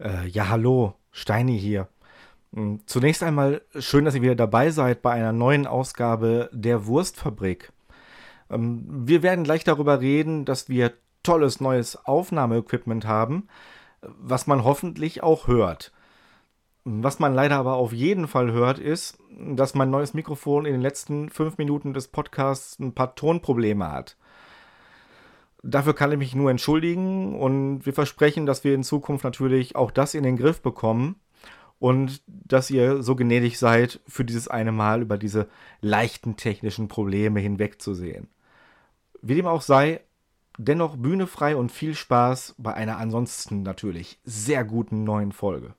[0.00, 1.88] Äh, ja, hallo, Steini hier.
[2.54, 7.72] Hm, Zunächst einmal schön, dass ihr wieder dabei seid bei einer neuen Ausgabe der Wurstfabrik.
[8.50, 10.92] Ähm, wir werden gleich darüber reden, dass wir
[11.22, 13.48] tolles neues Aufnahmeequipment haben,
[14.02, 15.92] was man hoffentlich auch hört.
[16.84, 20.80] Was man leider aber auf jeden Fall hört, ist, dass mein neues Mikrofon in den
[20.82, 24.17] letzten fünf Minuten des Podcasts ein paar Tonprobleme hat.
[25.62, 29.90] Dafür kann ich mich nur entschuldigen und wir versprechen, dass wir in Zukunft natürlich auch
[29.90, 31.16] das in den Griff bekommen
[31.78, 35.48] und dass ihr so gnädig seid, für dieses eine Mal über diese
[35.80, 38.28] leichten technischen Probleme hinwegzusehen.
[39.20, 40.00] Wie dem auch sei,
[40.58, 45.74] dennoch Bühne frei und viel Spaß bei einer ansonsten natürlich sehr guten neuen Folge.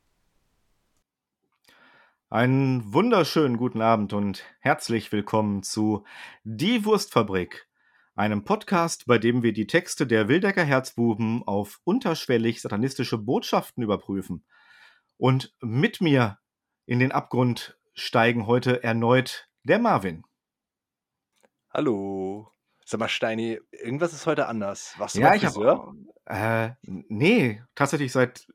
[2.29, 6.03] Einen wunderschönen guten Abend und herzlich willkommen zu
[6.43, 7.68] Die Wurstfabrik,
[8.19, 14.43] einem Podcast, bei dem wir die Texte der Wildecker Herzbuben auf unterschwellig satanistische Botschaften überprüfen.
[15.17, 16.37] Und mit mir
[16.85, 20.23] in den Abgrund steigen heute erneut der Marvin.
[21.73, 22.51] Hallo.
[22.85, 24.95] Sag mal, Steini, irgendwas ist heute anders.
[24.97, 25.93] Warst du Ja, ich Friseur?
[26.25, 26.75] habe.
[26.75, 28.47] Äh, nee, tatsächlich seit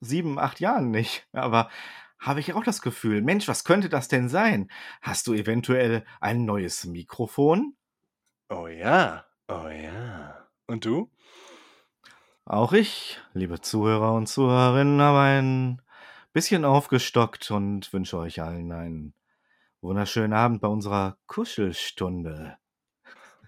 [0.00, 1.26] sieben, acht Jahren nicht.
[1.32, 1.70] Aber
[2.18, 4.70] habe ich auch das Gefühl, Mensch, was könnte das denn sein?
[5.00, 7.75] Hast du eventuell ein neues Mikrofon?
[8.48, 10.46] Oh ja, oh ja.
[10.68, 11.10] Und du?
[12.44, 15.82] Auch ich, liebe Zuhörer und Zuhörerinnen, habe ein
[16.32, 19.14] bisschen aufgestockt und wünsche euch allen einen
[19.80, 22.56] wunderschönen Abend bei unserer Kuschelstunde.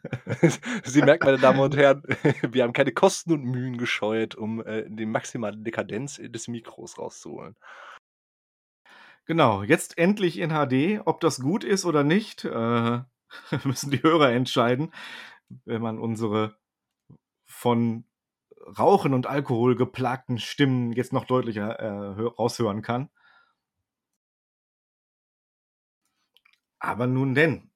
[0.82, 2.02] Sie merken, meine Damen und Herren,
[2.50, 7.55] wir haben keine Kosten und Mühen gescheut, um äh, die maximale Dekadenz des Mikros rauszuholen.
[9.27, 11.02] Genau, jetzt endlich in HD.
[11.05, 13.00] Ob das gut ist oder nicht, äh,
[13.64, 14.92] müssen die Hörer entscheiden,
[15.64, 16.56] wenn man unsere
[17.46, 18.04] von
[18.78, 23.08] Rauchen und Alkohol geplagten Stimmen jetzt noch deutlicher äh, hö- raushören kann.
[26.78, 27.70] Aber nun denn,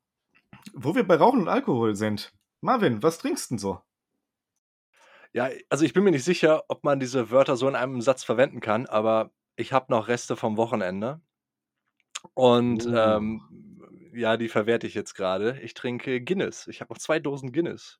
[0.74, 2.32] wo wir bei Rauchen und Alkohol sind.
[2.60, 3.80] Marvin, was trinkst denn so?
[5.32, 8.22] Ja, also ich bin mir nicht sicher, ob man diese Wörter so in einem Satz
[8.22, 11.20] verwenden kann, aber ich habe noch Reste vom Wochenende.
[12.34, 12.94] Und Oh.
[12.94, 13.71] ähm,
[14.12, 15.58] ja, die verwerte ich jetzt gerade.
[15.62, 16.66] Ich trinke Guinness.
[16.66, 17.98] Ich habe noch zwei Dosen Guinness.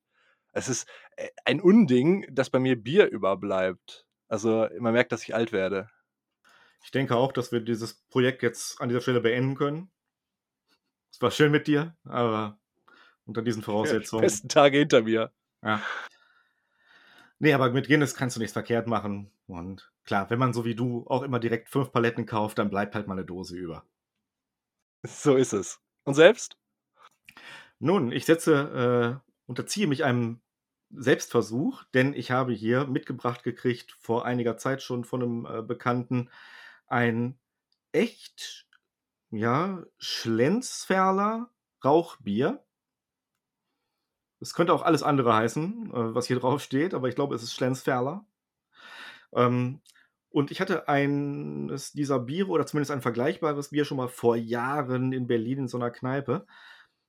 [0.53, 4.07] Es ist äh, ein Unding, dass bei mir Bier überbleibt.
[4.29, 5.89] Also man merkt, dass ich alt werde.
[6.85, 9.91] Ich denke auch, dass wir dieses Projekt jetzt an dieser Stelle beenden können.
[11.11, 12.59] Es war schön mit dir, aber
[13.25, 14.23] unter diesen Die Voraussetzungen.
[14.23, 15.33] besten Tage hinter mir.
[15.63, 15.83] Ja.
[17.39, 19.31] Nee, aber mit Guinness kannst du nichts verkehrt machen.
[19.47, 22.95] Und klar, wenn man so wie du auch immer direkt fünf Paletten kauft, dann bleibt
[22.95, 23.85] halt mal eine Dose über.
[25.05, 25.82] So ist es.
[26.05, 26.57] Und selbst?
[27.79, 30.41] Nun, ich setze, äh, unterziehe mich einem
[30.91, 36.31] Selbstversuch, denn ich habe hier mitgebracht gekriegt, vor einiger Zeit schon von einem äh, Bekannten,
[36.87, 37.39] ein
[37.93, 38.67] echt,
[39.31, 41.51] ja, Schlenzferler
[41.85, 42.63] Rauchbier.
[44.41, 47.43] Es könnte auch alles andere heißen, äh, was hier drauf steht, aber ich glaube, es
[47.43, 48.25] ist Schlenzferler.
[49.33, 49.81] Ähm,
[50.33, 55.13] und ich hatte eines dieser Biere oder zumindest ein vergleichbares Bier schon mal vor Jahren
[55.13, 56.47] in Berlin in so einer Kneipe.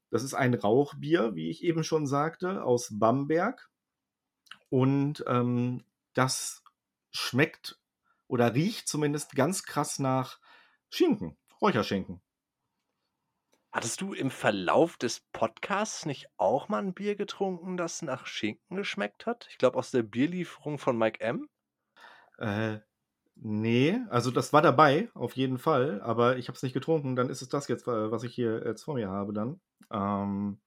[0.10, 3.70] Das ist ein Rauchbier, wie ich eben schon sagte, aus Bamberg.
[4.70, 6.64] Und ähm, das
[7.12, 7.80] schmeckt
[8.28, 10.40] oder riecht zumindest ganz krass nach
[10.90, 12.22] Schinken, Räucherschinken.
[13.72, 18.76] Hattest du im Verlauf des Podcasts nicht auch mal ein Bier getrunken, das nach Schinken
[18.78, 19.48] geschmeckt hat?
[19.50, 21.50] Ich glaube aus der Bierlieferung von Mike M.
[22.38, 22.80] Äh,
[23.36, 27.16] nee, also das war dabei, auf jeden Fall, aber ich habe es nicht getrunken.
[27.16, 29.60] Dann ist es das jetzt, was ich hier jetzt vor mir habe dann.
[29.92, 30.60] Ähm,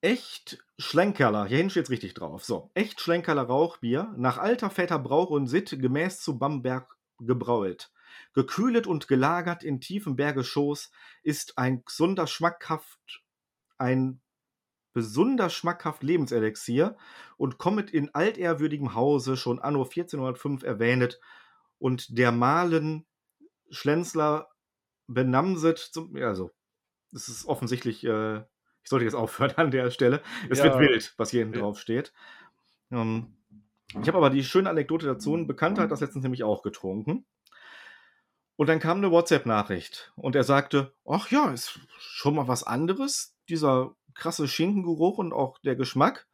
[0.00, 2.44] echt Schlenkerler, hier hinten steht richtig drauf.
[2.44, 7.90] So, echt Schlenkerler Rauchbier, nach alter fetter Brauch und Sitt, gemäß zu Bamberg gebraut.
[8.34, 10.90] Gekühlet und gelagert in tiefem Bergeschoß,
[11.22, 13.22] ist ein gesunder schmackhaft,
[13.78, 14.20] ein
[14.92, 16.96] besonders schmackhaft Lebenselixier
[17.36, 21.20] und kommet in altehrwürdigem Hause schon anno 1405 erwähnet
[21.78, 23.06] und der Malen
[23.70, 24.48] Schlenzler
[25.06, 26.50] benamset zum, also,
[27.12, 30.22] es ist offensichtlich, äh, ich sollte jetzt aufhören an der Stelle.
[30.50, 30.80] Es wird Ja.
[30.80, 32.12] wild, was hier hinten drauf steht.
[32.90, 33.36] Ähm,
[34.00, 35.34] ich habe aber die schöne Anekdote dazu.
[35.36, 37.26] Ein Bekannter hat das letztens nämlich auch getrunken.
[38.56, 43.36] Und dann kam eine WhatsApp-Nachricht und er sagte, ach ja, ist schon mal was anderes,
[43.48, 46.26] dieser krasse Schinkengeruch und auch der Geschmack.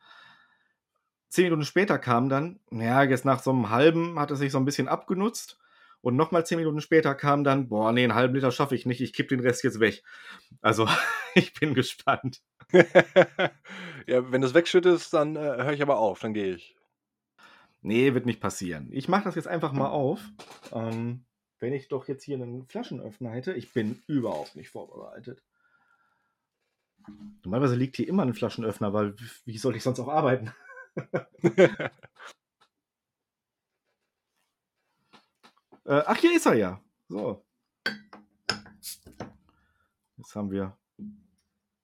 [1.29, 4.59] Zehn Minuten später kam dann, ja, jetzt nach so einem halben hat es sich so
[4.59, 5.59] ein bisschen abgenutzt.
[6.01, 9.01] Und nochmal zehn Minuten später kam dann, boah, nee, einen halben Liter schaffe ich nicht,
[9.01, 10.03] ich kipp den Rest jetzt weg.
[10.61, 10.89] Also,
[11.35, 12.41] ich bin gespannt.
[12.73, 16.77] ja, wenn du es wegschüttest, dann äh, höre ich aber auf, dann gehe ich.
[17.83, 18.89] Nee, wird nicht passieren.
[18.93, 20.21] Ich mache das jetzt einfach mal auf.
[20.73, 21.25] Ähm,
[21.59, 25.43] wenn ich doch jetzt hier einen Flaschenöffner hätte, ich bin überhaupt nicht vorbereitet.
[27.45, 29.15] Normalerweise liegt hier immer ein Flaschenöffner, weil
[29.45, 30.53] wie soll ich sonst auch arbeiten?
[31.45, 31.91] äh,
[35.85, 36.81] ach, hier ist er ja.
[37.09, 37.45] So.
[40.17, 40.77] Jetzt haben wir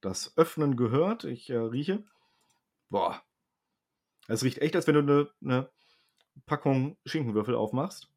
[0.00, 1.24] das Öffnen gehört.
[1.24, 2.04] Ich äh, rieche.
[2.90, 3.22] Boah.
[4.28, 5.70] Es riecht echt, als wenn du eine, eine
[6.46, 8.10] Packung Schinkenwürfel aufmachst.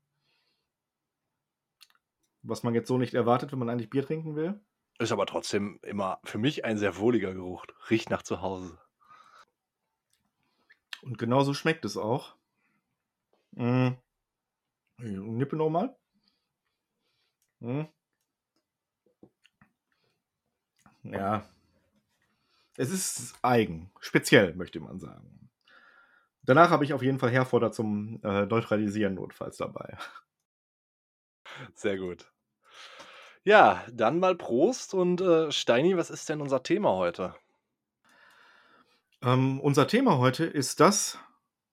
[2.41, 4.59] Was man jetzt so nicht erwartet, wenn man eigentlich Bier trinken will.
[4.99, 7.65] Ist aber trotzdem immer für mich ein sehr wohliger Geruch.
[7.89, 8.79] Riecht nach zu Hause.
[11.03, 12.35] Und genauso schmeckt es auch.
[13.51, 13.89] Mm.
[14.97, 15.95] Nippe nochmal.
[17.59, 17.83] Mm.
[21.03, 21.47] Ja.
[22.75, 23.91] Es ist eigen.
[23.99, 25.49] Speziell, möchte man sagen.
[26.43, 29.97] Danach habe ich auf jeden Fall Herforder zum äh, Neutralisieren notfalls dabei.
[31.75, 32.31] Sehr gut.
[33.47, 37.33] Ja, dann mal Prost und äh, Steini, was ist denn unser Thema heute?
[39.21, 41.17] Ähm, unser Thema heute ist das,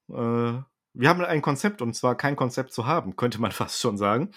[0.09, 3.97] äh, wir haben ein Konzept und zwar kein Konzept zu haben, könnte man fast schon
[3.97, 4.31] sagen.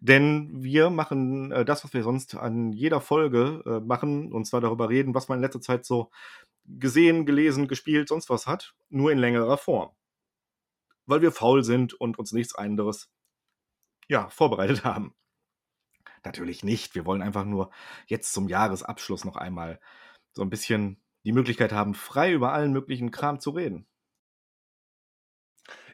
[0.00, 4.60] Denn wir machen äh, das, was wir sonst an jeder Folge äh, machen, und zwar
[4.60, 6.10] darüber reden, was man in letzter Zeit so
[6.64, 9.90] gesehen, gelesen, gespielt, sonst was hat, nur in längerer Form.
[11.06, 13.12] Weil wir faul sind und uns nichts anderes
[14.08, 15.14] ja, vorbereitet haben.
[16.24, 16.94] Natürlich nicht.
[16.94, 17.70] Wir wollen einfach nur
[18.06, 19.80] jetzt zum Jahresabschluss noch einmal
[20.32, 23.86] so ein bisschen die Möglichkeit haben, frei über allen möglichen Kram zu reden.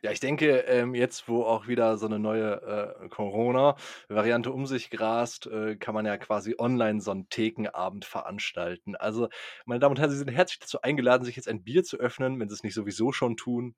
[0.03, 2.63] Ja, ich denke, ähm, jetzt, wo auch wieder so eine neue
[3.03, 8.95] äh, Corona-Variante um sich grast, äh, kann man ja quasi online so einen Thekenabend veranstalten.
[8.95, 9.29] Also,
[9.65, 12.39] meine Damen und Herren, Sie sind herzlich dazu eingeladen, sich jetzt ein Bier zu öffnen,
[12.39, 13.75] wenn Sie es nicht sowieso schon tun,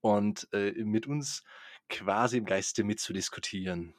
[0.00, 1.42] und äh, mit uns
[1.88, 3.94] quasi im Geiste mitzudiskutieren.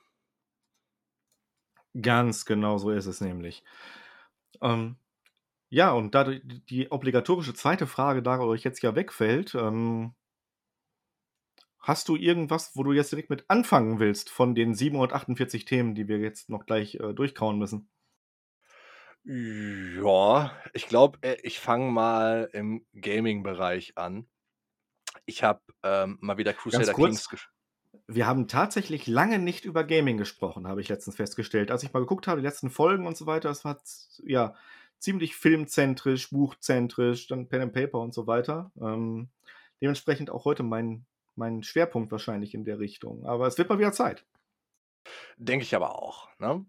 [2.02, 3.64] Ganz genau so ist es nämlich.
[4.62, 4.98] Ähm,
[5.70, 10.14] ja, und da die, obligatorische zweite Frage da euch jetzt ja wegfällt, ähm,
[11.80, 16.08] hast du irgendwas, wo du jetzt direkt mit anfangen willst von den 748 Themen, die
[16.08, 17.90] wir jetzt noch gleich äh, durchkauen müssen?
[19.24, 24.28] Ja, ich glaube, äh, ich fange mal im Gaming-Bereich an.
[25.26, 27.55] Ich habe ähm, mal wieder Crusader Kings gespielt
[28.08, 31.72] wir haben tatsächlich lange nicht über Gaming gesprochen, habe ich letztens festgestellt.
[31.72, 33.78] Als ich mal geguckt habe, die letzten Folgen und so weiter, das war
[34.24, 34.56] ja
[35.00, 38.72] ziemlich filmzentrisch, buchzentrisch, dann Pen and Paper und so weiter.
[38.82, 39.30] Ähm,
[39.82, 41.06] dementsprechend auch heute mein,
[41.36, 43.26] mein Schwerpunkt wahrscheinlich in der Richtung.
[43.26, 44.26] Aber es wird mal wieder Zeit.
[45.38, 46.28] Denke ich aber auch.
[46.40, 46.66] Ne?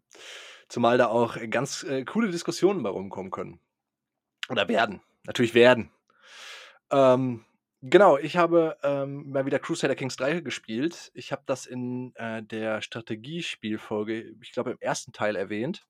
[0.69, 3.58] Zumal da auch ganz äh, coole Diskussionen bei rumkommen können.
[4.50, 5.00] Oder werden.
[5.25, 5.90] Natürlich werden.
[6.90, 7.45] Ähm,
[7.82, 11.11] Genau, ich habe, ähm, mal wieder Crusader Kings 3 gespielt.
[11.14, 15.87] Ich habe das in, äh, der Strategiespielfolge, ich glaube, im ersten Teil erwähnt.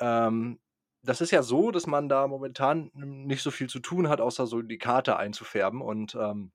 [0.00, 0.60] Ähm,
[1.02, 4.46] das ist ja so, dass man da momentan nicht so viel zu tun hat, außer
[4.46, 6.52] so die Karte einzufärben und, ähm,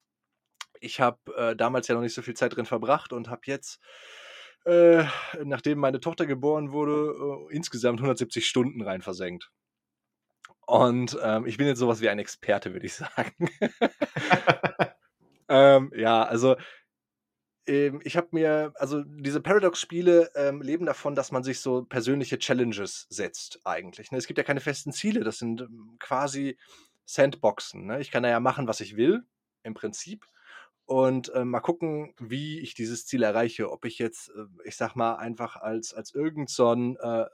[0.81, 3.79] ich habe, äh, damals ja noch nicht so viel Zeit drin verbracht und habe jetzt,
[4.65, 5.05] äh,
[5.43, 9.51] nachdem meine Tochter geboren wurde, äh, insgesamt 170 Stunden rein versenkt.
[10.71, 13.49] Und ähm, ich bin jetzt sowas wie ein Experte, würde ich sagen.
[15.49, 16.55] ähm, ja, also
[17.67, 22.39] ähm, ich habe mir, also diese Paradox-Spiele ähm, leben davon, dass man sich so persönliche
[22.39, 24.11] Challenges setzt eigentlich.
[24.11, 24.17] Ne?
[24.17, 26.57] Es gibt ja keine festen Ziele, das sind ähm, quasi
[27.03, 27.87] Sandboxen.
[27.87, 27.99] Ne?
[27.99, 29.25] Ich kann da ja machen, was ich will,
[29.63, 30.25] im Prinzip
[30.91, 33.71] und äh, mal gucken, wie ich dieses Ziel erreiche.
[33.71, 37.27] Ob ich jetzt, äh, ich sag mal, einfach als, als irgend so ein äh, äh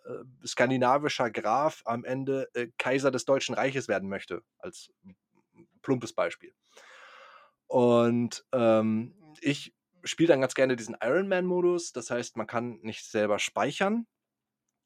[0.45, 4.91] skandinavischer Graf am Ende äh, Kaiser des Deutschen Reiches werden möchte, als
[5.81, 6.53] plumpes Beispiel.
[7.65, 9.73] Und ähm, ich
[10.03, 11.93] spiele dann ganz gerne diesen Ironman-Modus.
[11.93, 14.05] Das heißt, man kann nicht selber speichern,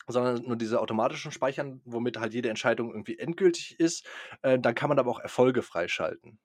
[0.08, 4.08] sondern nur diese automatischen Speichern, womit halt jede Entscheidung irgendwie endgültig ist.
[4.44, 6.40] Äh, dann kann man aber auch Erfolge freischalten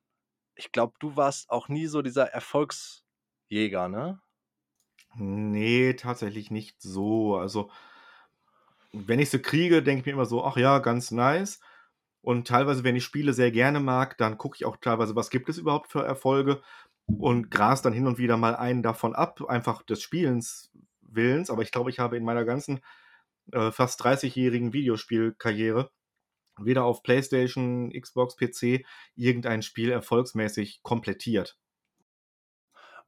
[0.57, 4.21] ich glaube, du warst auch nie so dieser Erfolgsjäger, ne?
[5.15, 7.37] Nee, tatsächlich nicht so.
[7.37, 7.71] Also,
[8.93, 11.61] wenn ich sie kriege, denke ich mir immer so, ach ja, ganz nice.
[12.23, 15.49] Und teilweise, wenn ich Spiele sehr gerne mag, dann gucke ich auch teilweise, was gibt
[15.49, 16.61] es überhaupt für Erfolge
[17.07, 20.71] und gras dann hin und wieder mal einen davon ab, einfach des Spielens
[21.03, 21.51] Willens.
[21.51, 22.81] Aber ich glaube, ich habe in meiner ganzen
[23.53, 25.91] äh, fast 30-jährigen Videospielkarriere
[26.59, 28.85] weder auf PlayStation, Xbox, PC
[29.15, 31.59] irgendein Spiel erfolgsmäßig komplettiert.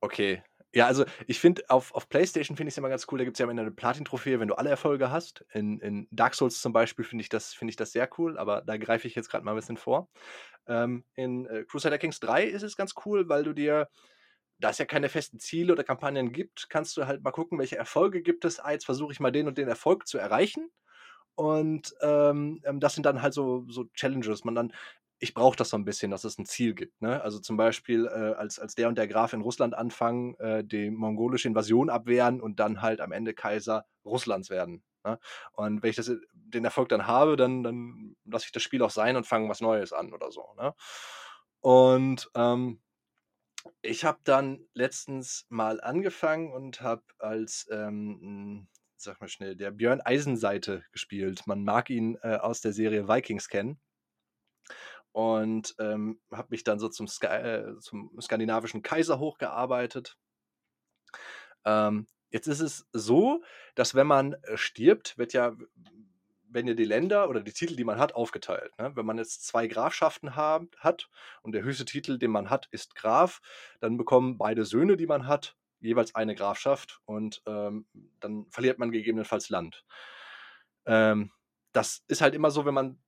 [0.01, 0.43] Okay.
[0.75, 3.37] Ja, also ich finde, auf, auf PlayStation finde ich es immer ganz cool, da gibt
[3.37, 5.45] es ja immer eine Platin-Trophäe, wenn du alle Erfolge hast.
[5.53, 8.61] In, in Dark Souls zum Beispiel finde ich, das, find ich das sehr cool, aber
[8.61, 10.11] da greife ich jetzt gerade mal ein bisschen vor.
[10.67, 13.89] Ähm, in äh, Crusader Kings 3 ist es ganz cool, weil du dir
[14.59, 17.77] da es ja keine festen Ziele oder Kampagnen gibt, kannst du halt mal gucken, welche
[17.77, 18.59] Erfolge gibt es.
[18.61, 20.71] Ah, jetzt versuche ich mal den und den Erfolg zu erreichen.
[21.39, 24.45] Und ähm, ähm das sind dann halt so, so Challenges.
[24.45, 24.73] Man dann,
[25.21, 27.01] ich brauche das so ein bisschen, dass es ein Ziel gibt.
[27.01, 27.23] Ne?
[27.23, 30.91] Also zum Beispiel, äh, als, als der und der Graf in Russland anfangen, äh, die
[30.91, 34.83] mongolische Invasion abwehren und dann halt am Ende Kaiser Russlands werden.
[35.05, 35.21] Ne?
[35.53, 38.91] Und wenn ich das, den Erfolg dann habe, dann, dann lasse ich das Spiel auch
[38.91, 40.45] sein und fange was Neues an oder so.
[40.57, 40.75] Ne?
[41.61, 42.81] Und ähm,
[43.81, 48.67] ich habe dann letztens mal angefangen und habe als, ähm,
[49.03, 51.47] sag mal schnell, der Björn Eisenseite gespielt.
[51.47, 53.81] Man mag ihn äh, aus der Serie Vikings kennen
[55.13, 60.17] und ähm, habe mich dann so zum, Ska äh, zum, skandinavischen Kaiser hochgearbeitet.
[61.65, 63.43] Ähm, jetzt ist es so,
[63.75, 65.57] dass wenn man äh, stirbt, wird ja,
[66.51, 68.77] wenn ja die Länder oder die Titel, die man hat, aufgeteilt.
[68.79, 68.93] Ne?
[68.95, 71.09] Wenn man jetzt zwei Grafschaften haben, hat
[71.43, 73.41] und der höchste Titel, den man hat, ist Graf,
[73.81, 77.87] dann bekommen beide Söhne, die man hat, jeweils eine Grafschaft und ähm,
[78.21, 79.85] dann verliert man gegebenenfalls Land.
[80.87, 81.31] Ähm,
[81.73, 82.99] das ist halt immer so, wenn man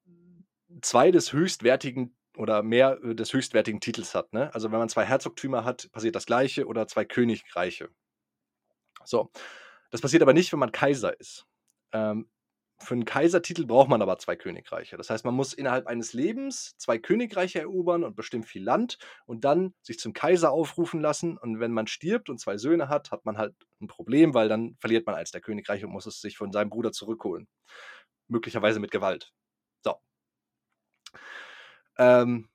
[0.82, 4.32] zwei des höchstwertigen oder mehr äh, des höchstwertigen Titels hat.
[4.32, 4.52] Ne?
[4.54, 7.88] Also wenn man zwei Herzogtümer hat, passiert das gleiche oder zwei Königreiche.
[9.04, 9.30] So.
[9.90, 11.46] Das passiert aber nicht, wenn man Kaiser ist.
[11.92, 12.30] Ähm,
[12.82, 14.96] für einen Kaisertitel braucht man aber zwei Königreiche.
[14.96, 19.44] Das heißt, man muss innerhalb eines Lebens zwei Königreiche erobern und bestimmt viel Land und
[19.44, 21.36] dann sich zum Kaiser aufrufen lassen.
[21.36, 24.76] Und wenn man stirbt und zwei Söhne hat, hat man halt ein Problem, weil dann
[24.80, 27.48] verliert man eins der Königreiche und muss es sich von seinem Bruder zurückholen.
[28.28, 29.32] Möglicherweise mit Gewalt.
[29.84, 29.96] So.
[31.98, 32.48] Ähm,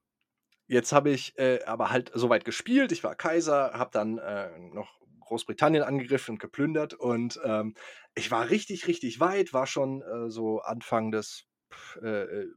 [0.67, 2.91] jetzt habe ich äh, aber halt soweit gespielt.
[2.91, 7.75] Ich war Kaiser, habe dann äh, noch Großbritannien angegriffen und geplündert und ähm,
[8.15, 11.46] ich war richtig, richtig weit, war schon äh, so Anfang des
[12.01, 12.48] äh, äh,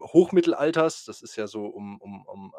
[0.00, 1.04] Hochmittelalters.
[1.04, 2.54] Das ist ja so um, um, um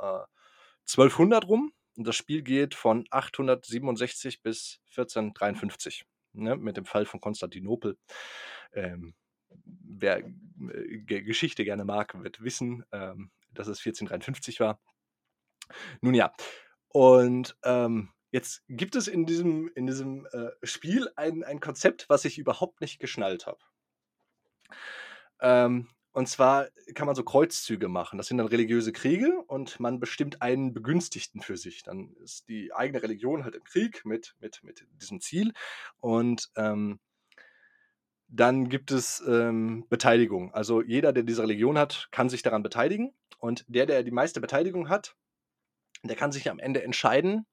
[0.87, 1.73] 1200 rum.
[1.95, 7.97] Und das Spiel geht von 867 bis 1453 ne, mit dem Fall von Konstantinopel.
[8.73, 9.13] Ähm,
[9.65, 14.79] wer äh, Geschichte gerne mag, wird wissen, ähm, dass es 1453 war.
[16.01, 16.33] Nun ja,
[16.89, 22.25] und ähm, jetzt gibt es in diesem, in diesem äh, Spiel ein, ein Konzept, was
[22.25, 23.59] ich überhaupt nicht geschnallt habe.
[25.39, 28.17] Ähm, und zwar kann man so Kreuzzüge machen.
[28.17, 31.83] Das sind dann religiöse Kriege und man bestimmt einen Begünstigten für sich.
[31.83, 35.53] Dann ist die eigene Religion halt im Krieg mit, mit, mit diesem Ziel.
[35.99, 36.99] Und ähm,
[38.27, 40.51] dann gibt es ähm, Beteiligung.
[40.55, 43.13] Also jeder, der diese Religion hat, kann sich daran beteiligen.
[43.37, 45.15] Und der, der die meiste Beteiligung hat,
[46.01, 47.45] der kann sich am Ende entscheiden,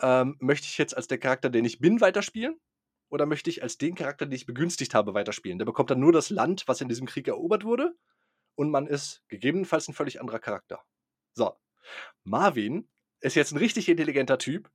[0.00, 2.58] ähm, möchte ich jetzt als der Charakter, den ich bin, weiterspielen?
[3.10, 5.58] Oder möchte ich als den Charakter, den ich begünstigt habe, weiterspielen?
[5.58, 7.94] Der bekommt dann nur das Land, was in diesem Krieg erobert wurde.
[8.54, 10.82] Und man ist gegebenenfalls ein völlig anderer Charakter.
[11.32, 11.52] So.
[12.24, 12.88] Marvin
[13.20, 14.70] ist jetzt ein richtig intelligenter Typ,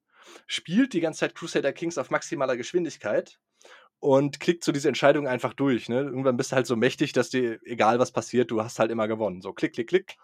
[0.47, 3.39] spielt die ganze Zeit Crusader Kings auf maximaler Geschwindigkeit
[3.99, 5.89] und klickt so diese Entscheidung einfach durch.
[5.89, 6.01] Ne?
[6.01, 9.07] Irgendwann bist du halt so mächtig, dass dir, egal was passiert, du hast halt immer
[9.07, 9.41] gewonnen.
[9.41, 10.17] So, klick, klick, klick.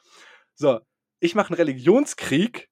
[0.55, 0.79] So,
[1.19, 2.68] ich mache einen Religionskrieg,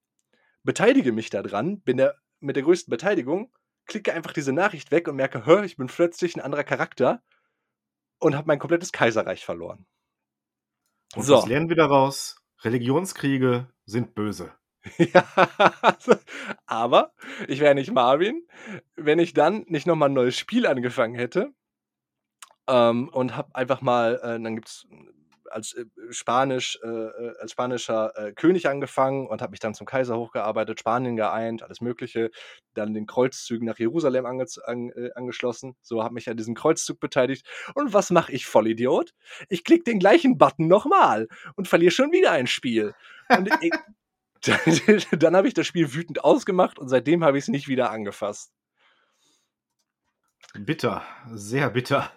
[0.68, 3.52] beteilige mich daran, bin der mit der größten Beteiligung,
[3.88, 7.24] klicke einfach diese Nachricht weg und merke, hör, ich bin plötzlich ein anderer Charakter
[8.20, 9.88] und habe mein komplettes Kaiserreich verloren.
[11.16, 11.38] Und so.
[11.38, 12.44] was lernen wir daraus?
[12.64, 14.54] Religionskriege sind böse.
[14.98, 15.26] ja,
[16.66, 17.14] aber
[17.48, 18.46] ich wäre nicht Marvin,
[18.96, 21.54] wenn ich dann nicht nochmal ein neues Spiel angefangen hätte
[22.68, 24.88] ähm, und habe einfach mal, äh, dann gibt es
[25.52, 29.86] als äh, Spanisch, äh, äh, als spanischer äh, König angefangen und habe mich dann zum
[29.88, 32.32] Kaiser hochgearbeitet, Spanien geeint, alles Mögliche,
[32.74, 35.76] dann den Kreuzzügen nach Jerusalem ange an, äh, angeschlossen.
[35.82, 37.46] So habe mich an diesem Kreuzzug beteiligt.
[37.76, 39.14] Und was mache ich, Vollidiot?
[39.50, 42.94] Ich klicke den gleichen Button nochmal und verliere schon wieder ein Spiel.
[43.30, 43.72] Und ich,
[44.42, 47.92] dann, dann habe ich das Spiel wütend ausgemacht und seitdem habe ich es nicht wieder
[47.92, 48.52] angefasst.
[50.54, 52.12] Bitter, sehr bitter.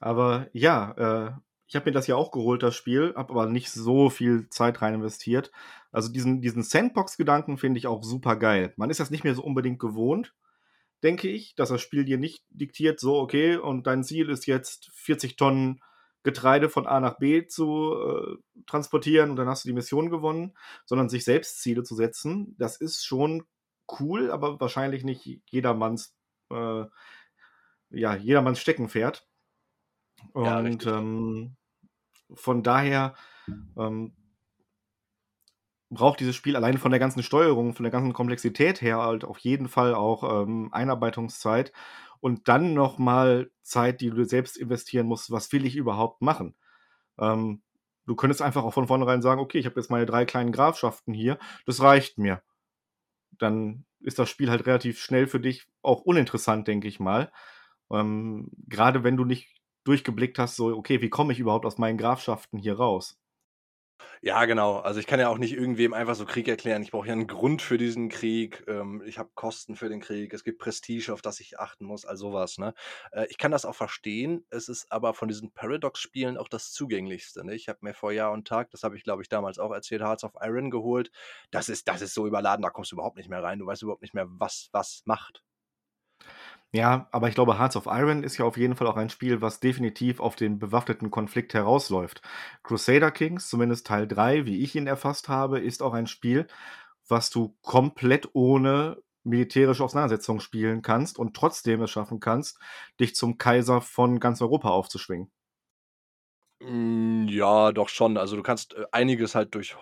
[0.00, 1.32] Aber ja, äh,
[1.66, 4.82] ich habe mir das ja auch geholt, das Spiel, habe aber nicht so viel Zeit
[4.82, 5.50] rein investiert.
[5.92, 8.74] Also diesen, diesen Sandbox-Gedanken finde ich auch super geil.
[8.76, 10.34] Man ist das nicht mehr so unbedingt gewohnt,
[11.02, 14.90] denke ich, dass das Spiel dir nicht diktiert, so, okay, und dein Ziel ist jetzt
[14.94, 15.80] 40 Tonnen
[16.22, 20.56] Getreide von A nach B zu äh, transportieren und dann hast du die Mission gewonnen,
[20.86, 22.56] sondern sich selbst Ziele zu setzen.
[22.58, 23.44] Das ist schon
[24.00, 26.16] cool, aber wahrscheinlich nicht jedermanns,
[26.50, 26.84] äh,
[27.90, 29.26] ja, jedermanns Steckenpferd.
[30.32, 31.56] Und ja, ähm,
[32.34, 33.14] von daher
[33.76, 34.12] ähm,
[35.90, 39.38] braucht dieses Spiel allein von der ganzen Steuerung, von der ganzen Komplexität her halt auf
[39.38, 41.72] jeden Fall auch ähm, Einarbeitungszeit
[42.20, 45.30] und dann nochmal Zeit, die du selbst investieren musst.
[45.30, 46.56] Was will ich überhaupt machen?
[47.18, 47.62] Ähm,
[48.06, 51.14] du könntest einfach auch von vornherein sagen, okay, ich habe jetzt meine drei kleinen Grafschaften
[51.14, 52.42] hier, das reicht mir.
[53.38, 57.32] dann ist das Spiel halt relativ schnell für dich auch uninteressant, denke ich mal.
[57.90, 59.48] Ähm, Gerade wenn du nicht
[59.84, 63.18] durchgeblickt hast, so, okay, wie komme ich überhaupt aus meinen Grafschaften hier raus?
[64.22, 64.78] Ja, genau.
[64.78, 66.82] Also, ich kann ja auch nicht irgendwem einfach so Krieg erklären.
[66.82, 68.64] Ich brauche ja einen Grund für diesen Krieg.
[68.66, 70.32] Ähm, ich habe Kosten für den Krieg.
[70.32, 72.74] Es gibt Prestige, auf das ich achten muss, all sowas, ne?
[73.12, 74.44] Äh, ich kann das auch verstehen.
[74.50, 77.54] Es ist aber von diesen Paradox-Spielen auch das zugänglichste, ne?
[77.54, 80.02] Ich habe mir vor Jahr und Tag, das habe ich, glaube ich, damals auch erzählt,
[80.02, 81.10] Hearts of Iron geholt.
[81.50, 83.58] Das ist das ist so überladen, da kommst du überhaupt nicht mehr rein.
[83.58, 85.42] Du weißt überhaupt nicht mehr, was was macht.
[86.74, 89.40] Ja, aber ich glaube, Hearts of Iron ist ja auf jeden Fall auch ein Spiel,
[89.40, 92.20] was definitiv auf den bewaffneten Konflikt herausläuft.
[92.64, 96.48] Crusader Kings, zumindest Teil 3, wie ich ihn erfasst habe, ist auch ein Spiel,
[97.08, 102.58] was du komplett ohne militärische Auseinandersetzung spielen kannst und trotzdem es schaffen kannst,
[103.00, 105.30] dich zum Kaiser von ganz Europa aufzuschwingen.
[106.62, 108.16] Hm, ja, doch schon.
[108.16, 109.76] Also, du kannst, äh, einiges halt durch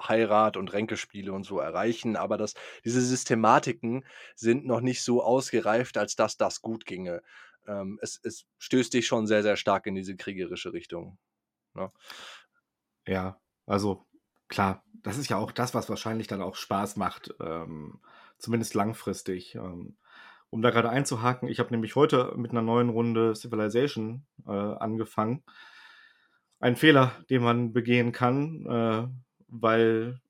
[0.00, 5.96] Heirat und Ränkespiele und so erreichen, aber das diese Systematiken sind noch nicht so ausgereift,
[5.98, 7.22] als dass das gut ginge.
[7.66, 11.18] Ähm, es es stößt dich schon sehr, sehr stark in diese kriegerische Richtung,
[11.74, 11.90] ne?
[13.06, 14.06] Ja, also
[14.48, 18.00] klar, das ist ja auch das, was wahrscheinlich dann auch Spaß macht, ähm,
[18.38, 19.54] zumindest langfristig.
[19.54, 19.96] Ähm,
[20.50, 25.44] um da gerade einzuhaken, ich habe nämlich heute mit einer neuen Runde Civilization äh, angefangen.
[26.60, 29.08] Ein Fehler, den man begehen kann, äh,
[29.60, 30.20] weil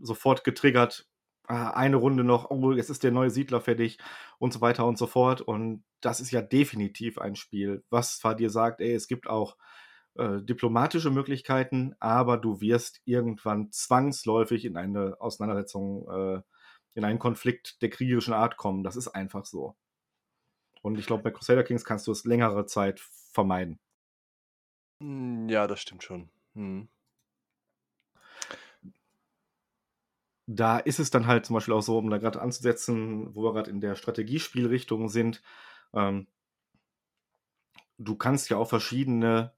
[0.00, 1.08] sofort getriggert,
[1.44, 3.98] ah, eine Runde noch, oh, jetzt ist der neue Siedler fertig
[4.38, 5.40] und so weiter und so fort.
[5.40, 9.56] Und das ist ja definitiv ein Spiel, was zwar dir sagt, ey, es gibt auch
[10.14, 16.42] äh, diplomatische Möglichkeiten, aber du wirst irgendwann zwangsläufig in eine Auseinandersetzung, äh,
[16.94, 18.82] in einen Konflikt der kriegerischen Art kommen.
[18.82, 19.76] Das ist einfach so.
[20.82, 23.00] Und ich glaube, bei Crusader Kings kannst du es längere Zeit
[23.32, 23.78] vermeiden.
[25.00, 26.28] Hm, ja, das stimmt schon.
[26.54, 26.88] Mhm.
[30.48, 33.52] Da ist es dann halt zum Beispiel auch so, um da gerade anzusetzen, wo wir
[33.52, 35.42] gerade in der Strategiespielrichtung sind,
[35.92, 36.26] ähm,
[37.98, 39.52] du kannst ja auch verschiedene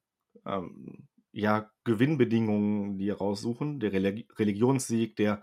[0.47, 3.81] ähm, ja, Gewinnbedingungen dir raussuchen.
[3.81, 5.43] Der Religi Religionssieg, der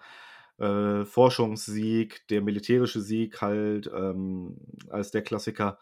[0.57, 4.57] äh, Forschungssieg, der militärische Sieg halt ähm,
[4.89, 5.79] als der Klassiker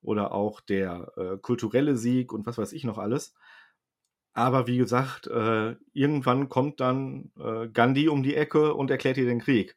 [0.00, 3.34] oder auch der äh, kulturelle Sieg und was weiß ich noch alles.
[4.34, 9.26] Aber wie gesagt, äh, irgendwann kommt dann äh, Gandhi um die Ecke und erklärt dir
[9.26, 9.76] den Krieg.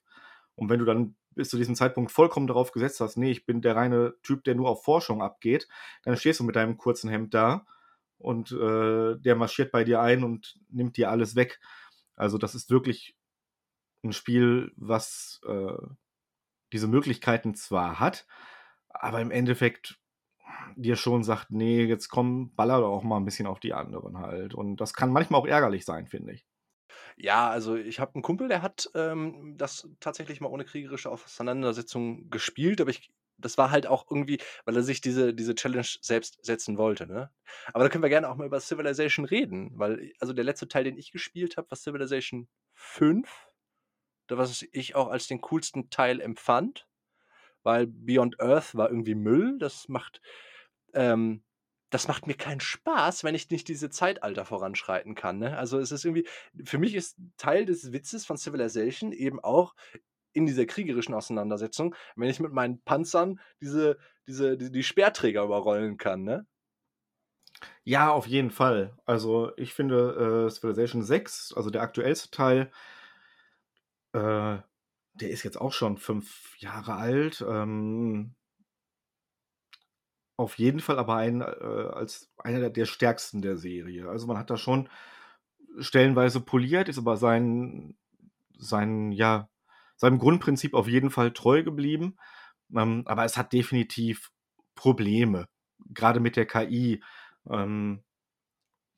[0.56, 3.62] Und wenn du dann bis zu diesem Zeitpunkt vollkommen darauf gesetzt hast, nee, ich bin
[3.62, 5.68] der reine Typ, der nur auf Forschung abgeht,
[6.04, 7.66] dann stehst du mit deinem kurzen Hemd da
[8.18, 11.60] und äh, der marschiert bei dir ein und nimmt dir alles weg.
[12.16, 13.18] Also das ist wirklich
[14.04, 15.78] ein Spiel, was äh,
[16.72, 18.26] diese Möglichkeiten zwar hat,
[18.90, 20.00] aber im Endeffekt
[20.76, 24.20] dir schon sagt, nee, jetzt komm, baller doch auch mal ein bisschen auf die anderen
[24.20, 24.54] halt.
[24.54, 26.46] Und das kann manchmal auch ärgerlich sein, finde ich.
[27.18, 32.30] Ja, also ich habe einen Kumpel, der hat, ähm, das tatsächlich mal ohne kriegerische Auseinandersetzung
[32.30, 36.40] gespielt, aber ich das war halt auch irgendwie, weil er sich diese diese Challenge selbst
[36.46, 37.32] setzen wollte, ne?
[37.74, 40.86] Aber da können wir gerne auch mal über Civilization reden, weil also der letzte Teil,
[40.86, 43.50] den ich gespielt habe, war Civilization 5,
[44.28, 46.88] da was ich auch als den coolsten Teil empfand,
[47.64, 49.58] weil Beyond Earth war irgendwie Müll.
[49.60, 50.22] Das macht
[50.96, 51.44] ähm,
[51.92, 55.58] das macht mir keinen Spaß, wenn ich nicht diese Zeitalter voranschreiten kann, ne?
[55.58, 56.28] Also, es ist irgendwie
[56.66, 59.76] für mich ist Teil des Witzes von Civilization eben auch
[60.34, 65.98] in dieser kriegerischen Auseinandersetzung, wenn ich mit meinen Panzern diese diese die die Speerträger überrollen
[65.98, 66.48] kann, ne?
[67.84, 68.98] Ja, auf jeden Fall.
[69.06, 72.72] Also, ich finde, äh, Civilization 6, also der aktuellste Teil,
[74.14, 74.58] äh,
[75.14, 77.44] der ist jetzt auch schon fünf Jahre alt.
[77.48, 78.36] Ähm
[80.38, 84.10] auf jeden Fall aber ein äh, als einer der der stärksten der Serie.
[84.10, 84.90] Also, man hat da schon
[85.80, 87.98] stellenweise poliert, ist aber sein
[88.58, 89.50] sein ja,
[89.98, 92.18] seinem Grundprinzip auf jeden Fall treu geblieben.
[92.76, 94.32] Ähm, aber es hat definitiv
[94.76, 95.48] Probleme,
[95.94, 97.04] gerade mit der KI.
[97.50, 98.04] Ähm,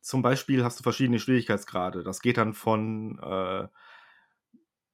[0.01, 2.03] zum Beispiel hast du verschiedene Schwierigkeitsgrade.
[2.03, 3.67] Das geht dann von, äh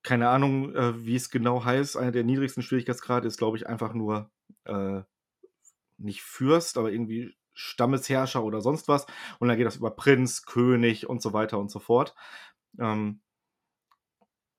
[0.04, 1.98] keine Ahnung, äh, wie es genau heißt.
[1.98, 4.30] Einer der niedrigsten Schwierigkeitsgrade ist, glaube ich, einfach nur,
[4.66, 5.04] äh
[6.04, 9.06] nicht Fürst, aber irgendwie Stammesherrscher oder sonst was.
[9.40, 12.16] Und dann geht das über Prinz, König und so weiter und so fort.
[12.80, 13.22] Ähm,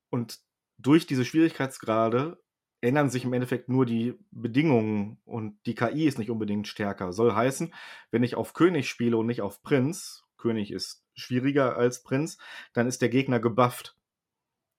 [0.09, 0.39] und
[0.77, 2.41] durch diese Schwierigkeitsgrade
[2.81, 7.13] ändern sich im Endeffekt nur die Bedingungen und die KI ist nicht unbedingt stärker.
[7.13, 7.73] Soll heißen,
[8.11, 12.37] wenn ich auf König spiele und nicht auf Prinz, König ist schwieriger als Prinz,
[12.73, 13.97] dann ist der Gegner gebufft.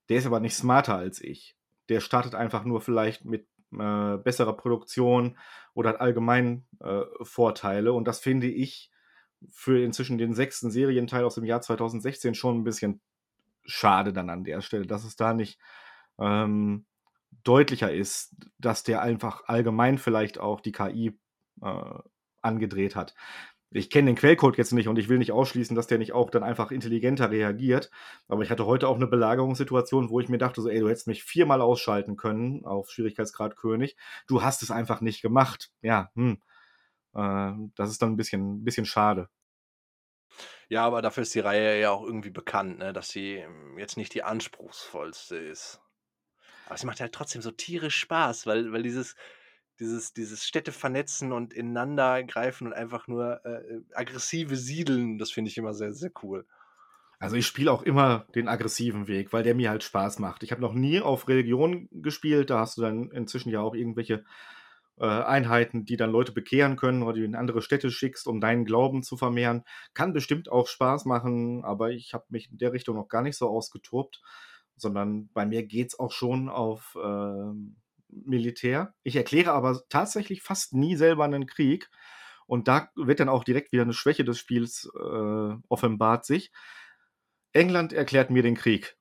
[0.08, 1.56] Der ist aber nicht smarter als ich.
[1.88, 5.38] Der startet einfach nur vielleicht mit äh, besserer Produktion
[5.74, 7.92] oder hat allgemein äh, Vorteile.
[7.92, 8.90] Und das finde ich
[9.50, 13.00] für inzwischen den sechsten Serienteil aus dem Jahr 2016 schon ein bisschen
[13.64, 15.58] schade dann an der Stelle, dass es da nicht
[16.18, 16.86] ähm,
[17.44, 21.18] deutlicher ist, dass der einfach allgemein vielleicht auch die KI
[21.62, 21.98] äh,
[22.42, 23.14] angedreht hat.
[23.70, 26.30] Ich kenne den Quellcode jetzt nicht und ich will nicht ausschließen, dass der nicht auch
[26.30, 27.90] dann einfach intelligenter reagiert.
[28.28, 31.08] Aber ich hatte heute auch eine Belagerungssituation, wo ich mir dachte, so, ey, du hättest
[31.08, 33.96] mich viermal ausschalten können auf Schwierigkeitsgrad König.
[34.28, 35.70] Du hast es einfach nicht gemacht.
[35.82, 36.40] Ja, hm.
[37.14, 39.28] Äh, das ist dann ein bisschen, ein bisschen schade.
[40.68, 43.96] Ja, aber dafür ist die Reihe ja auch irgendwie bekannt, ne, dass sie ähm, jetzt
[43.96, 45.80] nicht die anspruchsvollste ist.
[46.66, 49.14] Aber sie macht halt trotzdem so tierisch Spaß, weil weil dieses
[49.80, 55.50] dieses dieses Städte vernetzen und ineinander greifen und einfach nur, äh, aggressive Siedeln, das finde
[55.50, 56.46] ich immer sehr, sehr cool.
[57.18, 60.42] Also, ich spiele auch immer den aggressiven Weg, weil der mir halt Spaß macht.
[60.42, 64.24] Ich habe noch nie auf Religion gespielt, da hast du dann inzwischen ja auch irgendwelche,
[64.98, 68.64] äh, Einheiten, die dann Leute bekehren können oder die in andere Städte schickst, um deinen
[68.64, 69.64] Glauben zu vermehren.
[69.94, 73.36] Kann bestimmt auch Spaß machen, aber ich habe mich in der Richtung noch gar nicht
[73.36, 74.22] so ausgetobt,
[74.76, 77.76] sondern bei mir geht's auch schon auf, ähm
[78.08, 78.94] Militär.
[79.02, 81.90] Ich erkläre aber tatsächlich fast nie selber einen Krieg.
[82.46, 86.52] Und da wird dann auch direkt wieder eine Schwäche des Spiels äh, offenbart sich.
[87.52, 88.96] England erklärt mir den Krieg.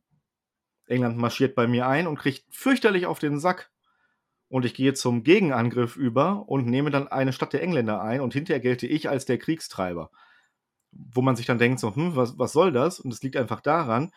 [0.88, 3.72] England marschiert bei mir ein und kriegt fürchterlich auf den Sack.
[4.48, 8.34] Und ich gehe zum Gegenangriff über und nehme dann eine Stadt der Engländer ein und
[8.34, 10.12] hinterher gelte ich als der Kriegstreiber.
[10.92, 13.00] Wo man sich dann denkt, so, hm, was, was soll das?
[13.00, 14.12] Und es liegt einfach daran,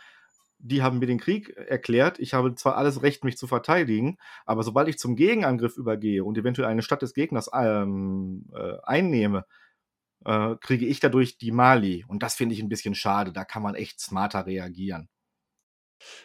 [0.59, 2.18] die haben mir den Krieg erklärt.
[2.18, 6.37] Ich habe zwar alles Recht, mich zu verteidigen, aber sobald ich zum Gegenangriff übergehe und
[6.37, 9.44] eventuell eine Stadt des Gegners ähm, äh, einnehme,
[10.25, 12.05] äh, kriege ich dadurch die Mali.
[12.09, 13.33] Und das finde ich ein bisschen schade.
[13.33, 15.09] Da kann man echt smarter reagieren.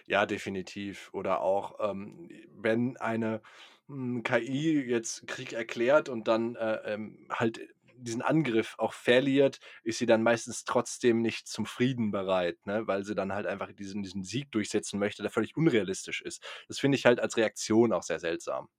[0.05, 1.09] Ja, definitiv.
[1.13, 3.41] Oder auch, ähm, wenn eine
[3.87, 7.59] hm, KI jetzt Krieg erklärt und dann äh, ähm, halt
[7.97, 12.87] diesen Angriff auch verliert, ist sie dann meistens trotzdem nicht zum Frieden bereit, ne?
[12.87, 16.43] weil sie dann halt einfach diesen, diesen Sieg durchsetzen möchte, der völlig unrealistisch ist.
[16.67, 18.69] Das finde ich halt als Reaktion auch sehr seltsam.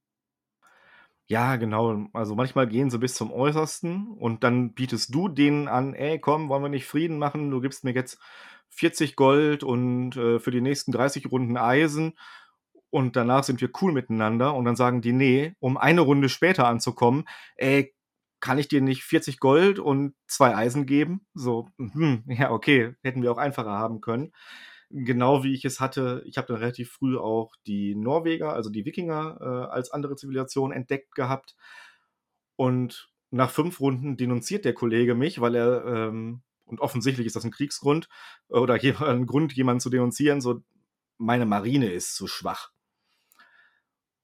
[1.26, 2.06] Ja, genau.
[2.12, 6.50] Also manchmal gehen sie bis zum Äußersten und dann bietest du denen an, ey, komm,
[6.50, 7.50] wollen wir nicht Frieden machen?
[7.50, 8.18] Du gibst mir jetzt
[8.68, 12.12] 40 Gold und äh, für die nächsten 30 Runden Eisen
[12.90, 16.68] und danach sind wir cool miteinander und dann sagen die, nee, um eine Runde später
[16.68, 17.24] anzukommen,
[17.56, 17.93] ey,
[18.44, 21.26] kann ich dir nicht 40 Gold und zwei Eisen geben?
[21.32, 24.32] So, hm, ja, okay, hätten wir auch einfacher haben können.
[24.90, 28.84] Genau wie ich es hatte, ich habe dann relativ früh auch die Norweger, also die
[28.84, 31.56] Wikinger, äh, als andere Zivilisation entdeckt gehabt.
[32.56, 37.46] Und nach fünf Runden denunziert der Kollege mich, weil er, ähm, und offensichtlich ist das
[37.46, 38.10] ein Kriegsgrund
[38.48, 38.74] oder
[39.08, 40.60] ein Grund, jemanden zu denunzieren, so,
[41.16, 42.72] meine Marine ist zu schwach.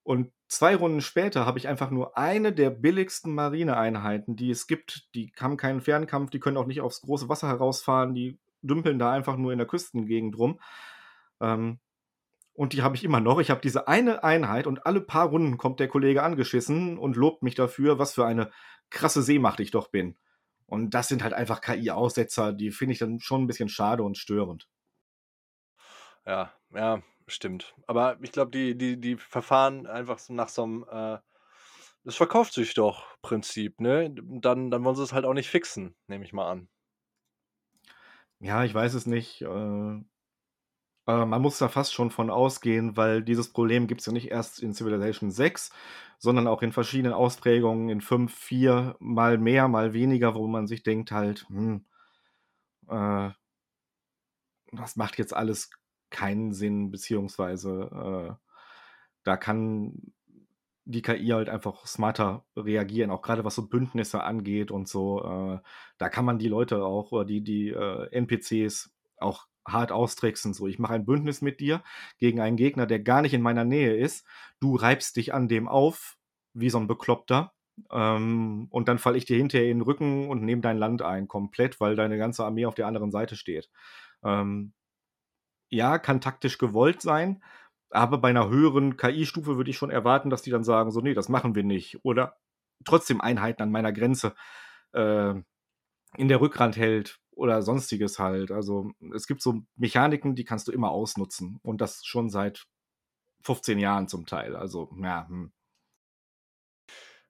[0.02, 5.08] Und zwei Runden später habe ich einfach nur eine der billigsten Marineeinheiten, die es gibt.
[5.14, 9.12] Die haben keinen Fernkampf, die können auch nicht aufs große Wasser herausfahren, die dümpeln da
[9.12, 10.60] einfach nur in der Küstengegend rum.
[11.40, 11.78] Ähm,
[12.52, 13.38] und die habe ich immer noch.
[13.38, 17.42] Ich habe diese eine Einheit und alle paar Runden kommt der Kollege angeschissen und lobt
[17.42, 18.50] mich dafür, was für eine
[18.90, 20.18] krasse Seemacht ich doch bin.
[20.66, 24.18] Und das sind halt einfach KI-Aussetzer, die finde ich dann schon ein bisschen schade und
[24.18, 24.68] störend.
[26.26, 27.75] Ja, ja, Stimmt.
[27.87, 31.19] Aber ich glaube, die die die verfahren einfach so nach so einem äh
[32.05, 34.11] das verkauft sich doch Prinzip, ne?
[34.14, 36.69] dann dann wollen sie es halt auch nicht fixen, nehme ich mal an.
[38.40, 39.43] Ja, ich weiß es nicht.
[41.07, 44.31] Äh, man muss da fast schon von ausgehen, weil dieses Problem gibt es ja nicht
[44.31, 45.71] erst in Civilization 6,
[46.19, 50.83] sondern auch in verschiedenen Ausprägungen in 5, 4, mal mehr, mal weniger, wo man sich
[50.83, 51.85] denkt halt, hm,
[52.88, 53.31] äh,
[54.73, 55.71] das macht jetzt alles
[56.11, 58.35] keinen Sinn, beziehungsweise äh,
[59.23, 60.12] da kann
[60.85, 65.23] die KI halt einfach smarter reagieren, auch gerade was so Bündnisse angeht und so.
[65.23, 65.59] Äh,
[65.99, 70.55] da kann man die Leute auch, oder die, die äh, NPCs auch hart austricksen.
[70.55, 71.83] So, ich mache ein Bündnis mit dir
[72.18, 74.27] gegen einen Gegner, der gar nicht in meiner Nähe ist.
[74.59, 76.16] Du reibst dich an dem auf,
[76.55, 77.53] wie so ein Bekloppter.
[77.90, 81.29] Ähm, und dann falle ich dir hinterher in den Rücken und nehme dein Land ein,
[81.29, 83.70] komplett, weil deine ganze Armee auf der anderen Seite steht.
[84.25, 84.73] Ähm,
[85.70, 87.42] ja, kann taktisch gewollt sein,
[87.90, 91.14] aber bei einer höheren KI-Stufe würde ich schon erwarten, dass die dann sagen, so, nee,
[91.14, 92.04] das machen wir nicht.
[92.04, 92.37] Oder
[92.85, 94.35] trotzdem Einheiten an meiner Grenze
[94.92, 95.35] äh,
[96.16, 98.50] in der Rückrand hält oder sonstiges halt.
[98.50, 102.66] Also es gibt so Mechaniken, die kannst du immer ausnutzen und das schon seit
[103.42, 104.56] 15 Jahren zum Teil.
[104.56, 105.26] Also, ja.
[105.28, 105.52] Hm.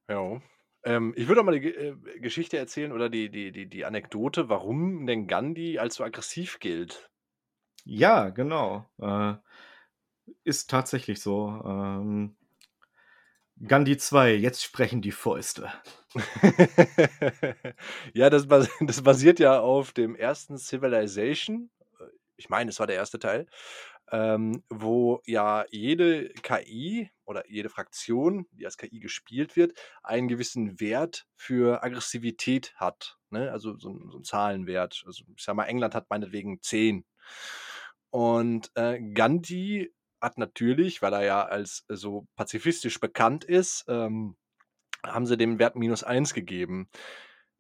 [0.09, 0.41] Ja.
[0.83, 4.49] Ähm, ich würde auch mal die äh, Geschichte erzählen oder die, die, die, die Anekdote,
[4.49, 7.10] warum denn Gandhi als so aggressiv gilt.
[7.85, 8.87] Ja, genau.
[8.99, 9.35] Äh,
[10.45, 11.49] ist tatsächlich so.
[11.65, 12.37] Ähm,
[13.67, 15.71] Gandhi 2, jetzt sprechen die Fäuste.
[18.15, 21.71] Ja, das bas das basiert ja auf dem ersten Civilization.
[22.37, 23.47] Ich meine, es war der erste Teil,
[24.13, 30.81] ähm, wo ja jede KI oder jede Fraktion, die als KI gespielt wird, einen gewissen
[30.81, 33.19] Wert für Aggressivität hat.
[33.31, 33.53] Ne?
[33.53, 35.05] Also so, so ein Zahlenwert.
[35.07, 37.05] Also ich sag mal, England hat meinetwegen 10.
[38.11, 44.37] Und äh, Gandhi hat natürlich, weil er ja als so pazifistisch bekannt ist, ähm,
[45.07, 46.89] haben sie dem Wert minus 1 gegeben.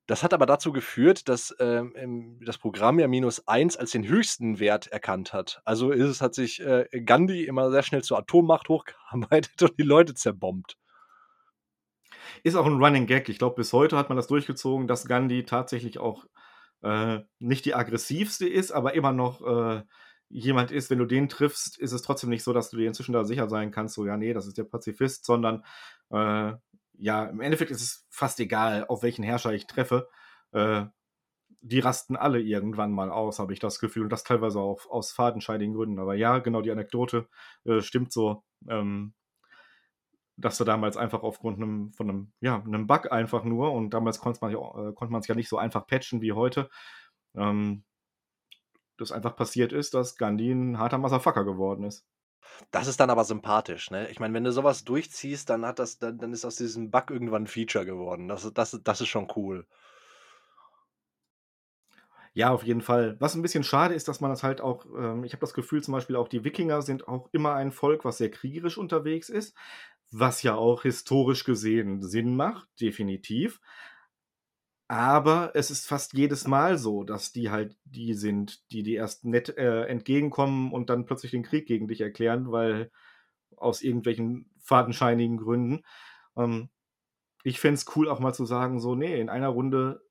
[0.06, 4.58] Das hat aber dazu geführt, dass ähm, das Programm ja minus 1 als den höchsten
[4.58, 5.62] Wert erkannt hat.
[5.64, 9.84] Also ist es, hat sich äh, Gandhi immer sehr schnell zur Atommacht hochgearbeitet und die
[9.84, 10.76] Leute zerbombt.
[12.42, 13.28] Ist auch ein Running Gag.
[13.28, 16.26] Ich glaube, bis heute hat man das durchgezogen, dass Gandhi tatsächlich auch
[16.82, 19.82] äh, nicht die aggressivste ist, aber immer noch äh,
[20.30, 23.12] jemand ist, wenn du den triffst, ist es trotzdem nicht so, dass du dir inzwischen
[23.12, 25.64] da sicher sein kannst, so ja, nee, das ist der Pazifist, sondern
[26.10, 26.52] äh,
[26.94, 30.08] ja, im Endeffekt ist es fast egal, auf welchen Herrscher ich treffe.
[30.52, 30.84] Äh,
[31.62, 34.04] die rasten alle irgendwann mal aus, habe ich das Gefühl.
[34.04, 35.98] Und das teilweise auch aus fadenscheidigen Gründen.
[35.98, 37.28] Aber ja, genau, die Anekdote
[37.64, 39.14] äh, stimmt so, ähm,
[40.36, 44.20] dass du damals einfach aufgrund einem, von einem, ja, einem Bug einfach nur, und damals
[44.20, 46.70] konnte man äh, es ja nicht so einfach patchen wie heute,
[47.34, 47.84] ähm,
[49.00, 52.04] das einfach passiert ist, dass Gandhi ein harter Motherfucker geworden ist.
[52.72, 54.08] Das ist dann aber sympathisch, ne?
[54.10, 57.10] Ich meine, wenn du sowas durchziehst, dann hat das dann dann ist aus diesem Bug
[57.10, 58.28] irgendwann 'n Feature geworden.
[58.28, 59.66] Das das das ist schon cool.
[62.34, 63.16] Ja, auf jeden Fall.
[63.18, 65.82] Was ein bisschen schade ist, dass man das halt auch ähm, ich habe das Gefühl
[65.82, 69.56] zum Beispiel auch die Wikinger sind auch immer ein Volk, was sehr kriegerisch unterwegs ist,
[70.12, 73.60] was ja auch historisch gesehen Sinn macht, definitiv.
[74.90, 79.24] Aber es ist fast jedes Mal so, dass die halt die sind, die dir erst
[79.24, 82.90] nett äh, entgegenkommen und dann plötzlich den Krieg gegen dich erklären, weil
[83.56, 85.84] aus irgendwelchen fadenscheinigen Gründen.
[86.36, 86.70] Ähm,
[87.44, 90.02] ich fände es cool, auch mal zu sagen, so, nee, in einer Runde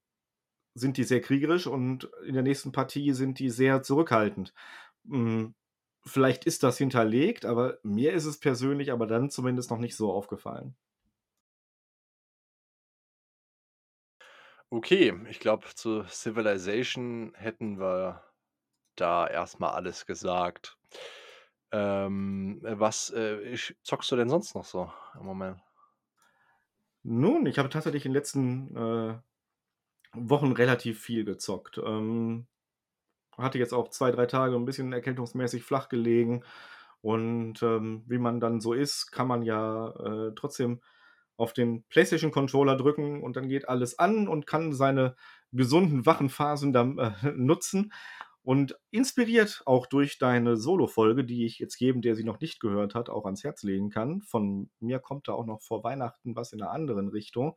[0.76, 4.54] sind die sehr kriegerisch und in der nächsten Partie sind die sehr zurückhaltend.
[5.10, 5.56] Hm,
[6.06, 10.13] vielleicht ist das hinterlegt, aber mir ist es persönlich aber dann zumindest noch nicht so
[10.13, 10.78] aufgefallen.
[14.71, 18.23] Okay, ich glaube, zu Civilization hätten wir
[18.95, 20.77] da erstmal alles gesagt.
[21.71, 25.62] Ähm, was, äh, ich zockst du denn sonst noch so im Moment?
[27.03, 29.19] Nun, ich habe tatsächlich in den letzten, äh,
[30.13, 31.79] Wochen relativ viel gezockt.
[31.86, 32.47] Ähm,
[33.38, 36.43] hatte jetzt auch 2, 3 Tage ein bisschen erkältungsmäßig flach gelegen
[37.01, 39.89] und, ähm, wie man dann so ist, kann man ja,
[40.29, 40.82] äh, trotzdem
[41.39, 45.15] auf den PlayStation-Controller drücken und dann geht alles an und kann seine
[45.52, 47.91] gesunden, wachen Phasen dann äh, nutzen.
[48.41, 52.95] Und inspiriert auch durch deine Solo-Folge, die ich jetzt jedem, der sie noch nicht gehört
[52.95, 54.21] hat, auch ans Herz legen kann.
[54.21, 57.56] Von mir kommt da auch noch vor Weihnachten was in einer anderen Richtung.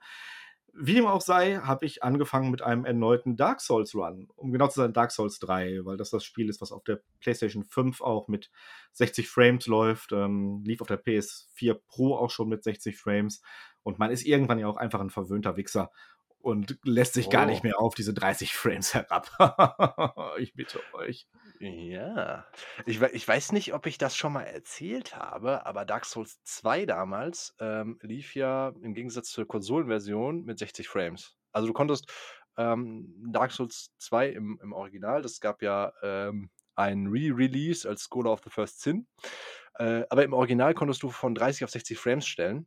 [0.74, 4.28] Wie dem auch sei, habe ich angefangen mit einem erneuten Dark Souls Run.
[4.36, 7.02] Um genau zu sein, Dark Souls 3, weil das das Spiel ist, was auf der
[7.20, 8.50] PlayStation 5 auch mit
[8.92, 10.12] 60 Frames läuft.
[10.12, 13.42] Ähm, lief auf der PS4 Pro auch schon mit 60 Frames.
[13.82, 15.90] Und man ist irgendwann ja auch einfach ein verwöhnter Wichser
[16.42, 17.30] und lässt sich oh.
[17.30, 17.66] gar nicht oh.
[17.66, 19.30] mehr auf diese 30 Frames herab.
[20.38, 21.26] ich bitte euch.
[21.60, 22.44] Ja.
[22.84, 26.86] Ich, ich, weiß nicht, ob ich das schon mal erzählt habe, aber Dark Souls 2
[26.86, 31.36] damals ähm, lief ja im Gegensatz zur Konsolenversion mit 60 Frames.
[31.52, 32.12] Also du konntest
[32.56, 38.32] ähm, Dark Souls 2 im, im, Original, das gab ja ähm, ein Re-Release als Scholar
[38.32, 39.06] of the First Sin.
[39.74, 42.66] Äh, aber im Original konntest du von 30 auf 60 Frames stellen.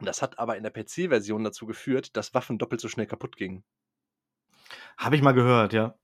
[0.00, 3.64] Das hat aber in der PC-Version dazu geführt, dass Waffen doppelt so schnell kaputt gingen.
[4.98, 5.94] Habe ich mal gehört, ja.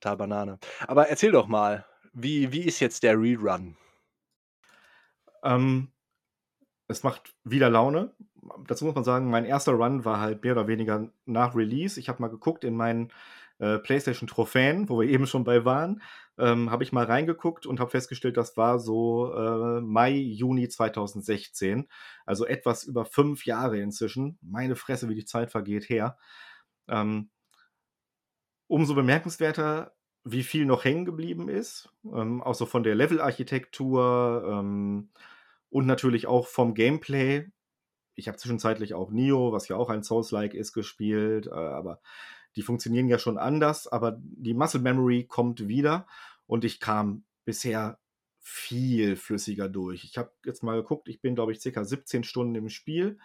[0.00, 0.58] Total Banane.
[0.86, 3.76] Aber erzähl doch mal, wie, wie ist jetzt der Rerun?
[5.42, 5.92] Ähm,
[6.88, 8.14] es macht wieder Laune.
[8.66, 12.00] Dazu muss man sagen, mein erster Run war halt mehr oder weniger nach Release.
[12.00, 13.12] Ich habe mal geguckt in meinen
[13.60, 16.02] äh, PlayStation-Trophäen, wo wir eben schon bei waren,
[16.38, 21.86] ähm, habe ich mal reingeguckt und habe festgestellt, das war so äh, Mai, Juni 2016.
[22.24, 24.38] Also etwas über fünf Jahre inzwischen.
[24.40, 26.16] Meine Fresse, wie die Zeit vergeht her.
[26.88, 27.30] Ähm,
[28.66, 29.92] umso bemerkenswerter,
[30.24, 31.90] wie viel noch hängen geblieben ist.
[32.04, 35.10] Ähm, auch so von der Levelarchitektur ähm,
[35.68, 37.50] und natürlich auch vom Gameplay.
[38.14, 42.00] Ich habe zwischenzeitlich auch Nio, was ja auch ein Souls-like ist, gespielt, äh, aber
[42.56, 46.06] die funktionieren ja schon anders, aber die Muscle Memory kommt wieder
[46.46, 47.98] und ich kam bisher
[48.40, 50.04] viel flüssiger durch.
[50.04, 53.18] Ich habe jetzt mal geguckt, ich bin, glaube ich, circa 17 Stunden im Spiel.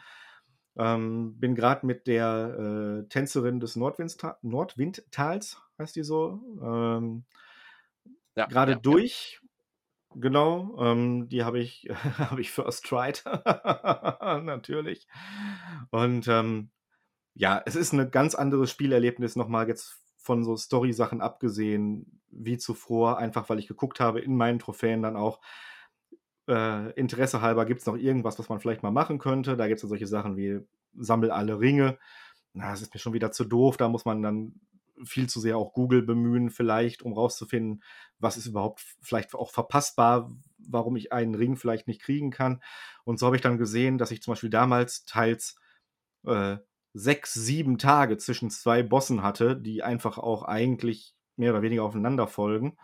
[0.78, 7.24] Ähm, bin gerade mit der äh, Tänzerin des Nordwindta Nordwindtals, heißt die so, ähm,
[8.36, 9.40] ja, gerade ja, durch.
[9.42, 9.50] Ja.
[10.18, 13.24] Genau, ähm, die habe ich, hab ich first tried,
[14.44, 15.08] natürlich.
[15.92, 16.72] Und ähm,
[17.36, 23.18] ja, es ist ein ganz anderes Spielerlebnis nochmal jetzt von so Story-Sachen abgesehen wie zuvor,
[23.18, 25.42] einfach weil ich geguckt habe in meinen Trophäen dann auch,
[26.48, 29.58] äh, Interesse halber gibt es noch irgendwas, was man vielleicht mal machen könnte.
[29.58, 30.62] Da gibt es dann solche Sachen wie
[30.96, 31.98] sammel alle Ringe.
[32.54, 33.78] Na, das ist mir schon wieder zu doof.
[33.78, 34.54] Da muss man dann
[35.04, 37.84] viel zu sehr auch Google bemühen, vielleicht, um rauszufinden,
[38.20, 42.62] was ist überhaupt vielleicht auch verpassbar, warum ich einen Ring vielleicht nicht kriegen kann.
[43.04, 45.58] Und so habe ich dann gesehen, dass ich zum Beispiel damals teils
[46.26, 46.58] äh,
[46.96, 52.26] sechs, sieben Tage zwischen zwei Bossen hatte, die einfach auch eigentlich mehr oder weniger aufeinander
[52.26, 52.78] folgen.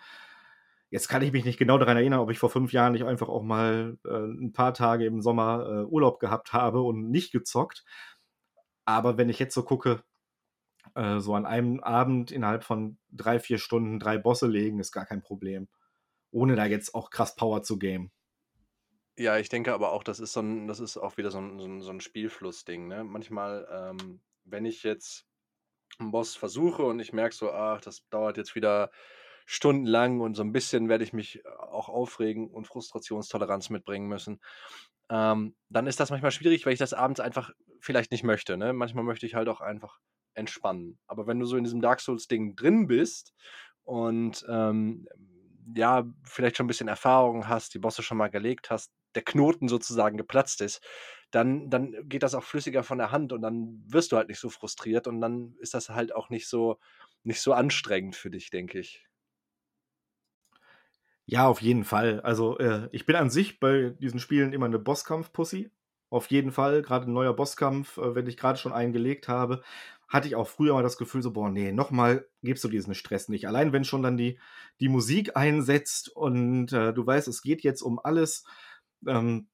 [0.89, 3.29] Jetzt kann ich mich nicht genau daran erinnern, ob ich vor fünf Jahren nicht einfach
[3.29, 7.85] auch mal äh, ein paar Tage im Sommer äh, Urlaub gehabt habe und nicht gezockt.
[8.83, 10.03] Aber wenn ich jetzt so gucke,
[10.95, 15.05] äh, so an einem Abend innerhalb von drei, vier Stunden drei Bosse legen, ist gar
[15.05, 15.69] kein Problem.
[16.31, 18.11] Ohne da jetzt auch krass Power zu gamen.
[19.21, 21.59] Ja, ich denke aber auch, das ist so 'n das ist auch wieder so 'n
[21.59, 23.03] so 'n so 'n Spielflussding, ne?
[23.03, 25.27] Manchmal, ähm, wenn ich jetzt
[25.99, 28.91] 'n Boss versuche und ich merke so: „Ach, das dauert jetzt wieder
[29.45, 34.41] stundenlang“ und so 'n bisschen werde ich mich auch aufregen und Frustrationstoleranz mitbringen müssen,
[35.09, 38.73] ähm, dann ist das manchmal schwierig, weil ich das abends einfach vielleicht nicht möchte, ne?
[38.73, 39.99] Manchmal möchte ich halt auch einfach
[40.35, 40.99] entspannen.
[41.07, 43.33] Aber wenn du so in diesem Dark Souls-Ding drin bist
[43.83, 45.07] und, ähm,
[45.75, 49.67] ja, vielleicht schon 'n bisschen Erfahrung hast, die Bosse schon mal gelegt hast, der Knoten
[49.69, 50.81] sozusagen geplatzt ist,
[51.31, 54.39] dann dann geht das auch flüssiger von der Hand und dann wirst du halt nicht
[54.39, 56.79] so frustriert und dann ist das halt auch nicht so
[57.23, 59.05] nicht so anstrengend für dich, denke ich.
[61.29, 62.19] Ja, auf jeden Fall.
[62.21, 65.69] Also, äh, ich bin an sich bei diesen Spielen immer 'ne Bosskampf-Pussy.
[66.09, 69.61] Auf jeden Fall, grade 'n neuer Bosskampf, äh, wenn ich grade schon einen gelegt habe,
[70.11, 72.95] hatte ich auch früher mal das Gefühl so: „Boah, ne, noch mal gibst du diesen
[72.95, 74.39] Stress nicht.“ Allein wenn schon dann die
[74.81, 78.45] die Musik einsetzt und, äh, du weißt, es geht jetzt um alles,
[79.07, 79.49] ähm,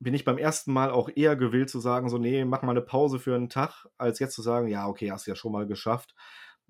[0.00, 2.82] bin ich beim ersten Mal auch eher gewillt zu sagen so: „Ne, mach mal 'ne
[2.82, 5.66] Pause für 'n Tag“, als jetzt zu sagen: „Ja, okay, hast du ja schon mal
[5.66, 6.14] geschafft.“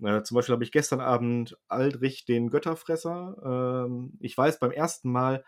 [0.03, 5.11] Äh, zum Beispiel habe ich gestern Abend Aldrich den Götterfresser ähm, ich weiß, beim ersten
[5.11, 5.43] Mal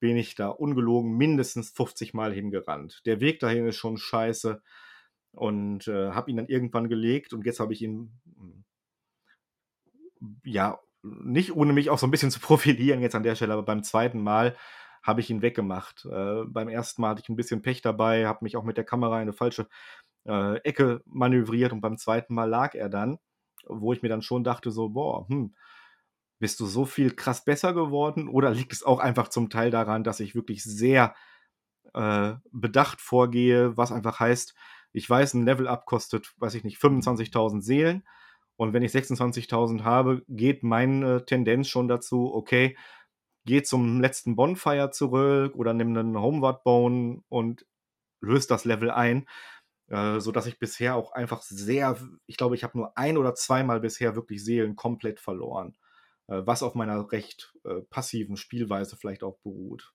[0.00, 3.02] bin ich da ungelogen mindestens 50 Mal hingerannt.
[3.06, 4.62] Der Weg dahin ist schon scheiße
[5.32, 8.64] und, äh, habe ihn dann irgendwann gelegt und jetzt habe ich ihn hm
[10.44, 13.62] ja, nicht ohne mich auch so 'n bisschen zu profilieren jetzt an der Stelle, aber
[13.64, 14.56] beim zweiten Mal
[15.02, 16.04] habe ich ihn weggemacht.
[16.10, 18.84] Äh, beim ersten Mal hatte ich 'n bisschen Pech dabei, habe mich auch mit der
[18.84, 19.66] Kamera in 'ne falsche,
[20.26, 23.18] äh, Ecke manövriert und beim zweiten Mal lag er dann,
[23.66, 25.54] wo ich mir dann schon dachte so: „Boah, hm,
[26.40, 30.04] bist du so viel krass besser geworden oder liegt es auch einfach zum Teil daran,
[30.04, 31.14] dass ich wirklich sehr,
[31.94, 34.54] äh, bedacht vorgehe?“ Was einfach heißt,
[34.92, 38.04] ich weiß, 'n Level-Up kostet, weiß ich nicht, 25.000 Seelen
[38.56, 42.76] und wenn ich 26.000 habe, geht meine Tendenz schon dazu: „Okay,
[43.46, 47.66] gehe zum letzten Bonfire zurück oder nimm 'nen Homeward Bone und
[48.22, 49.26] löse das Level ein“,
[49.90, 53.80] äh, sodass ich bisher auch einfach sehr ich glaube, ich habe nur ein oder zweimal
[53.80, 55.76] bisher wirklich Seelen komplett verloren,
[56.28, 59.92] äh, was auf meiner recht, äh, passiven Spielweise vielleicht auch beruht.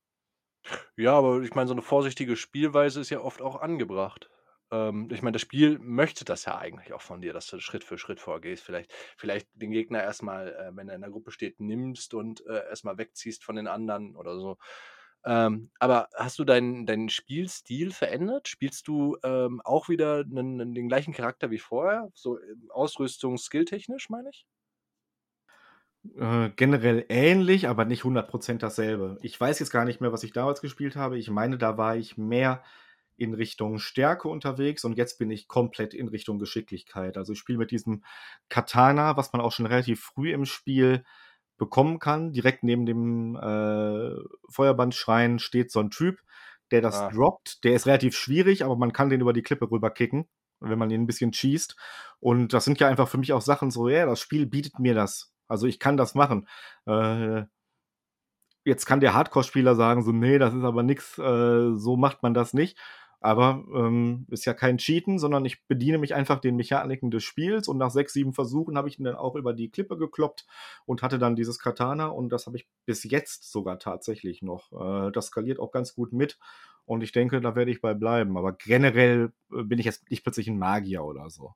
[0.97, 4.29] Ja, aber ich meine, so 'ne vorsichtige Spielweise ist ja oft auch angebracht.
[4.75, 7.83] Ähm, ich meine, das Spiel möchte das ja eigentlich auch von dir, dass du Schritt
[7.83, 8.63] für Schritt vorgehst.
[8.63, 12.45] Vielleicht vielleicht den Gegner erst mal, äh, wenn er in der Gruppe steht, nimmst und,
[12.47, 14.57] äh, erst mal wegziehst von den anderen oder so.
[15.25, 18.47] Ähm, aber hast du deinen deinen Spielstil verändert?
[18.47, 23.37] Spielst du, ähm, auch wieder 'nen 'nen den gleichen Charakter wie vorher, so, ähm, Ausrüstung
[23.39, 24.43] skilltechnisch, meine ich?
[26.17, 29.17] Äh, generell ähnlich, aber nicht 100 % dasselbe.
[29.21, 31.17] Ich weiß jetzt gar nicht mehr, was ich damals gespielt habe.
[31.17, 32.63] Ich meine, da war ich mehr
[33.17, 37.17] in Richtung Stärke unterwegs und jetzt bin ich komplett in Richtung Geschicklichkeit.
[37.17, 38.03] Also, ich spiele mit diesem
[38.49, 41.03] Katana, was man auch schon relativ früh im Spiel
[41.57, 42.33] bekommen kann.
[42.33, 44.11] Direkt neben dem, äh,
[44.49, 46.21] Feuerbandschrein steht so 'n Typ,
[46.71, 47.11] der das Ah.
[47.11, 47.63] droppt.
[47.63, 50.27] Der ist relativ schwierig, aber man kann den über die Klippe rüber kicken,
[50.61, 51.75] wenn man ihn 'n bisschen cheest.
[52.19, 54.95] Und das sind ja einfach für mich auch Sachen so, ja, das Spiel bietet mir
[54.95, 55.33] das.
[55.47, 56.47] Also, ich kann das machen.
[56.87, 57.45] Äh
[58.67, 62.33] jetzt kann der Hardcore-Spieler sagen so: „Ne, das ist aber nix, äh, so macht man
[62.33, 62.77] das nicht.“
[63.21, 67.67] Aber, ähm, ist ja kein Cheaten, sondern ich bediene mich einfach den Mechaniken des Spiels
[67.67, 70.45] und nach 6, 7 Versuchen habe ich ihn dann auch über die Klippe gekloppt
[70.85, 74.71] und hatte dann dieses Katana und das habe ich bis jetzt sogar tatsächlich noch.
[75.07, 76.37] Äh, das skaliert auch ganz gut mit
[76.85, 78.37] und ich denke, da werde ich bei bleiben.
[78.37, 81.55] Aber generell, äh, bin ich jetzt nicht plötzlich 'n Magier oder so.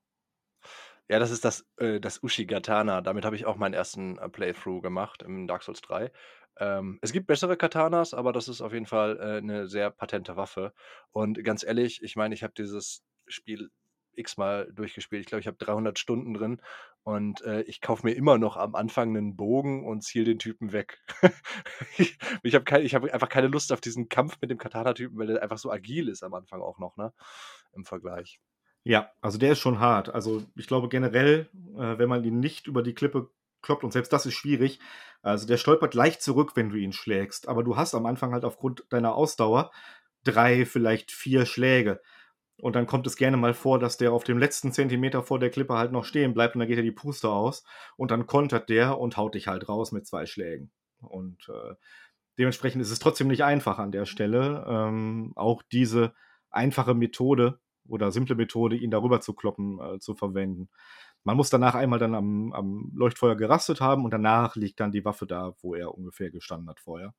[1.11, 3.01] Ja, das ist das äh, das Uchigatana.
[3.01, 4.19] Damit habe ich auch meinen 1.
[4.19, 6.11] äh, Playthrough gemacht im Dark Souls 3.
[6.59, 10.35] Ähm, es gibt bessere Katanas, aber das ist auf jeden Fall, äh, 'ne sehr patente
[10.37, 10.73] Waffe.
[11.11, 13.69] Und ganz ehrlich, ich meine, ich habe dieses Spiel
[14.15, 15.21] x-mal durchgespielt.
[15.21, 16.61] Ich glaube, ich habe 300 Stunden drin
[17.03, 20.73] und, äh, ich kaufe mir immer noch am Anfang 'nen Bogen und ziele den Typen
[20.73, 20.99] weg.
[21.97, 25.41] Ich ich habe habe einfach keine Lust auf diesen Kampf mit dem Katana-Typen, weil der
[25.43, 27.13] einfach so agil ist am Anfang auch noch, ne,
[27.73, 28.37] im Vergleich.
[28.85, 30.09] Ja, also, der ist schon hart.
[30.09, 33.29] Also, ich glaube generell, äh, wenn man ihn nicht über die Klippe
[33.61, 34.79] kloppt und selbst das ist schwierig.
[35.21, 38.45] Also der stolpert leicht zurück, wenn du ihn schlägst, aber du hast am Anfang halt
[38.45, 39.71] aufgrund deiner Ausdauer
[40.23, 42.01] drei, vielleicht vier Schläge.
[42.61, 45.49] Und dann kommt es gerne mal vor, dass der auf dem letzten Zentimeter vor der
[45.49, 47.63] Klippe halt noch stehen bleibt und dann geht er die Puste aus
[47.95, 50.71] und dann kontert der und haut dich halt raus mit zwei Schlägen.
[51.01, 51.75] Und äh,
[52.37, 56.13] dementsprechend ist es trotzdem nicht einfach an der Stelle, ähm, auch diese
[56.49, 60.69] einfache Methode oder simple Methode, ihn darüber zu kloppen, äh, zu verwenden.
[61.23, 65.05] Man muss danach einmal dann am, am Leuchtfeuer gerastet haben und danach liegt dann die
[65.05, 67.13] Waffe da, wo er ungefähr gestanden hat vorher.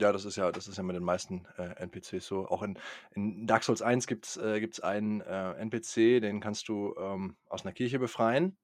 [0.00, 2.48] Ja, das ist ja das ist ja mit den meisten, äh, NPCs so.
[2.48, 2.78] Auch in
[3.12, 7.64] in Dark Souls 1 gibt's äh, gibt's einen, äh, NPC, den kannst du, ähm, aus
[7.64, 8.58] einer Kirche befreien.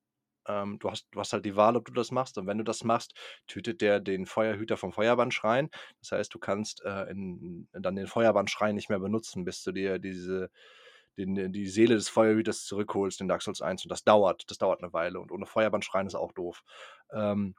[0.49, 2.64] Ähm, du hast du hast halt die Wahl, ob du das machst und wenn du
[2.64, 3.14] das machst,
[3.47, 5.70] tötet der den Feuerhüter vom Feuerbannschrein.
[6.01, 9.99] Das heißt, du kannst, äh, in dann den Feuerbannschrein nicht mehr benutzen, bis du dir
[10.01, 10.51] diese
[11.16, 14.82] den die Seele des Feuerhüters zurückholst in Dark Souls 1 und das dauert das dauert
[14.82, 16.62] eine Weile und ohne Feuerbannschrein ist auch doof.
[17.12, 17.54] Ähm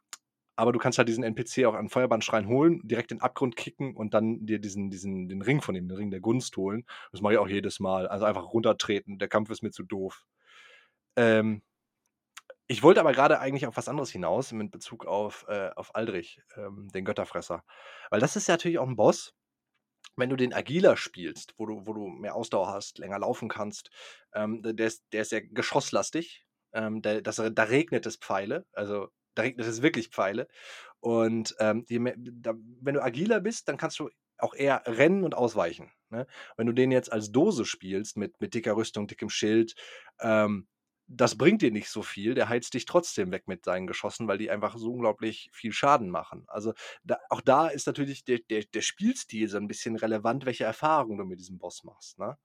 [0.61, 3.95] aber du kannst halt diesen NPC auch an Feuerbandschrein holen, direkt in den Abgrund kicken
[3.95, 6.85] und dann dir diesen, diesen, den Ring von ihm, den Ring der Gunst holen.
[7.11, 8.07] Das mache ich auch jedes Mal.
[8.07, 9.17] Also einfach runtertreten.
[9.17, 10.23] Der Kampf ist mir zu doof.
[11.15, 11.63] Ähm,
[12.67, 16.41] ich wollte aber gerade eigentlich auf was anderes hinaus, mit Bezug auf, äh, auf Aldrich,
[16.55, 17.63] ähm, den Götterfresser.
[18.09, 19.33] Weil das ist ja natürlich auch ein Boss,
[20.15, 23.89] wenn du den agiler spielst, wo du, wo du mehr Ausdauer hast, länger laufen kannst,
[24.33, 26.45] ähm, der, ist, der ist ja geschosslastig.
[26.73, 28.65] Ähm, der, das, da regnet es Pfeile.
[28.73, 30.47] Also da regnet es wirklich Pfeile.
[30.99, 35.35] Und ähm, die, da, wenn du agiler bist, dann kannst du auch eher rennen und
[35.35, 35.91] ausweichen.
[36.09, 36.27] Ne?
[36.57, 39.75] Wenn du den jetzt als Dose spielst, mit, mit dicker Rüstung, dickem Schild,
[40.19, 40.67] ähm,
[41.13, 42.33] das bringt dir nicht so viel.
[42.33, 46.09] Der heizt dich trotzdem weg mit seinen Geschossen, weil die einfach so unglaublich viel Schaden
[46.09, 46.45] machen.
[46.47, 50.63] Also da, auch da ist natürlich der, der, der Spielstil so ein bisschen relevant, welche
[50.63, 52.17] Erfahrungen du mit diesem Boss machst.
[52.17, 52.37] Ne?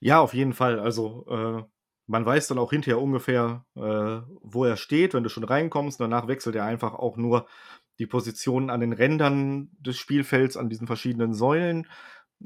[0.00, 0.78] Ja, auf jeden Fall.
[0.78, 1.62] Also äh,
[2.06, 3.80] man weiß dann auch hinterher ungefähr, äh,
[4.42, 5.98] wo er steht, wenn du schon reinkommst.
[5.98, 7.46] Danach wechselt er einfach auch nur
[7.98, 11.88] die Positionen an den Rändern des Spielfelds, an diesen verschiedenen Säulen.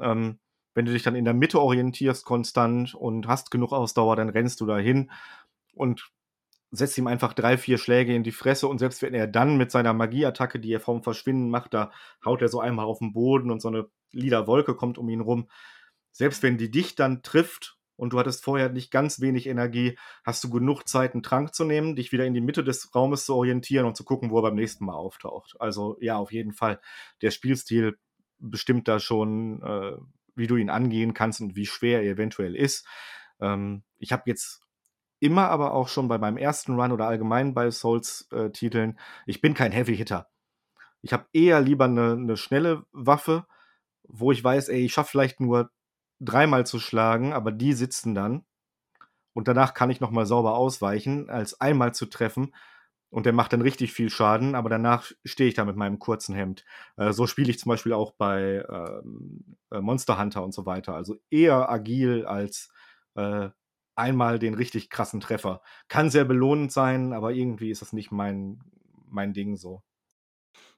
[0.01, 0.39] Ähm,
[0.75, 4.61] wenn du dich dann in der Mitte orientierst konstant und hast genug Ausdauer, dann rennst
[4.61, 5.11] du dahin
[5.75, 6.11] und
[6.71, 9.71] setzt ihm einfach drei, vier Schläge in die Fresse und selbst wenn er dann mit
[9.71, 11.91] seiner Magieattacke, die er vorm Verschwinden macht, da
[12.25, 15.21] haut er so einmal auf den Boden und so eine lila Wolke kommt um ihn
[15.21, 15.49] rum.
[16.13, 20.43] Selbst wenn die dich dann trifft und du hattest vorher nicht ganz wenig Energie, hast
[20.45, 23.35] du genug Zeit, einen Trank zu nehmen, dich wieder in die Mitte des Raumes zu
[23.35, 25.57] orientieren und zu gucken, wo er beim nächsten Mal auftaucht.
[25.59, 26.81] Also ja, auf jeden Fall.
[27.21, 27.99] Der Spielstil
[28.39, 29.97] bestimmt da schon, äh,
[30.35, 32.87] wie du ihn angehen kannst und wie schwer er eventuell ist.
[33.41, 34.63] Ähm, ich habe jetzt
[35.21, 39.55] immer aber auch schon bei meinem ersten Run oder allgemein bei Souls-Titeln, äh, ich bin
[39.55, 40.29] kein Heavy Hitter.
[41.03, 43.47] Ich habe eher lieber eine, eine schnelle Waffe,
[44.03, 45.71] wo ich weiß, ey, ich schaffe vielleicht nur
[46.21, 48.45] dreimal zu schlagen, aber die sitzen dann.
[49.33, 52.55] Und danach kann ich nochmal sauber ausweichen, als einmal zu treffen.
[53.11, 56.35] Und der macht dann richtig viel Schaden, aber danach stehe ich da mit meinem kurzen
[56.35, 56.65] Hemd.
[56.97, 60.95] Äh, so spiele ich zum Beispiel auch bei ähm, äh, Monster Hunter und so weiter.
[60.95, 62.71] Also eher agil als
[63.17, 63.49] äh,
[63.97, 65.61] einmal den richtig krassen Treffer.
[65.89, 68.61] Kann sehr belohnend sein, aber irgendwie ist das nicht mein,
[69.09, 69.83] mein Ding so.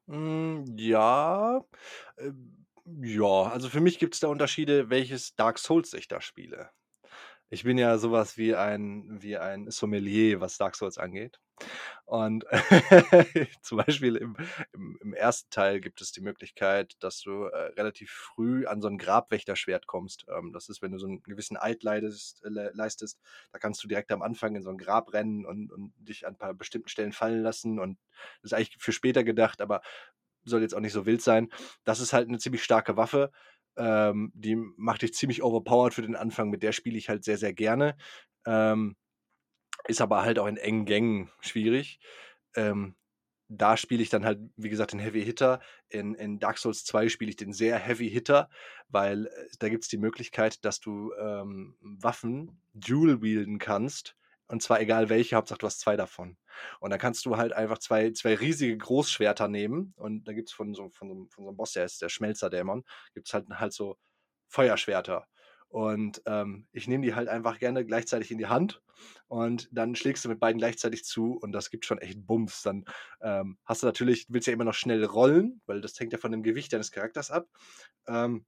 [0.09, 1.61] Hm, ja.
[2.19, 6.71] Ähm ja, also für mich gibt es da Unterschiede, welches Dark Souls ich da spiele.
[7.55, 11.39] Ich bin ja sowas wie ein wie ein Sommelier, was Dark Souls angeht.
[12.07, 12.47] Und
[13.63, 14.37] zum Beispiel im
[14.73, 15.51] im im 1.
[15.51, 20.25] Teil gibt es die Möglichkeit, dass du, äh, relativ früh an so 'n Grabwächterschwert kommst.
[20.35, 23.21] Ähm, das ist, wenn du so einen gewissen Eid leidest äh, leistest,
[23.53, 26.35] da kannst du direkt am Anfang in so ein Grab rennen und und dich an
[26.35, 27.99] ein paar bestimmten Stellen fallen lassen und
[28.43, 29.83] das ist eigentlich für später gedacht, aber
[30.45, 31.51] soll jetzt auch nicht so wild sein.
[31.85, 33.31] Das ist halt eine ziemlich starke Waffe.
[33.77, 36.51] Ähm, die macht dich ziemlich overpowered für den Anfang.
[36.51, 37.97] Mit der spiele ich halt sehr, sehr gerne.
[38.47, 38.97] Ähm,
[39.89, 41.99] ist aber halt auch in engen Gängen schwierig.
[42.55, 42.95] Ähm,
[43.49, 45.61] da spiele ich dann halt, wie gesagt, den Heavy Hitter.
[45.89, 48.49] In, in Dark Souls 2 spiele ich den sehr Heavy Hitter,
[48.89, 54.17] weil äh, da gibt es die Möglichkeit, dass du ähm, Waffen dual wielden kannst
[54.53, 56.37] und zwar egal welche, Hauptsache du hast zwei davon.
[56.79, 59.95] Und dann kannst du halt einfach zwei, zwei riesige Großschwerter nehmen.
[59.97, 62.85] Und da gibt es von so, von, von so einem Boss, der ist der Schmelzerdämon,
[63.15, 63.97] gibt es halt, halt so
[64.49, 65.27] Feuerschwerter.
[65.69, 68.83] Und ähm, ich nehme die halt einfach gerne gleichzeitig in die Hand
[69.29, 72.61] und dann schlägst du mit beiden gleichzeitig zu und das gibt schon echt Bums.
[72.61, 72.85] Dann
[73.23, 76.31] ähm, hast du natürlich, willst ja immer noch schnell rollen, weil das hängt ja von
[76.31, 77.47] dem Gewicht deines Charakters ab.
[78.07, 78.45] Ähm,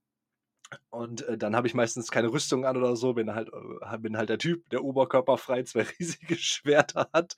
[0.91, 4.17] und äh, dann habe ich meistens keine Rüstung an oder so, bin halt, äh, bin
[4.17, 7.37] halt der Typ, der oberkörperfrei zwei riesige Schwerter hat.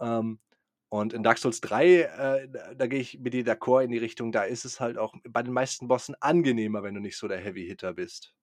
[0.00, 0.40] Ähm,
[0.88, 3.98] und in Dark Souls 3, äh, da, da gehe ich mit dir d'accord in die
[3.98, 7.28] Richtung, da ist es halt auch bei den meisten Bossen angenehmer, wenn du nicht so
[7.28, 8.34] der Heavy Hitter bist.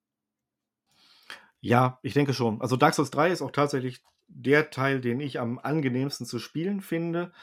[1.60, 2.62] Ja, ich denke schon.
[2.62, 6.82] Also Dark Souls 3 ist auch tatsächlich der Teil, den ich am angenehmsten zu spielen
[6.82, 7.34] finde.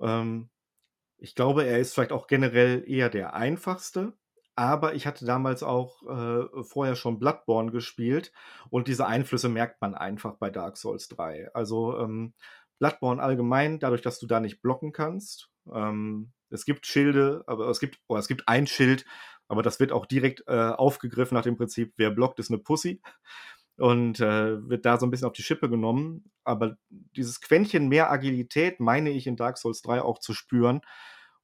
[0.00, 0.50] Ähm,
[1.18, 4.17] ich glaube, er ist vielleicht auch generell eher der einfachste,
[4.58, 8.32] aber ich hatte damals auch äh, vorher schon Bloodborne gespielt
[8.70, 11.54] und diese Einflüsse merkt man einfach bei Dark Souls 3.
[11.54, 12.34] Also ähm,
[12.80, 15.48] Bloodborne allgemein, dadurch, dass du da nicht blocken kannst.
[15.72, 19.04] Ähm, es gibt Schilde, aber es gibt, oh, es gibt ein Schild,
[19.46, 23.00] aber das wird auch direkt äh, aufgegriffen nach dem Prinzip, wer blockt, ist eine Pussy.
[23.76, 26.32] Und äh, wird da so ein bisschen auf die Schippe genommen.
[26.42, 30.80] Aber dieses Quäntchen mehr Agilität meine ich in Dark Souls 3 auch zu spüren.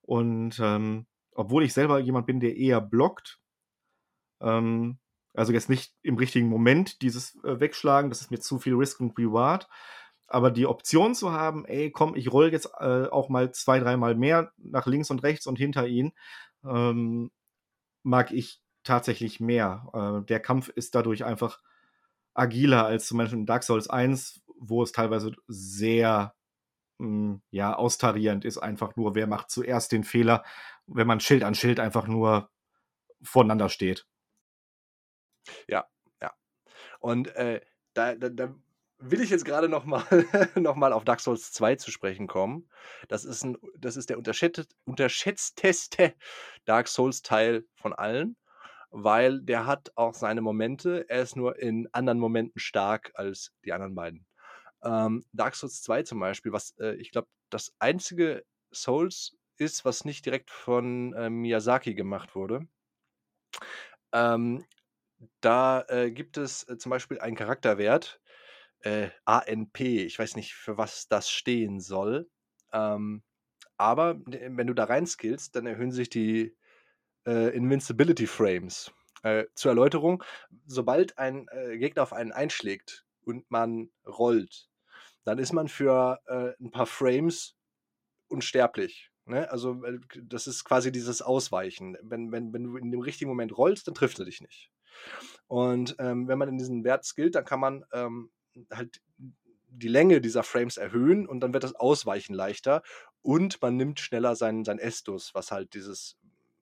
[0.00, 3.41] Und ähm, obwohl ich selber jemand bin, der eher blockt,
[4.41, 4.99] ähm,
[5.35, 9.01] also jetzt nicht im richtigen Moment dieses äh, Wegschlagen, das ist mir zu viel Risk
[9.01, 9.68] und Reward.
[10.26, 14.14] Aber die Option zu haben, ey, komm, ich roll jetzt äh, auch mal zwei, dreimal
[14.14, 16.12] mehr nach links und rechts und hinter ihn,
[16.64, 17.30] ähm,
[18.03, 19.89] mag ich tatsächlich mehr.
[19.93, 21.61] Äh, der Kampf ist dadurch einfach
[22.35, 26.35] agiler als zum Beispiel in Dark Souls 1, wo es teilweise sehr
[26.99, 30.45] mh, hm, ja, austarierend ist, einfach nur, wer macht zuerst den Fehler,
[30.86, 32.51] wenn man Schild an Schild einfach nur
[33.22, 34.07] voneinander steht.
[35.68, 35.86] Ja,
[36.20, 36.32] ja.
[37.01, 37.61] Und äh,
[37.95, 38.55] da, da, da
[38.99, 40.05] will ich jetzt gerade noch mal,
[40.55, 42.68] noch mal auf Dark Souls 2 zu sprechen kommen.
[43.09, 46.14] Das ist, ein, das ist der unterschätzt, unterschätzteste
[46.64, 48.36] Dark Souls-Teil von allen,
[48.90, 51.05] weil der hat auch seine Momente.
[51.09, 54.26] Er ist nur in anderen Momenten stark als die anderen beiden.
[54.85, 60.05] Ähm, Dark Souls 2 zum Beispiel, was äh, ich glaube, das einzige Souls ist, was
[60.05, 62.66] nicht direkt von äh, Miyazaki gemacht wurde.
[64.12, 64.64] Ähm,
[65.41, 68.20] da äh, gibt es äh, zum Beispiel einen Charakterwert,
[68.80, 69.80] äh, ANP.
[69.80, 72.28] Ich weiß nicht, für was das stehen soll.
[72.72, 73.22] Ähm,
[73.76, 76.57] aber wenn du da rein skillst, dann erhöhen sich die
[77.26, 78.93] äh, Invincibility Frames.
[79.55, 80.22] Zur Erläuterung,
[80.66, 81.47] sobald ein
[81.78, 84.68] Gegner auf einen einschlägt und man rollt,
[85.25, 87.57] dann ist man für äh, ein paar Frames
[88.29, 89.11] unsterblich.
[89.27, 89.51] Ne?
[89.51, 89.83] Also
[90.22, 91.97] das ist quasi dieses Ausweichen.
[92.03, 94.70] Wenn, wenn, wenn du in dem richtigen Moment rollst, dann trifft er dich nicht.
[95.47, 98.31] Und ähm, wenn man in diesen Wert skillt, dann kann man ähm,
[98.72, 99.01] halt
[99.68, 102.83] die Länge dieser Frames erhöhen und dann wird das Ausweichen leichter
[103.22, 106.16] und man nimmt schneller seinen, sein Estus, was halt dieses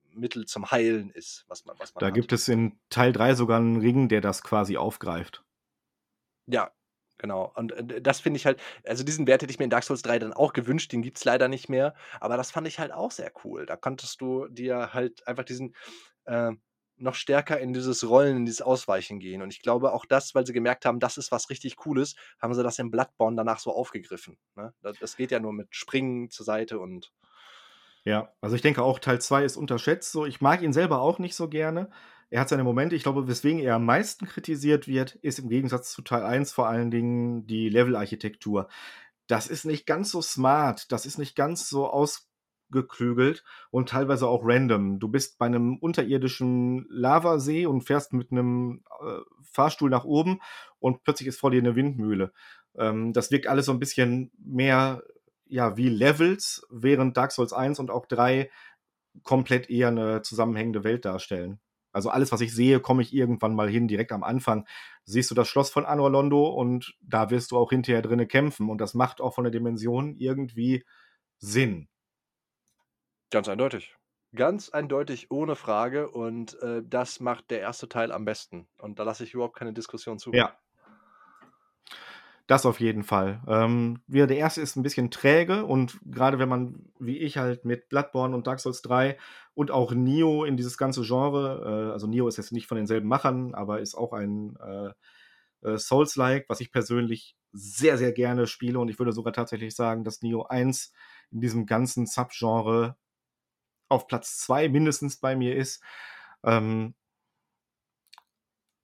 [0.09, 2.13] Mittel zum Heilen ist, was man, was man Da hat.
[2.13, 5.43] gibt es in Teil 3 sogar einen Ring, der das quasi aufgreift.
[6.47, 6.71] Ja,
[7.23, 7.51] genau.
[7.55, 10.03] Und äh, das finde ich halt, also diesen Wert hätte ich mir in Dark Souls
[10.03, 12.91] 3 dann auch gewünscht, den gibt es leider nicht mehr, aber das fand ich halt
[12.91, 13.65] auch sehr cool.
[13.65, 15.73] Da konntest du dir halt einfach diesen,
[16.25, 16.51] äh,
[16.97, 19.41] noch stärker in dieses Rollen, in dieses Ausweichen gehen.
[19.41, 22.53] Und ich glaube auch das, weil sie gemerkt haben, das ist was richtig Cooles, haben
[22.53, 24.37] sie das im Bloodborne danach so aufgegriffen.
[24.55, 24.73] Ne?
[24.81, 27.11] Das geht ja nur mit Springen zur Seite und.
[28.05, 30.11] Ja, also ich denke auch, Teil 2 ist unterschätzt.
[30.11, 31.89] So, ich mag ihn selber auch nicht so gerne.
[32.33, 35.91] Er hat seine Momente, ich glaube, weswegen er am meisten kritisiert wird, ist im Gegensatz
[35.91, 38.69] zu Teil 1 vor allen Dingen die Levelarchitektur.
[39.27, 42.31] Das ist nicht ganz so smart, das ist nicht ganz so aus
[42.71, 44.97] geklügelt und teilweise auch random.
[44.99, 50.39] Du bist bei einem unterirdischen Lavasee und fährst mit einem äh, Fahrstuhl nach oben
[50.79, 52.33] und plötzlich ist vor dir eine Windmühle.
[52.75, 55.03] Ähm, das wirkt alles so ein bisschen mehr
[55.45, 58.49] ja, wie Levels, während Dark Souls 1 und auch 3
[59.21, 61.59] komplett eher eine zusammenhängende Welt darstellen.
[61.93, 63.87] Also alles, was ich sehe, komme ich irgendwann mal hin.
[63.87, 64.67] Direkt am Anfang
[65.05, 68.69] siehst du das Schloss von Anor Londo und da wirst du auch hinterher drinnen kämpfen.
[68.69, 70.83] Und das macht auch von der Dimension irgendwie
[71.37, 71.87] Sinn.
[73.31, 73.95] Ganz eindeutig.
[74.35, 76.09] Ganz eindeutig, ohne Frage.
[76.09, 78.67] Und äh, das macht der erste Teil am besten.
[78.79, 80.33] Und da lasse ich überhaupt keine Diskussion zu.
[80.33, 80.57] Ja.
[82.47, 83.41] Das auf jeden Fall.
[83.47, 87.63] Ähm, wieder der erste ist ein bisschen träge und gerade wenn man, wie ich halt
[87.63, 89.17] mit Bloodborne und Dark Souls 3
[89.53, 93.07] und auch Nio in dieses ganze Genre, äh, also Nio ist jetzt nicht von denselben
[93.07, 94.91] Machern, aber ist auch ein äh,
[95.69, 100.03] äh, Souls-like, was ich persönlich sehr, sehr gerne spiele und ich würde sogar tatsächlich sagen,
[100.03, 100.91] dass Nio 1
[101.31, 102.97] in diesem ganzen Subgenre
[103.87, 105.81] auf Platz 2 mindestens bei mir ist.
[106.43, 106.93] Ähm,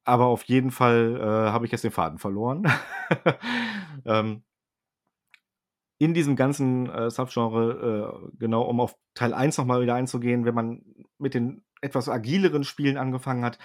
[0.10, 2.68] aber auf jeden Fall äh, habe ich jetzt den Faden verloren.
[4.05, 4.43] ähm,
[5.99, 10.55] in diesem ganzen äh, Subgenre, äh, genau, um auf Teil 1 nochmal wieder einzugehen, wenn
[10.55, 10.82] man
[11.18, 13.60] mit den etwas agileren Spielen angefangen hat,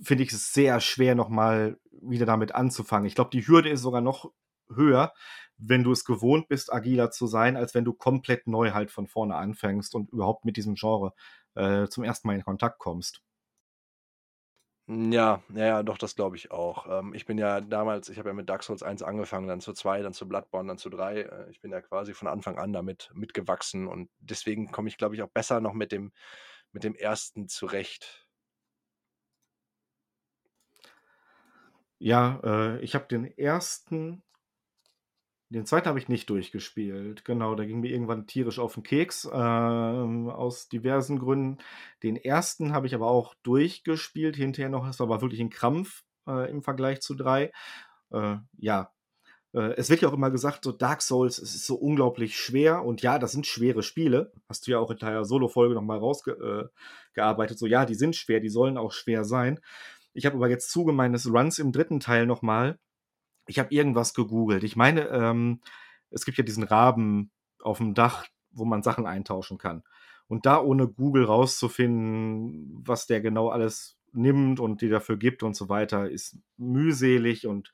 [0.00, 3.06] finde ich es sehr schwer, nochmal wieder damit anzufangen.
[3.06, 4.32] Ich glaube, die Hürde ist sogar noch
[4.74, 5.12] höher,
[5.58, 9.06] wenn du es gewohnt bist, agiler zu sein, als wenn du komplett neu halt von
[9.06, 11.12] vorne anfängst und überhaupt mit diesem Genre
[11.54, 13.22] äh, zum ersten Mal in Kontakt kommst.
[14.92, 16.86] Ja, ja, ja, doch, das glaube ich auch.
[16.88, 19.72] Ähm, ich bin ja damals, ich habe ja mit Dark Souls 1 angefangen, dann zu
[19.72, 21.20] 2, dann zu Bloodborne, dann zu 3.
[21.20, 25.14] Äh, ich bin ja quasi von Anfang an damit mitgewachsen und deswegen komme ich, glaube
[25.14, 26.12] ich, auch besser noch mit dem,
[26.72, 28.26] mit dem ersten zurecht.
[31.98, 34.22] Ja, äh, ich habe den ersten
[35.50, 37.24] den zweiten habe ich nicht durchgespielt.
[37.24, 41.58] Genau, der ging mir irgendwann tierisch auf den Keks, ähm, aus diversen Gründen.
[42.04, 44.86] Den ersten habe ich aber auch durchgespielt hinterher noch.
[44.86, 47.50] Es war aber wirklich ein Krampf, äh, im Vergleich zu 3.
[48.12, 48.92] Äh, ja,
[49.52, 52.84] äh, es wird ja auch immer gesagt, so Dark Souls, es ist so unglaublich schwer
[52.84, 54.32] und ja, das sind schwere Spiele.
[54.48, 57.58] Hast du ja auch in deiner Solo-Folge noch mal rausgearbeitet.
[57.58, 59.60] so, ja, die sind schwer, die sollen auch schwer sein.
[60.12, 62.78] Ich habe aber jetzt Zuge meines Runs im dritten Teil noch mal
[63.46, 64.64] ich habe irgendwas gegoogelt.
[64.64, 65.60] Ich meine, ähm,
[66.10, 67.30] es gibt ja diesen Raben
[67.62, 69.82] auf dem Dach, wo man Sachen eintauschen kann.
[70.28, 75.54] Und da ohne Google rauszufinden, was der genau alles nimmt und die dafür gibt und
[75.54, 77.72] so weiter, ist mühselig und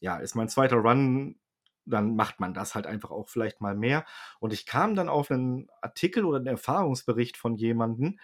[0.00, 1.38] ja, ist mein zweiter Run,
[1.84, 4.04] dann macht man das halt einfach auch vielleicht mal mehr.
[4.40, 8.18] Und ich kam dann auf einen Artikel oder einen Erfahrungsbericht von jemandem,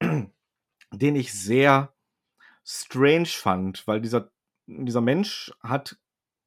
[0.00, 1.92] den ich sehr
[2.64, 4.30] strange fand, weil dieser,
[4.66, 5.98] dieser Mensch hat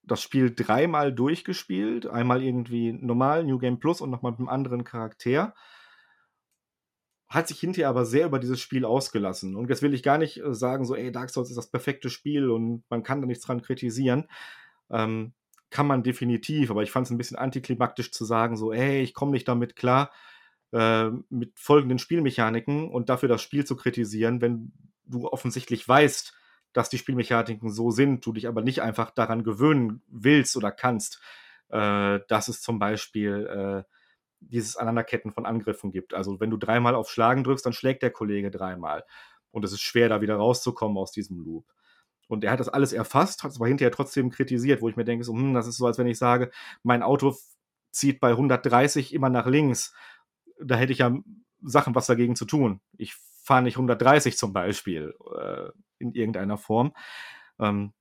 [0.08, 2.08] das Spiel dreimal durchgespielt.
[2.08, 5.54] Einmal irgendwie normal, New Game Plus und nochmal mit einem anderen Charakter.
[7.30, 9.56] Hat sich hinterher aber sehr über dieses Spiel ausgelassen.
[9.56, 12.10] Und jetzt will ich gar nicht äh, sagen, so, ey, Dark Souls ist das perfekte
[12.10, 14.28] Spiel und man kann da nichts dran kritisieren.
[14.90, 15.34] Ähm,
[15.70, 19.14] kann man definitiv, aber ich fand es ein bisschen antiklimaktisch zu sagen, so, ey, ich
[19.14, 20.12] komme nicht damit klar,
[20.72, 24.72] äh, mit folgenden Spielmechaniken und dafür das Spiel zu kritisieren, wenn
[25.06, 26.34] du offensichtlich weißt,
[26.74, 31.22] dass die Spielmechaniken so sind, du dich aber nicht einfach daran gewöhnen willst oder kannst,
[31.70, 33.94] äh, dass es zum Beispiel äh,
[34.40, 36.14] dieses Aneinanderketten von Angriffen gibt.
[36.14, 39.04] Also wenn du dreimal auf Schlagen drückst, dann schlägt der Kollege dreimal.
[39.52, 41.66] Und es ist schwer, da wieder rauszukommen aus diesem Loop.
[42.28, 45.06] Und er hat das alles erfasst, hat es aber hinterher trotzdem kritisiert, wo ich mir
[45.06, 46.52] denke, so, hm, das ist so, als wenn ich sage,
[46.84, 47.36] mein Auto
[47.92, 49.94] zieht bei 130 immer nach links.
[50.60, 51.16] Da hätte ich ja
[51.62, 52.82] Sachen was dagegen zu tun.
[52.98, 56.94] Ich fahre nicht 130 zum Beispiel äh, in irgendeiner Form.
[57.60, 57.94] Ähm,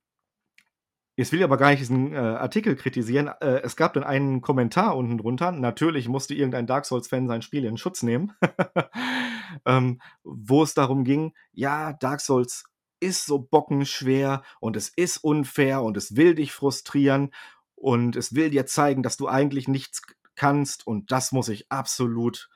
[1.19, 3.27] Jetzt will ich aber gar nicht diesen äh, Artikel kritisieren.
[3.41, 5.51] Äh, es gab dann einen Kommentar unten drunter.
[5.51, 8.33] Natürlich musste irgendein Dark Souls-Fan sein Spiel in Schutz nehmen,
[9.65, 12.65] ähm, wo es darum ging: Ja, Dark Souls
[12.99, 17.31] ist so bockenschwer und es ist unfair und es will dich frustrieren
[17.73, 20.03] und es will dir zeigen, dass du eigentlich nichts
[20.35, 22.47] kannst und das muss ich absolut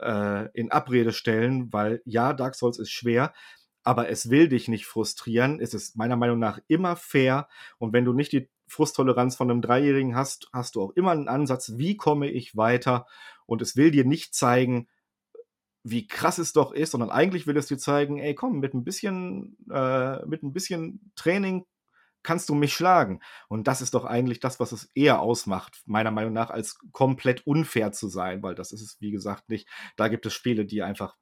[0.00, 3.32] äh, in Abrede stellen, weil ja, Dark Souls ist schwer,
[3.88, 5.60] aber es will dich nicht frustrieren.
[5.60, 9.62] Es ist meiner Meinung nach immer fair und wenn du nicht die Frusttoleranz von einem
[9.62, 13.06] Dreijährigen hast, hast du auch immer einen Ansatz, wie komme ich weiter
[13.46, 14.88] und es will dir nicht zeigen,
[15.84, 18.84] wie krass es doch ist, sondern eigentlich will es dir zeigen, ey, komm, mit ein
[18.84, 21.64] bisschen, äh, mit ein bisschen Training
[22.22, 23.20] kannst du mich schlagen.
[23.48, 27.46] Und das ist doch eigentlich das, was es eher ausmacht, meiner Meinung nach, als komplett
[27.46, 29.66] unfair zu sein, weil das ist es, wie gesagt, nicht.
[29.96, 31.16] Da gibt es Spiele, die einfach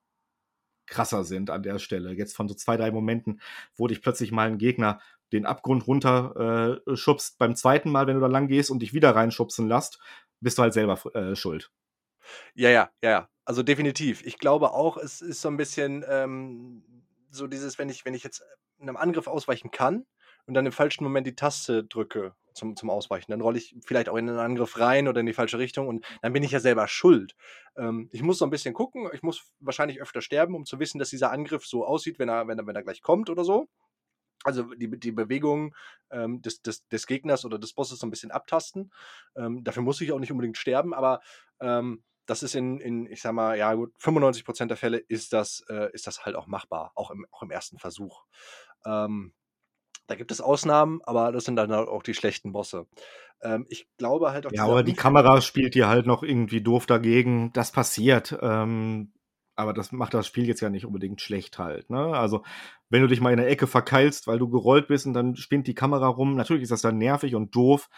[0.87, 2.13] krasser sind an der Stelle.
[2.13, 3.41] Jetzt von so zwei, drei Momenten,
[3.75, 5.01] wo dich plötzlich mal ein Gegner
[5.33, 7.39] den Abgrund runter äh, schubst.
[7.39, 9.99] Beim zweiten Mal, wenn du da lang gehst und dich wieder reinschubsen lässt,
[10.41, 11.71] bist du halt selber äh, schuld.
[12.55, 13.29] Ja, ja, ja, ja.
[13.45, 14.25] Also definitiv.
[14.25, 16.83] Ich glaube auch, es ist so ein bisschen ähm,
[17.31, 18.45] so dieses, wenn ich, wenn ich jetzt
[18.81, 20.05] einem Angriff ausweichen kann,
[20.47, 23.31] und dann im falschen Moment die Taste drücke zum, zum Ausweichen.
[23.31, 26.05] Dann rolle ich vielleicht auch in einen Angriff rein oder in die falsche Richtung und
[26.23, 27.37] dann bin ich ja selber schuld.
[27.77, 29.09] Ähm, ich muss so ein bisschen gucken.
[29.13, 32.49] Ich muss wahrscheinlich öfter sterben, um zu wissen, dass dieser Angriff so aussieht, wenn er,
[32.49, 33.69] wenn er, wenn er gleich kommt oder so.
[34.45, 35.75] Also die, die Bewegung
[36.11, 38.93] ähm, des, des, des Gegners oder des Bosses so ein bisschen abtasten.
[39.37, 41.21] Ähm, dafür muss ich auch nicht unbedingt sterben, aber
[41.61, 45.65] ähm, das ist in, in, ich sag mal, ja gut, 95% der Fälle ist das,
[45.69, 48.25] äh, ist das halt auch machbar, auch im, auch im ersten Versuch.
[48.85, 49.33] Ähm,
[50.07, 52.87] da gibt es Ausnahmen, aber das sind dann halt auch die schlechten Bosse.
[53.43, 54.53] Ähm, ich glaube halt auch.
[54.53, 57.53] Ja, aber die Kamera spielt hier halt noch irgendwie doof dagegen.
[57.53, 58.37] Das passiert.
[58.41, 59.13] Ähm,
[59.57, 61.89] aber das macht das Spiel jetzt ja nicht unbedingt schlecht halt.
[61.91, 61.99] Ne?
[61.99, 62.43] Also,
[62.91, 65.67] wenn du dich mal in der Ecke verkeilst, weil du gerollt bist und dann spinnt
[65.67, 67.89] die Kamera rum, natürlich ist das dann nervig und doof.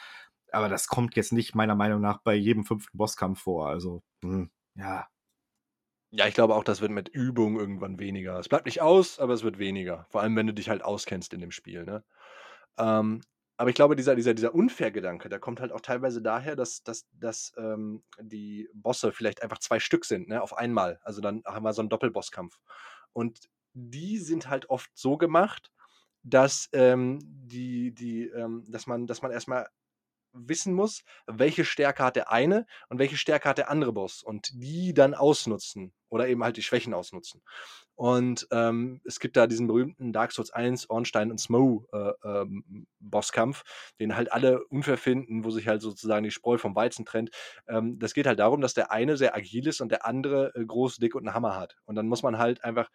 [0.52, 3.68] Aber das kommt jetzt nicht meiner Meinung nach bei jedem fünften Bosskampf vor.
[3.68, 5.08] Also, mh, hm, ja.
[6.12, 8.38] Ja, ich glaube auch, das wird mit Übung irgendwann weniger.
[8.38, 10.06] Es bleibt nicht aus, aber es wird weniger.
[10.08, 12.02] Vor allem, wenn du dich halt auskennst in dem Spiel, ne?
[12.78, 13.22] Ähm,
[13.58, 17.06] aber ich glaube, dieser dieser dieser Unfair-Gedanke, der kommt halt auch teilweise daher, dass dass
[17.12, 21.00] dass, ähm, die Bosse vielleicht einfach zwei Stück sind, ne, auf einmal.
[21.02, 22.58] Also, dann haben wir so einen Doppelbosskampf.
[23.12, 23.40] Und
[23.74, 25.72] die sind halt oft so gemacht,
[26.24, 29.48] dass, ähm, die die, ähm dass man dass man erst
[30.32, 34.50] wissen muss, welche Stärke hat der eine und welche Stärke hat der andere Boss und
[34.54, 37.42] die dann ausnutzen oder eben halt die Schwächen ausnutzen.
[37.94, 42.86] Und ähm, es gibt da diesen berühmten Dark Souls 1 Ornstein und Smough äh, ähm,
[43.00, 43.64] Bosskampf,
[43.98, 47.30] den halt alle unfair finden, wo sich halt sozusagen die Spreu vom Weizen trennt.
[47.66, 50.64] Ähm, das geht halt darum, dass der eine sehr agil ist und der andere äh,
[50.64, 51.76] groß, dick und einen Hammer hat.
[51.86, 52.88] Und dann muss man halt einfach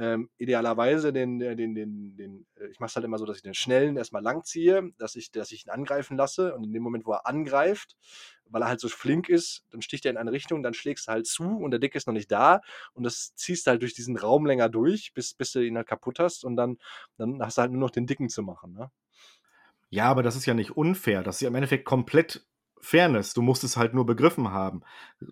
[0.00, 3.36] ähm, idealerweise den, den, den, den, den äh, ich mache es halt immer so, dass
[3.36, 6.72] ich den Schnellen erstmal lang ziehe, dass ich, dass ich ihn angreifen lasse und in
[6.72, 7.98] dem Moment, wo er angreift,
[8.46, 11.12] weil er halt so flink ist, dann sticht er in eine Richtung, dann schlägst du
[11.12, 12.62] halt zu und der Dicke ist noch nicht da
[12.94, 15.86] und das ziehst du halt durch diesen Raum länger durch, bis, bis du ihn halt
[15.86, 16.78] kaputt hast und dann,
[17.18, 18.72] dann hast du halt nur noch den Dicken zu machen.
[18.72, 18.90] Ne?
[19.90, 21.22] Ja, aber das ist ja nicht unfair.
[21.22, 22.46] Das ist ja im Endeffekt komplett
[22.80, 23.34] Fairness.
[23.34, 24.82] Du musst es halt nur begriffen haben.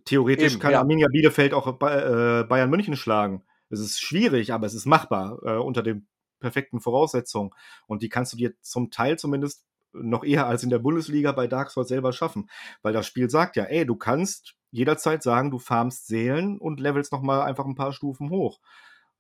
[0.05, 0.81] Theoretisch Eben, kann ja.
[0.81, 3.45] Arminia Bielefeld auch äh, Bayern München schlagen.
[3.71, 6.07] Es ist schwierig, aber es ist machbar äh, unter den
[6.41, 7.51] perfekten Voraussetzungen.
[7.87, 11.47] Und die kannst du dir zum Teil zumindest noch eher als in der Bundesliga bei
[11.47, 12.49] Dark Souls selber schaffen.
[12.83, 17.13] Weil das Spiel sagt ja, ey, du kannst jederzeit sagen, du farmst Seelen und levelst
[17.13, 18.61] nochmal einfach ein paar Stufen hoch.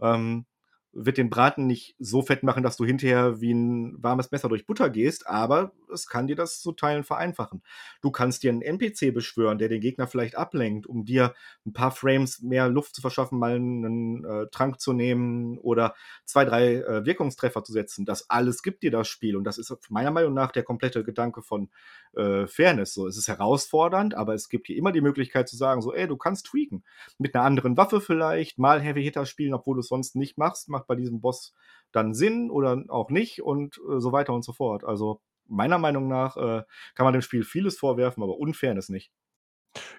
[0.01, 0.47] Ähm,
[0.93, 4.67] wird den Braten nicht so fett machen, dass du hinterher wie ein warmes Messer durch
[4.67, 7.63] Butter gehst, aber es kann dir das zu Teilen vereinfachen.
[8.01, 11.35] Du kannst dir einen NPC beschwören, der den Gegner vielleicht ablenkt, um dir
[11.67, 16.45] ein paar Frames mehr Luft zu verschaffen, mal einen äh, Trank zu nehmen oder zwei,
[16.45, 18.05] drei äh, Wirkungstreffer zu setzen.
[18.05, 21.43] Das alles gibt dir das Spiel und das ist meiner Meinung nach der komplette Gedanke
[21.43, 21.71] von
[22.15, 22.95] äh, Fairness.
[22.95, 26.07] So, es ist herausfordernd, aber es gibt dir immer die Möglichkeit zu sagen, so, ey,
[26.07, 26.85] du kannst tweaken.
[27.19, 30.69] Mit einer anderen Waffe vielleicht, mal Heavy Hitter spielen, obwohl du es sonst nicht machst,
[30.69, 31.55] macht bei diesem Boss
[31.93, 34.85] dann Sinn oder auch nicht und äh, so weiter und so fort.
[34.85, 36.63] Also meiner Meinung nach äh,
[36.95, 39.11] kann man dem Spiel vieles vorwerfen, aber Unfairness nicht.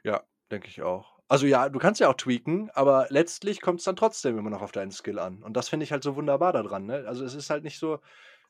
[0.03, 1.19] Ja, denke ich auch.
[1.27, 4.63] Also ja, du kannst ja auch tweaken, aber letztlich kommt es dann trotzdem immer noch
[4.63, 5.43] auf deinen Skill an.
[5.43, 6.85] Und das finde ich halt so wunderbar daran.
[6.87, 7.05] Ne?
[7.07, 7.99] Also es ist halt nicht so,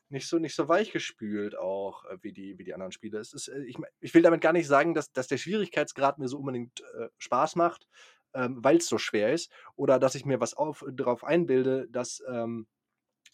[0.08, 3.18] nicht so, nicht so weichgespült auch äh, wie, die, wie die anderen Spiele.
[3.18, 6.28] Es ist, äh, ich, ich will damit gar nicht sagen, dass, dass der Schwierigkeitsgrad mir
[6.28, 7.86] so unbedingt äh, Spaß macht,
[8.32, 12.22] ähm, weil es so schwer ist, oder dass ich mir was auf, darauf einbilde, dass,
[12.28, 12.66] ähm,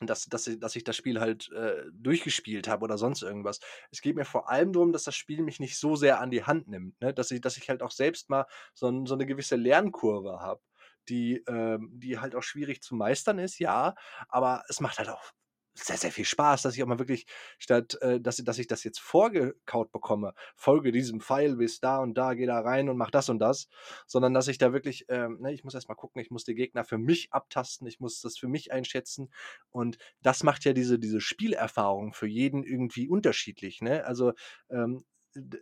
[0.01, 3.61] dass, dass, dass ich das Spiel halt äh, durchgespielt habe oder sonst irgendwas.
[3.91, 6.45] Es geht mir vor allem darum, dass das Spiel mich nicht so sehr an die
[6.45, 7.15] Hand nimmt, ne?
[7.15, 10.61] dass, ich, dass ich halt auch selbst mal so, so eine gewisse Lernkurve habe
[11.09, 13.95] die, ähm, die halt auch schwierig zu meistern ist, ja,
[14.29, 15.33] aber es macht halt auch
[15.79, 17.27] sehr, sehr viel Spaß, dass ich auch mal wirklich,
[17.59, 22.15] statt äh, dass, dass ich das jetzt vorgekaut bekomme, folge diesem Pfeil bis da und
[22.15, 23.69] da, geh da rein und mach das und das,
[24.07, 26.55] sondern dass ich da wirklich, ähm, ne, ich muss erst mal gucken, ich muss die
[26.55, 29.31] Gegner für mich abtasten, ich muss das für mich einschätzen
[29.71, 33.81] und das macht ja diese, diese Spielerfahrung für jeden irgendwie unterschiedlich.
[33.83, 34.05] Ne?
[34.05, 34.33] Also
[34.71, 35.05] ähm,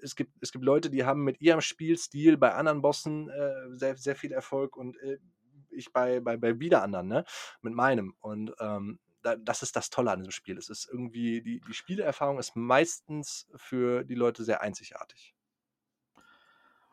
[0.03, 3.97] es gibt, es gibt Leute, die haben mit ihrem Spielstil bei anderen Bossen äh, sehr,
[3.97, 5.19] sehr viel Erfolg und äh,
[5.71, 7.25] ich bei, bei, bei wieder anderen, ne?
[7.61, 8.15] Mit meinem.
[8.21, 10.59] Und ähm, das ist das Tolle an diesem Spiel.
[10.59, 15.35] Es ist irgendwie, die, die Spielerfahrung ist meistens für die Leute sehr einzigartig.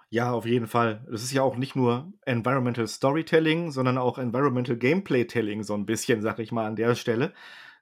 [0.09, 1.05] Ja, auf jeden Fall.
[1.09, 6.21] Das ist ja auch nicht nur Environmental Storytelling, sondern auch Environmental Gameplay-Telling, so ein bisschen,
[6.21, 7.33] sag ich mal, an der Stelle,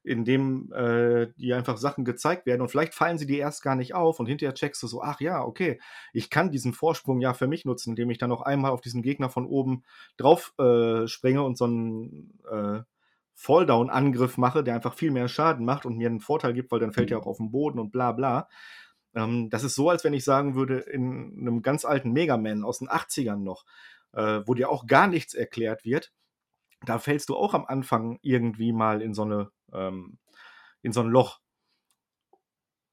[0.03, 3.75] in dem äh, die einfach Sachen gezeigt werden und vielleicht fallen sie dir erst gar
[3.75, 5.79] nicht auf und hinterher checkst du so, ach ja, okay,
[6.13, 9.01] ich kann diesen Vorsprung ja für mich nutzen, indem ich dann noch einmal auf diesen
[9.01, 9.83] Gegner von oben
[10.17, 12.81] drauf äh, springe und so ein äh,
[13.39, 16.91] Falldown-Angriff mache, der einfach viel mehr Schaden macht und mir einen Vorteil gibt, weil dann
[16.91, 18.49] fällt er auch auf den Boden und bla bla.
[19.15, 22.65] Ähm, das ist so, als wenn ich sagen würde, in einem ganz alten Mega Man
[22.65, 23.63] aus den 80ern noch,
[24.11, 26.11] äh, wo dir auch gar nichts erklärt wird,
[26.85, 30.17] da fällst du auch am Anfang irgendwie mal in so eine, ähm,
[30.81, 31.39] in so ein Loch.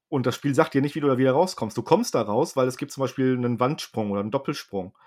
[0.07, 1.77] Und das Spiel sagt dir nicht, wie du da wieder rauskommst.
[1.77, 4.97] Du kommst da raus, weil es gibt zum Beispiel einen Wandsprung oder einen Doppelsprung.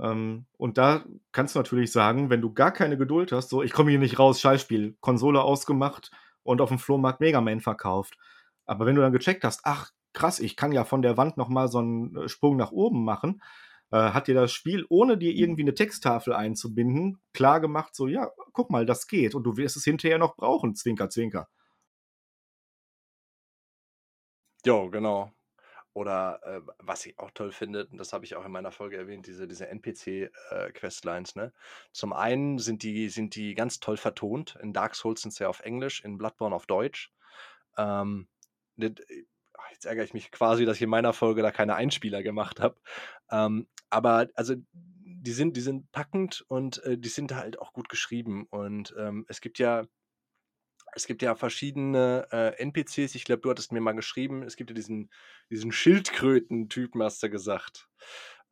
[0.00, 3.72] Ähm, und da kannst du natürlich sagen, wenn du gar keine Geduld hast, so, ich
[3.72, 6.10] komme hier nicht raus, Scheißspiel, Konsole ausgemacht
[6.42, 8.16] und auf dem Flohmarkt Mega Man verkauft.
[8.66, 11.68] Aber wenn du dann gecheckt hast, ach krass, ich kann ja von der Wand nochmal
[11.68, 13.42] so einen äh, Sprung nach oben machen,
[13.90, 18.30] äh, hat dir das Spiel, ohne dir irgendwie eine Texttafel einzubinden, klar gemacht, so, ja,
[18.52, 21.48] guck mal, das geht und du wirst es hinterher noch brauchen, Zwinker, Zwinker.
[24.66, 25.30] Jo, genau.
[25.94, 28.96] Oder äh, was ich auch toll finde, und das habe ich auch in meiner Folge
[28.96, 31.36] erwähnt, diese, diese NPC-Questlines.
[31.36, 31.52] Äh, ne?
[31.92, 34.58] Zum einen sind die, sind die ganz toll vertont.
[34.60, 37.12] In Dark Souls sind sie ja auf Englisch, in Bloodborne auf Deutsch.
[37.78, 38.26] Ähm,
[38.76, 38.90] äh,
[39.72, 42.76] jetzt ärgere ich mich quasi, dass ich in meiner Folge da keine Einspieler gemacht habe.
[43.30, 47.88] Ähm, aber also die sind, die sind packend und äh, die sind halt auch gut
[47.88, 48.46] geschrieben.
[48.50, 49.84] Und ähm, es gibt ja
[50.94, 53.14] es gibt ja verschiedene äh, NPCs.
[53.14, 55.10] Ich glaube, du hattest mir mal geschrieben, es gibt ja diesen,
[55.50, 57.88] diesen Schildkröten-Typen, hast du gesagt.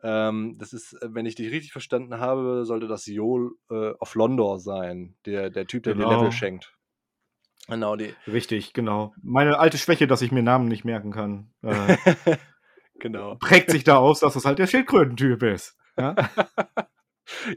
[0.02, 4.14] Ähm, das ist, äh, wenn ich dich richtig verstanden habe, sollte das Jol äh, of
[4.14, 6.08] Londor sein, der, der Typ, der genau.
[6.08, 6.76] dir Level schenkt.
[7.68, 8.12] Genau, die.
[8.26, 9.14] Richtig, genau.
[9.22, 11.52] Meine alte Schwäche, dass ich mir Namen nicht merken kann.
[11.62, 11.96] Äh,
[12.98, 13.36] genau.
[13.36, 15.78] Prägt sich da aus, dass das halt der Schildkrötentyp ist.
[15.96, 16.16] Ja?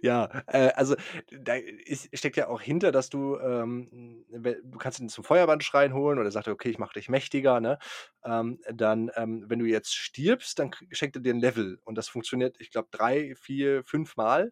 [0.01, 0.95] Ja, äh, also
[1.31, 6.19] da ist steckt ja auch hinter, dass du, ähm, du kannst ihn zum Feuerbannschrein holen
[6.19, 7.77] oder sagt er: „Okay, ich mache dich mächtiger“, ne?
[8.23, 12.07] Ähm, dann, ähm, wenn du jetzt stirbst, dann schenkt er dir 'n Level und das
[12.09, 14.51] funktioniert, ich glaube, 3, 4, 5 Mal.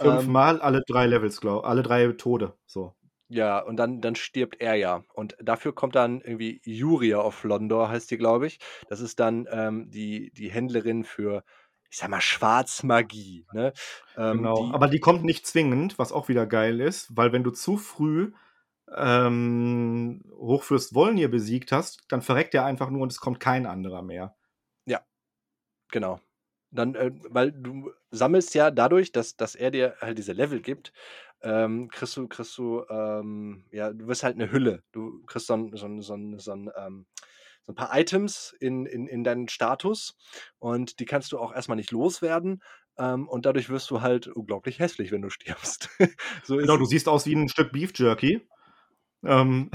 [0.00, 2.94] Ähm Fünfmal alle 3 Levels, glau alle 3 Tode, so.
[3.30, 5.02] Ja, und dann dann stirbt er ja.
[5.14, 8.58] Und dafür kommt dann irgendwie Yuria of Londor heißt die, glaube ich.
[8.88, 11.42] Das ist dann, ähm, die die Händlerin für,
[11.90, 13.72] ich sage mal, Schwarzmagie, ne?
[14.16, 17.44] Ähm, Genau, die aber die kommt nicht zwingend, was auch wieder geil ist, weil wenn
[17.44, 18.32] du zu früh,
[18.96, 24.02] ähm, Hochfürst Wolnir besiegt hast, dann verreckt er einfach nur und es kommt kein anderer
[24.02, 24.34] mehr.
[24.88, 25.04] Ja,
[25.92, 26.20] genau.
[26.72, 30.92] Dann, äh weil du sammelst ja dadurch, dass dass er dir halt diese Level gibt,
[31.42, 34.84] ähm, kriegst du kriegst du, ähm ja, du wirst halt 'ne Hülle.
[34.92, 37.06] Du kriegst so 'n so 'n so 'n so 'n ähm,
[37.66, 40.16] so 'n paar Items in in in deinen Status
[40.58, 42.62] und die kannst du auch erst mal nicht loswerden,
[42.98, 45.90] ähm, und dadurch wirst du halt unglaublich hässlich, wenn du stirbst.
[46.42, 48.48] So Genau, du siehst aus wie 'n Stück Beef Jerky,
[49.24, 49.70] ähm,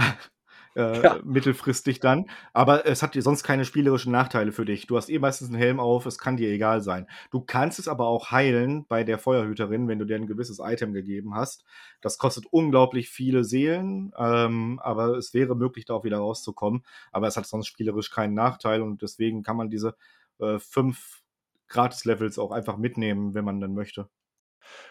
[0.75, 1.21] äh, Ja.
[1.23, 4.87] mittelfristig dann, aber es hat dir sonst keine spielerischen Nachteile für dich.
[4.87, 7.07] Du hast eh meistens 'n Helm auf, es kann dir egal sein.
[7.31, 10.93] Du kannst es aber auch heilen bei der Feuerhüterin, wenn du der 'n gewisses Item
[10.93, 11.63] gegeben hast.
[12.01, 16.83] Das kostet unglaublich viele Seelen, ähm, aber es wäre möglich, da auch wieder rauszukommen.
[17.11, 19.95] Aber es hat sonst spielerisch keinen Nachteil und deswegen kann man diese,
[20.39, 21.21] äh, 5
[21.69, 24.09] Gratis-Levels auch einfach mitnehmen, wenn man denn möchte.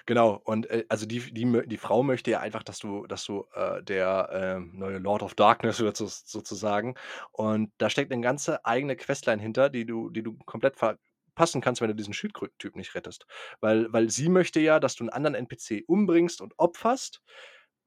[0.07, 3.47] Genau und, äh, also die die die Frau möchte ja einfach, dass du dass du,
[3.55, 6.95] äh, der, ähm, neue Lord of Darkness wird sos sozusagen.
[7.33, 11.81] Und da steckt 'ne ganze eigene Questline hinter, die du die du komplett verpassen kannst,
[11.81, 13.27] wenn du diesen Schildkröten-Typ nicht rettest.
[13.61, 17.21] Weil weil sie möchte ja, dass du 'n anderen NPC umbringst und opferst,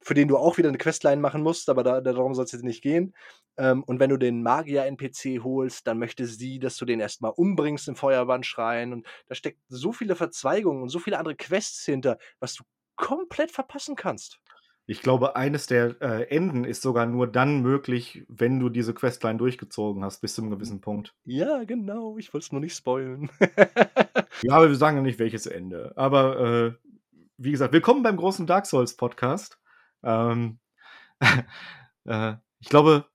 [0.03, 2.81] für den du auch wieder 'ne Questline machen musst, aber da darum soll's jetzt nicht
[2.83, 3.13] gehen.
[3.57, 7.29] Ähm, und wenn du den Magier-NPC holst, dann möchte sie, dass du den erst mal
[7.29, 12.17] umbringst im Feuerbannschrein und da steckt so viele Verzweigungen und so viele andere Quests hinter,
[12.39, 12.63] was du
[12.95, 14.39] komplett verpassen kannst.
[14.85, 19.37] Ich glaube, eines der, äh, Enden ist sogar nur dann möglich, wenn du diese Questline
[19.37, 21.13] durchgezogen hast bis zu 'nem J gewissen Punkt.
[21.25, 23.29] ja, genau, ich wollt's nur nicht spoilen.
[24.41, 25.93] Ja, aber wir sagen ja nicht, welches Ende.
[25.95, 26.89] Aber, äh,
[27.37, 29.59] wie gesagt, willkommen beim großen Dark Souls Podcast.
[30.03, 30.59] Ähm,
[32.05, 33.07] äh, ich glaube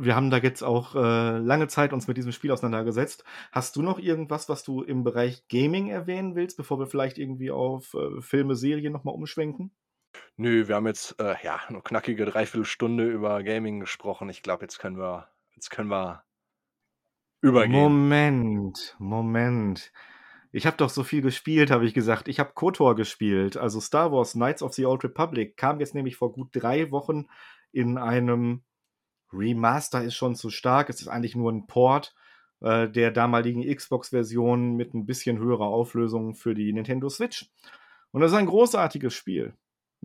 [0.00, 3.24] wir haben da jetzt auch, äh, lange Zeit uns mit diesem Spiel auseinandergesetzt.
[3.50, 7.50] Hast du noch irgendwas, was du im Bereich Gaming erwähnen willst, bevor wir vielleicht irgendwie
[7.50, 9.72] auf, äh, Filme, Serien noch mal umschwenken?
[10.36, 14.28] Nö, wir haben jetzt, äh, ja, 'ne knackige 3/4 Stunde über Gaming gesprochen.
[14.28, 16.22] Ich glaube, jetzt können wir jetzt können wir
[17.42, 17.82] übergehen.
[17.82, 19.92] Moment, Moment.
[20.54, 22.26] Ich habe doch so viel gespielt, habe ich gesagt.
[22.28, 26.16] Ich habe KOTOR gespielt, also Star Wars: Knights of the Old Republic, kam jetzt nämlich
[26.16, 27.26] vor gut 3 Wochen
[27.72, 28.62] in einem
[29.32, 30.90] Remaster ist schon zu stark.
[30.90, 32.14] Es ist eigentlich nur 'n Port,
[32.62, 37.50] äh, der damaligen Xbox-Version mit 'n bisschen höherer Auflösung für die Nintendo Switch.
[38.12, 39.54] Und das ist ein großartiges Spiel.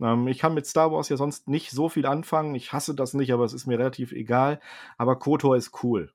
[0.02, 2.54] Ähm, ich kann mit Star Wars ja sonst nicht so viel anfangen.
[2.56, 4.60] Ich hasse das nicht, aber es ist mir relativ egal.
[4.98, 6.12] Aber KOTOR ist cool.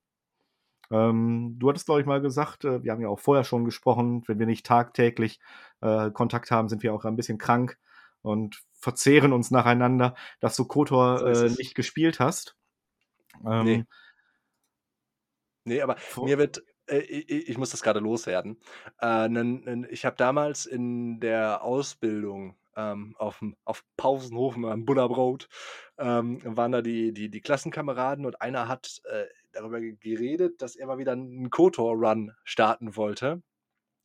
[0.91, 4.23] Ähm, du hattest, glaube ich, mal gesagt äh, wir haben ja auch vorher schon gesprochen,
[4.27, 5.39] wenn wir nicht tagtäglich,
[5.81, 7.77] äh, Kontakt haben, sind wir auch ein bisschen krank
[8.21, 12.55] und verzehren uns nacheinander, dass du KOTOR, So äh, nicht gespielt hast.
[13.45, 13.85] Ähm
[15.67, 18.59] Ne, aber Vo mir wird äh, ich muss das grade loswerden.
[19.01, 25.49] Äh, ich habe damals in der Ausbildung, ähm, auf'm auf Pausenhof am Bullerbrot,
[25.97, 30.75] ähm, waren da die die die Klassenkameraden und einer hat, äh, darüber ge geredet, dass
[30.75, 33.41] er mal wieder 'n KOTOR-Run starten wollte.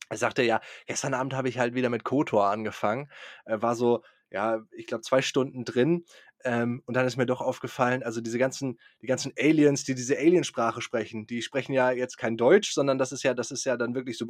[0.09, 3.09] Er sagte: „Ja, gestern Abend habe ich halt wieder mit KOTOR angefangen.“
[3.45, 6.05] Er war so, ja, ich glaube, 2 Stunden drin,
[6.45, 10.17] ähm, und dann ist mir doch aufgefallen, also diese ganzen die ganzen Aliens, die diese
[10.17, 13.77] Aliensprache sprechen, die sprechen ja jetzt kein Deutsch, sondern das ist ja das ist ja
[13.77, 14.27] dann wirklich so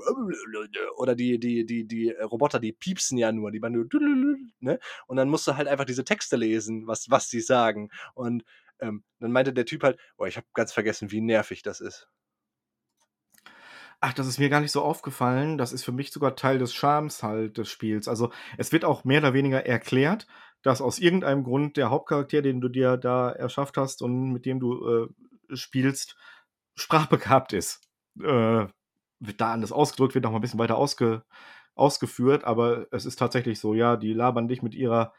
[0.97, 3.87] oder die die die die Roboter, die piepsen ja nur, die machen nur
[4.61, 4.79] ne?
[5.07, 7.89] Und dann musst du halt einfach diese Texte lesen, was was die sagen.
[8.15, 8.43] Und,
[8.81, 12.07] ähm, dann meinte der Typ halt: „Boah, ich habe ganz vergessen, wie nervig das ist.“
[14.01, 15.57] Ach, das ist mir gar nicht so aufgefallen.
[15.57, 18.07] Das ist für mich sogar Teil des Charmes halt des Spiels.
[18.07, 20.27] Also, es wird auch mehr oder weniger erklärt,
[20.61, 24.59] dass aus irgendeinem Grund der Hauptcharakter, den du dir da erschafft hast und mit dem
[24.59, 25.07] du,
[25.51, 26.15] äh, spielst,
[26.75, 27.81] sprachbegabt ist.
[28.21, 28.67] Äh,
[29.19, 31.23] wird da anders ausgedrückt, wird noch mal 'n bisschen weiter ausge
[31.75, 35.13] ausgeführt, aber es ist tatsächlich so, ja, die labern dich mit ihrer,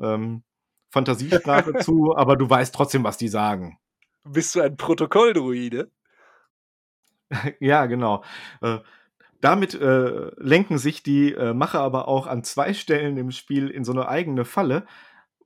[0.00, 0.44] ähm,
[0.92, 3.78] Fantasiesprache zu, aber du weißt trotzdem, was die sagen.
[4.24, 5.88] Bist du ein Protokolldruide?
[7.60, 8.24] Ja, genau.
[8.60, 8.78] Äh,
[9.40, 13.84] damit, äh, lenken sich die, äh, Macher aber auch an 2 Stellen im Spiel in
[13.84, 14.86] so 'ne eigene Falle,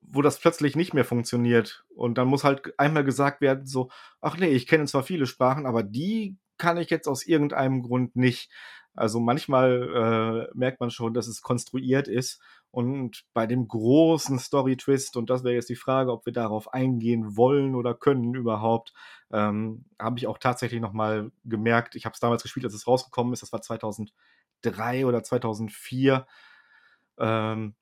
[0.03, 1.85] wo das plötzlich nicht mehr funktioniert.
[1.95, 3.91] Und dann muss halt einmal gesagt werden so:
[4.21, 8.17] „Ach ne, ich kenne zwar viele Sprachen, aber die kann ich jetzt aus irgendeinem Grund
[8.17, 8.51] nicht.“
[8.95, 12.41] Also manchmal äh, merkt man schon, dass es konstruiert ist.
[12.77, 17.35] Und bei dem großen Story-Twist, und das wäre jetzt die Frage, ob wir darauf eingehen
[17.35, 18.93] wollen oder können überhaupt,
[19.33, 23.33] ähm, habe ich auch tatsächlich nochmal gemerkt, ich habe es damals gespielt, als es rausgekommen
[23.33, 26.27] ist, das war 2003 oder 2004.
[27.19, 27.75] Ähm,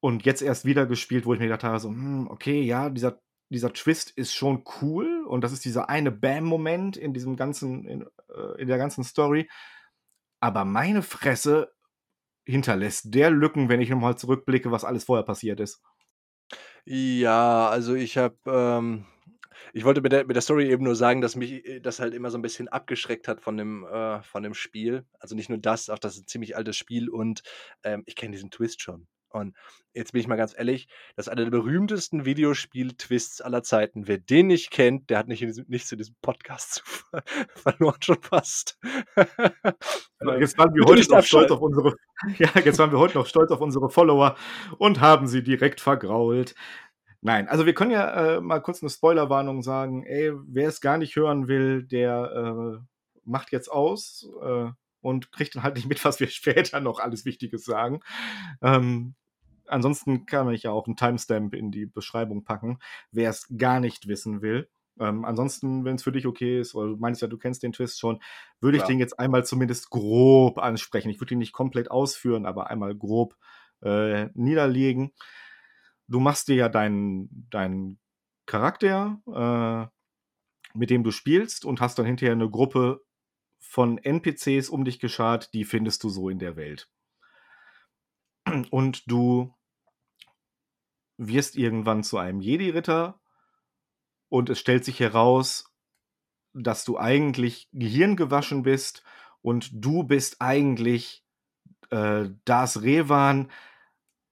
[0.00, 3.20] und jetzt erst wieder gespielt, wo ich mir gedacht habe, so, hm, okay, ja, dieser,
[3.50, 8.06] dieser Twist ist schon cool und das ist dieser eine Bam-Moment in diesem ganzen, in,
[8.34, 9.46] äh, in der ganzen Story.
[10.40, 11.73] Aber meine Fresse
[12.46, 15.80] hinterlässt der Lücken, wenn ich nochmal zurückblicke, was alles vorher passiert ist.
[16.86, 19.06] Ja, also ich habe, ähm
[19.72, 22.12] ich wollte mit der mit der Story eben nur sagen, dass mich äh, das halt
[22.14, 25.06] immer so ein bisschen abgeschreckt hat von dem äh, von dem Spiel.
[25.20, 27.42] Also nicht nur das, auch das ist 'n ziemlich altes Spiel und,
[27.84, 29.06] ähm, ich kenne diesen Twist schon.
[29.34, 29.56] Und
[29.92, 34.06] jetzt bin ich mal ganz ehrlich, das ist einer der berühmtesten Videospiel-Twists aller Zeiten.
[34.06, 37.22] Wer den nicht kennt, der hat nicht diesem nichts in diesem Podcast zu ver
[37.54, 38.78] verloren schon fast.
[40.20, 41.96] Ähm, jetzt waren wir heute noch stolz auf unsere
[42.38, 44.36] ja, jetzt waren wir heute noch stolz auf unsere Follower
[44.78, 46.54] und haben sie direkt vergrault.
[47.20, 50.04] Nein, also wir können ja äh, mal kurz eine Spoilerwarnung sagen.
[50.04, 52.84] Ey, wer es gar nicht hören will, der äh,
[53.24, 54.70] macht jetzt aus äh,
[55.00, 58.00] und kriegt dann halt nicht mit, was wir später noch alles Wichtiges sagen.
[58.62, 59.14] Ähm,
[59.66, 62.78] ansonsten kann ich ja auch einen Timestamp in die Beschreibung packen,
[63.10, 64.68] wer es gar nicht wissen will.
[65.00, 67.72] Ähm, ansonsten, wenn es für dich okay ist, oder du meinst ja, du kennst den
[67.72, 68.20] Twist schon,
[68.60, 68.88] würde ich ja.
[68.88, 71.10] den jetzt einmal zumindest grob ansprechen.
[71.10, 73.36] Ich würde ihn nicht komplett ausführen, aber einmal grob
[73.82, 75.12] äh, niederlegen.
[76.06, 77.98] Du machst dir ja deinen, deinen
[78.46, 83.00] Charakter, äh, mit dem du spielst, und hast dann hinterher eine Gruppe
[83.58, 86.88] von NPCs um dich geschart, die findest du so in der Welt.
[88.70, 89.54] Und du
[91.16, 93.20] wirst irgendwann zu einem Jedi-Ritter
[94.28, 95.72] und es stellt sich heraus,
[96.52, 99.02] dass du eigentlich gehirngewaschen bist
[99.42, 101.24] und du bist eigentlich
[101.90, 103.50] äh, Das Revan,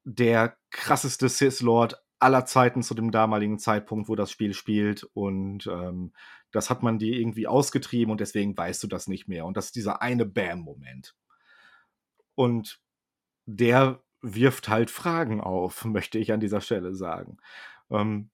[0.05, 5.05] der krasseste Sith-Lord aller Zeiten zu dem damaligen Zeitpunkt, wo das Spiel spielt.
[5.13, 6.13] Und ähm,
[6.53, 9.45] das hat man dir irgendwie ausgetrieben und deswegen weißt du das nicht mehr.
[9.45, 11.17] Und das ist dieser eine Bam-Moment.
[12.35, 12.81] Und
[13.47, 17.39] der wirft halt Fragen auf, möchte ich an dieser Stelle sagen.
[17.91, 18.31] Ähm,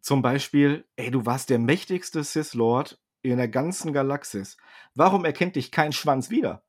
[0.00, 4.56] zum Beispiel, ey, du warst der mächtigste Sith-Lord in der ganzen Galaxis.
[4.94, 6.62] Warum erkennt dich kein Schwanz wieder?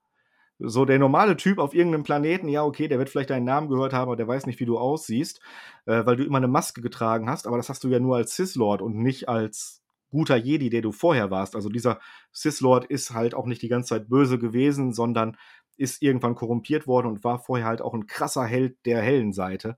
[0.60, 3.94] So der normale Typ auf irgendeinem Planeten, ja, okay, der wird vielleicht deinen Namen gehört
[3.94, 5.40] haben, aber der weiß nicht, wie du aussiehst,
[5.86, 8.36] äh, weil du immer eine Maske getragen hast, aber das hast du ja nur als
[8.36, 11.56] Sith-Lord und nicht als guter Jedi, der du vorher warst.
[11.56, 12.00] Also dieser
[12.32, 15.38] Sith-Lord ist halt auch nicht die ganze Zeit böse gewesen, sondern
[15.78, 19.78] ist irgendwann korrumpiert worden und war vorher halt auch ein krasser Held der hellen Seite.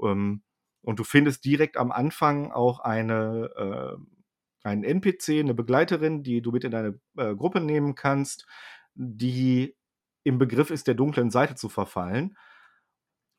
[0.00, 0.42] Ähm,
[0.82, 6.52] und du findest direkt am Anfang auch eine, äh, einen NPC, eine Begleiterin, die du
[6.52, 8.46] mit in deine äh, Gruppe nehmen kannst,
[8.94, 9.76] die
[10.24, 12.36] im Begriff ist, der dunklen Seite zu verfallen.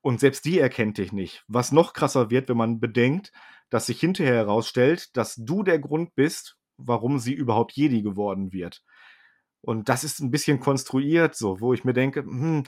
[0.01, 1.43] Und selbst die erkennt dich nicht.
[1.47, 3.31] Was noch krasser wird, wenn man bedenkt,
[3.69, 8.83] dass sich hinterher herausstellt, dass du der Grund bist, warum sie überhaupt Jedi geworden wird.
[9.65, 12.63] Und das ist ein bisschen konstruiert, so, wo ich mir denke, hm,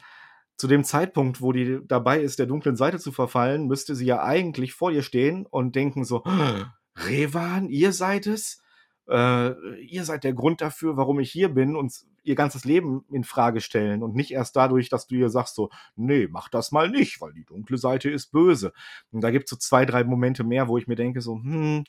[0.57, 4.23] zu dem Zeitpunkt, wo die dabei ist, der dunklen Seite zu verfallen, müsste sie ja
[4.23, 6.23] eigentlich vor ihr stehen und denken so,
[6.95, 8.63] Revan, ihr seid es?
[9.07, 11.93] Äh, ihr seid der Grund dafür, warum ich hier bin und
[12.23, 15.69] ihr ganzes Leben in Frage stellen und nicht erst dadurch, dass du ihr sagst so,
[15.95, 18.73] nee, mach das mal nicht, weil die dunkle Seite ist böse.
[19.11, 21.83] Und da gibt es so zwei, drei Momente mehr, wo ich mir denke so, hm,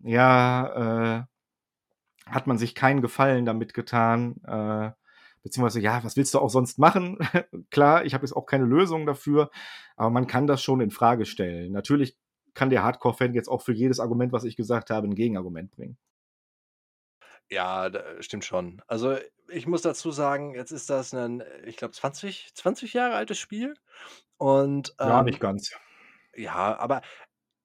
[0.00, 1.24] ja, äh,
[2.26, 4.92] hat man sich keinen Gefallen damit getan, äh,
[5.42, 7.18] beziehungsweise ja, was willst du auch sonst machen?
[7.70, 9.50] Klar, ich habe jetzt auch keine Lösung dafür,
[9.96, 11.72] aber man kann das schon in Frage stellen.
[11.72, 12.16] Natürlich
[12.54, 15.96] kann der Hardcore-Fan jetzt auch für jedes Argument, was ich gesagt habe, ein Gegenargument bringen.
[17.50, 17.90] Ja,
[18.22, 18.82] stimmt schon.
[18.86, 19.16] Also,
[19.48, 23.74] ich muss dazu sagen, jetzt ist das 'nen, ich glaube, 20 20 Jahre altes Spiel
[24.38, 25.70] und, Ja, nicht ähm ganz.
[26.36, 27.02] ja, aber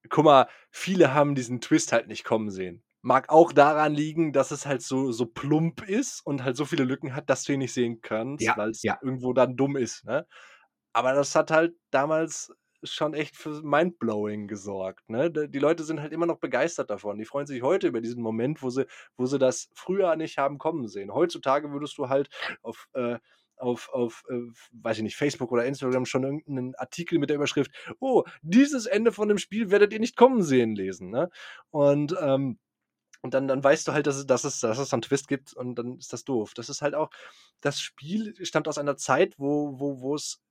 [0.10, 2.84] guck mal, viele haben diesen Twist halt nicht kommen sehen.
[3.08, 6.84] Mag auch daran liegen, dass es halt so so plump ist und halt so viele
[6.84, 9.02] Lücken hat, dass du ihn nicht sehen kannst, Ja, weil's ja.
[9.02, 10.28] irgendwo dann dumm ist, ne?
[10.94, 12.54] Aber das hat halt damals
[12.84, 15.32] schon echt für Mindblowing gesorgt, ne?
[15.32, 17.18] Die Leute sind halt immer noch begeistert davon.
[17.18, 18.86] Die freuen sich heute über diesen Moment, wo sie
[19.18, 21.14] wo sie das früher nicht haben kommen sehen.
[21.14, 22.30] Heutzutage würdest du halt
[22.62, 23.20] auf, äh
[23.58, 24.42] auf auf, äh,
[24.72, 28.86] weiß ich nicht, Facebook oder Instagram schon irgend 'nen Artikel mit der Überschrift: „Oh, dieses
[28.86, 31.30] Ende von dem Spiel werdet ihr nicht kommen sehen“ lesen, ne?
[31.72, 32.60] Und, ähm
[33.22, 35.28] und dann dann weißt du halt, dass es dass es dass es da 'n Twist
[35.28, 36.54] gibt und dann ist das doof.
[36.56, 37.10] Das ist halt auch
[37.62, 40.42] das Spiel stammt aus einer Zeit, wo wo wo's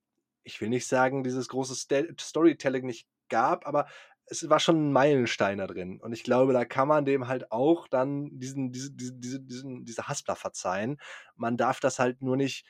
[0.45, 1.75] ich will nicht sagen, dieses große
[2.21, 3.87] Storytelling nicht gab, aber
[4.27, 6.01] es war schon 'n Meilenstein da drin.
[6.01, 9.85] Und ich glaube, da kann man dem halt auch dann diesen diese diese diese diesen
[9.87, 10.99] diese Haspler verzeihen.
[11.37, 12.67] Man darf das halt nur nicht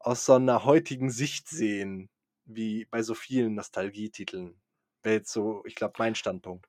[0.00, 2.10] aus so 'ner heutigen Sicht sehen,
[2.46, 4.60] wie bei so vielen Nostalgietiteln.
[5.04, 6.66] Wäre jetzt so, ich glaube, mein Standpunkt.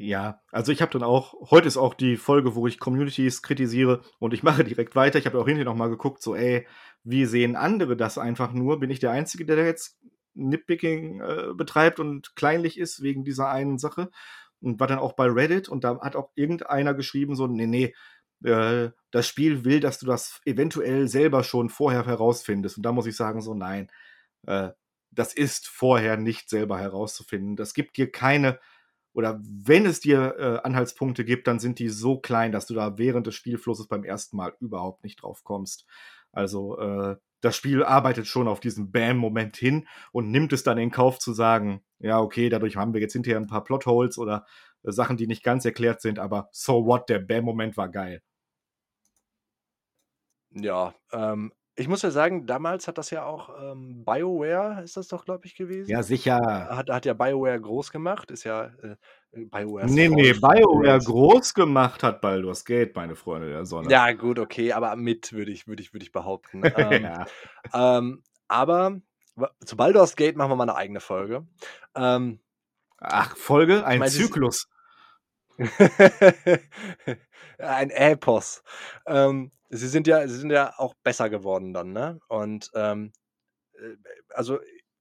[0.00, 4.02] Ja, also ich habe dann auch heute ist auch die Folge, wo ich Communities kritisiere
[4.20, 5.18] und ich mache direkt weiter.
[5.18, 6.68] Ich habe auch hinterher noch mal geguckt, so: „Ey,
[7.02, 8.78] wie sehen andere das einfach nur?
[8.78, 9.98] Bin ich der Einzige, der da jetzt
[10.34, 14.10] Nitpicking, äh, betreibt und kleinlich ist wegen dieser einen Sache?“
[14.60, 17.92] Und war dann auch bei Reddit und da hat auch irgendeiner geschrieben so: „Ne, ne,
[18.44, 23.06] äh, das Spiel will, dass du das eventuell selber schon vorher herausfindest.“ Und da muss
[23.06, 23.90] ich sagen so: „Nein,
[24.46, 24.70] äh,
[25.10, 27.56] das ist vorher nicht selber herauszufinden.
[27.56, 28.58] Das gibt dir keine
[29.18, 32.98] oder wenn es dir, äh, Anhaltspunkte gibt, dann sind die so klein, dass du da
[32.98, 35.86] während des Spielflusses beim ersten Mal überhaupt nicht drauf kommst.
[36.32, 40.90] Also, äh, das Spiel arbeitet schon auf diesen Bam-Moment hin und nimmt es dann in
[40.92, 44.46] Kauf zu sagen: „Ja, okay, dadurch haben wir jetzt hinterher 'n paar Plotholes oder
[44.84, 48.22] Sachen, die nicht ganz erklärt sind, aber so what, der Bam-Moment war geil.“
[50.50, 55.08] Ja, ähm, ich muss ja sagen, damals hat das ja auch, ähm, BioWare ist das
[55.08, 55.54] doch, glaube ich,
[55.86, 56.02] Ja, gewesen?
[56.02, 56.38] sicher.
[56.68, 58.96] Hat hat ja BioWare groß gemacht, ist ja, äh,
[59.32, 63.64] BioWares Ne, ne, Freund von Bill BioWare groß gemacht hat Baldur's Gate, meine Freunde der
[63.64, 63.88] Sonne.
[63.90, 66.68] Ja, gut, okay, aber mit, würde ich würde ich würde ich behaupten.
[66.74, 67.26] Ähm, Ja.
[67.72, 69.00] ähm, aber
[69.64, 71.46] zu Baldur's Gate machen wir mal 'ne eigene Folge.
[71.94, 72.40] Ähm
[73.00, 73.84] Ach, Folge?
[73.86, 74.66] ich Ein meine, das Zyklus.
[77.58, 78.62] Ein Epos.
[79.06, 82.20] Ähm, sie sind ja sie sind ja auch besser geworden dann, ne?
[82.28, 83.12] Und, ähm,
[83.74, 83.96] äh,
[84.34, 84.60] also,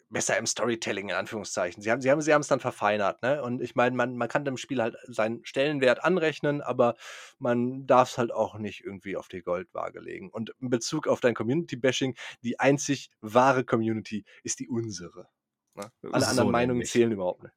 [0.09, 1.83] besser im Storytelling in Anführungszeichen.
[1.83, 3.43] Sie haben sie haben sie haben's dann verfeinert, ne?
[3.43, 6.95] Und ich meine, man man kann dem Spiel halt seinen Stellenwert anrechnen, aber
[7.39, 10.29] man darf's halt auch nicht irgendwie auf die Goldwaage legen.
[10.31, 15.27] Und in Bezug auf dein Community-Bashing, die einzig wahre Community ist die unsere,
[15.75, 15.91] ne?
[16.11, 16.85] Alle anderen So Meinungen nämlich.
[16.85, 17.55] zählen überhaupt nicht.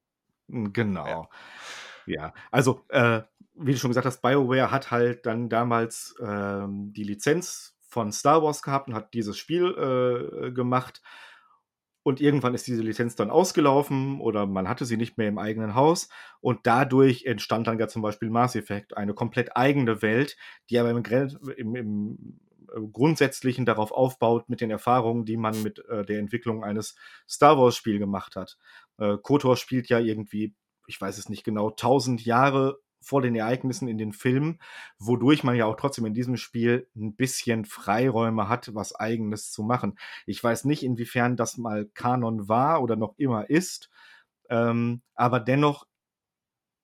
[0.48, 0.72] Hm,
[1.04, 1.28] Ja.
[2.10, 3.22] Ja, also, äh,
[3.54, 8.42] wie du schon gesagt hast, BioWare hat halt dann damals, ähm, die Lizenz von Star
[8.42, 9.66] Wars gehabt und hat dieses Spiel,
[10.46, 11.02] äh, gemacht.
[12.02, 15.74] Und irgendwann ist diese Lizenz dann ausgelaufen oder man hatte sie nicht mehr im eigenen
[15.74, 16.08] Haus.
[16.40, 20.36] Und dadurch entstand dann ja zum Beispiel Mass Effect, eine komplett eigene Welt,
[20.70, 21.02] die aber im
[21.56, 22.40] im im,
[22.92, 26.94] Grundsätzlichen darauf aufbaut mit den Erfahrungen, die man mit, äh, der Entwicklung eines
[27.28, 28.58] Star-Wars-Spiel gemacht hat.
[28.98, 30.54] Äh, KOTOR spielt ja irgendwie,
[30.90, 34.58] ich weiß es nicht genau, 1000 Jahre vor den Ereignissen in den Filmen,
[34.98, 39.62] wodurch man ja auch trotzdem in diesem Spiel 'n bisschen Freiräume hat, was Eigenes zu
[39.62, 39.98] machen.
[40.26, 43.90] Ich weiß nicht, inwiefern das mal Kanon war oder noch immer ist,
[44.50, 45.86] ähm, aber dennoch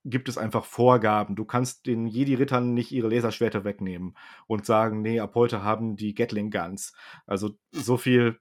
[0.05, 1.35] gibt es einfach Vorgaben.
[1.35, 6.15] Du kannst den Jedi-Rittern nicht ihre Laserschwerter wegnehmen und sagen: „Ne, ab heute haben die
[6.15, 6.95] Gatling Guns.“
[7.27, 8.39] Also, so viel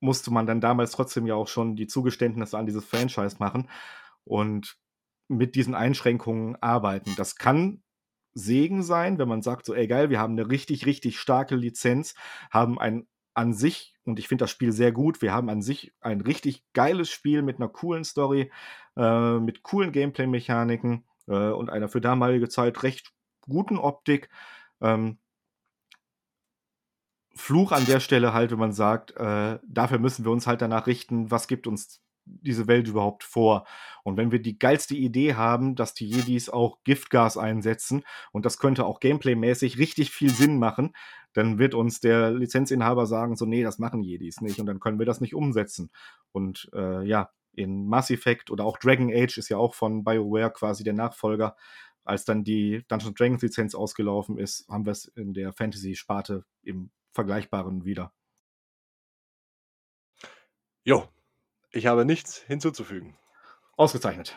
[0.00, 3.70] musste man dann damals trotzdem ja auch schon die Zugeständnisse an dieses Franchise machen
[4.24, 4.78] und
[5.28, 7.14] mit diesen Einschränkungen arbeiten.
[7.16, 7.82] Das kann
[8.34, 12.14] Segen sein, wenn man sagt so: „Ey, geil, wir haben 'ne richtig, richtig starke Lizenz,
[12.50, 15.92] haben ein an sich und ich finde das Spiel sehr gut, wir haben an sich
[16.00, 18.50] ein richtig geiles Spiel mit 'ner coolen Story,
[18.96, 23.12] äh, mit coolen Gameplay-Mechaniken, äh, und einer für damalige Zeit recht
[23.42, 24.28] guten Optik.“
[24.82, 25.18] Ähm
[27.34, 30.86] Fluch an der Stelle halt, wenn man sagt, äh, dafür müssen wir uns halt danach
[30.86, 33.66] richten, was gibt uns diese Welt überhaupt vor?
[34.04, 38.58] Und wenn wir die geilste Idee haben, dass die Jedis auch Giftgas einsetzen und das
[38.58, 40.94] könnte auch gameplaymäßig richtig viel Sinn machen,
[41.32, 44.98] dann wird uns der Lizenzinhaber sagen so: „Ne, das machen Jedis nicht“ und dann können
[44.98, 45.90] wir das nicht umsetzen.
[46.32, 50.52] Und, äh, ja, in Mass Effect oder auch Dragon Age ist ja auch von BioWare
[50.52, 51.56] quasi der Nachfolger.
[52.04, 57.84] Als dann die Dungeons& Dragons Lizenz ausgelaufen ist, haben wir's in der Fantasy-Sparte im Vergleichbaren
[57.84, 58.12] wieder.
[60.84, 61.08] Jo,
[61.72, 63.16] ich habe nichts hinzuzufügen.
[63.76, 64.36] Ausgezeichnet.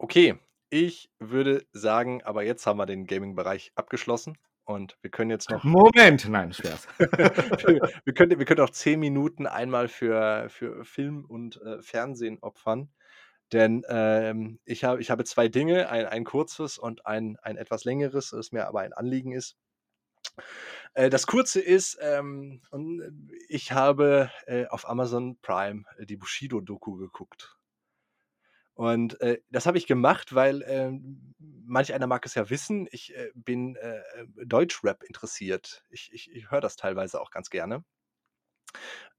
[0.00, 0.34] Okay,
[0.70, 5.64] ich würde sagen, aber jetzt haben wir den Gaming-Bereich abgeschlossen und wir können jetzt noch
[5.64, 6.28] Moment!
[6.28, 6.88] Nein, Spaß.
[6.98, 12.90] wir können wir können auch 10 Minuten einmal für für Film und, äh, Fernsehen opfern,
[13.52, 17.84] denn, ähm, ich habe ich habe 2 Dinge, ein ein kurzes und ein ein etwas
[17.84, 19.56] längeres, das mir aber ein Anliegen ist.
[20.94, 27.56] Äh, das Kurze ist, ähm, und ich habe, äh, auf Amazon Prime die Bushido-Doku geguckt.
[28.78, 33.14] Und, äh, das habe ich gemacht, weil, ähm, manch einer mag es ja wissen, ich,
[33.14, 35.84] äh, bin, äh, äh, Deutschrap interessiert.
[35.90, 37.84] Ich ich ich höre das teilweise auch ganz gerne.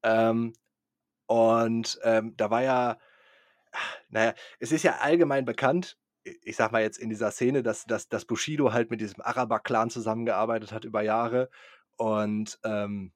[0.04, 0.54] Ähm,
[1.28, 2.98] und, ähm, da war ja
[4.10, 7.86] na ja, es ist ja allgemein bekannt, ich sage mal jetzt in dieser Szene, dass
[7.86, 11.50] dass dass Bushido halt mit diesem Araber-Clan zusammengearbeitet hat über Jahre
[11.98, 13.14] und, ähm,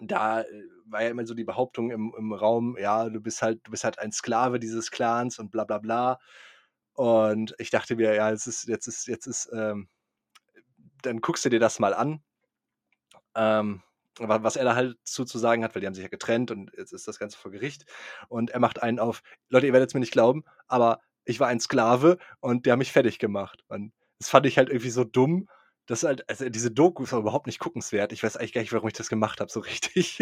[0.00, 0.46] da, äh,
[0.86, 3.84] war ja immer so die Behauptung im im Raum: „Ja, du bist halt du bist
[3.84, 6.18] halt ein Sklave dieses Clans und bla bla bla.“
[6.94, 9.88] Und ich dachte mir: „Ja, jetzt ist jetzt ist jetzt ist, ähm
[11.02, 12.22] dann guckst du dir das mal an.“
[13.34, 13.82] Ähm,
[14.18, 16.50] wa was er da halt zu zu sagen hat, weil die haben sich ja getrennt
[16.50, 17.84] und jetzt ist das Ganze vor Gericht.
[18.28, 21.60] Und er macht einen auf: „Leute, ihr werdet's mir nicht glauben, aber ich war ein
[21.60, 25.48] Sklave und die haben mich fertig gemacht.“ Und das fand ich halt irgendwie so dumm,
[25.86, 28.12] dass halt also, diese Doku ist überhaupt nicht guckenswert.
[28.12, 30.18] Ich weiß eigentlich gar nicht, warum ich das gemacht habe so richtig.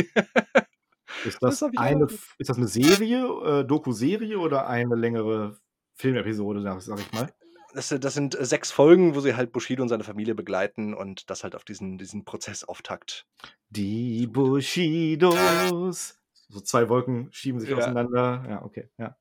[1.25, 2.09] Ist Das das eine
[2.39, 3.25] ist das 'ne Serie,
[3.63, 5.57] äh, Doku-Serie oder eine längere
[5.95, 7.33] Filmepisode, sage ich mal?
[7.75, 11.31] Das sind das sind 6 Folgen, wo sie halt Bushido und seine Familie begleiten und
[11.31, 13.25] das halt auf diesen diesen Prozessauftakt
[13.71, 14.27] Die.
[14.29, 16.17] Bushidos.
[16.49, 17.75] So 2 Wolken schieben sich Ja.
[17.75, 18.45] auseinander.
[18.49, 19.17] Ja, okay, ja.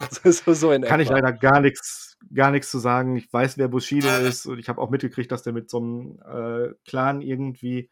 [0.24, 1.14] So so Kann ich etwa.
[1.14, 3.16] leider gar nix gar nix zu sagen.
[3.16, 6.18] Ich weiß, wer Bushido ist und ich habe auch mitgekriegt, dass der mit so 'nem,
[6.24, 7.90] äh, Clan irgendwie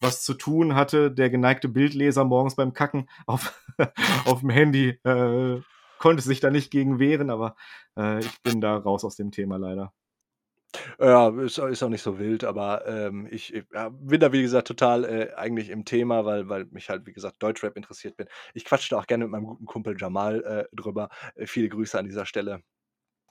[0.00, 1.10] was zu tun hatte.
[1.12, 3.54] Der geneigte Bildleser morgens beim Kacken auf
[4.26, 5.60] aufm Handy, äh,
[5.98, 7.56] konnte sich da nicht gegen wehren, aber,
[7.96, 9.92] äh, ich bin da raus aus dem Thema leider.
[10.98, 14.42] Ja, ist ist auch nicht so wild, aber, ähm, ich, äh, ja, bin da, wie
[14.42, 18.26] gesagt, total, äh, eigentlich im Thema, weil weil mich halt, wie gesagt, Deutschrap interessiert bin.
[18.54, 21.08] Ich quatsche da auch gerne mit meinem guten Kumpel Jamal, äh, drüber.
[21.34, 22.62] Äh, viele Grüße an dieser Stelle.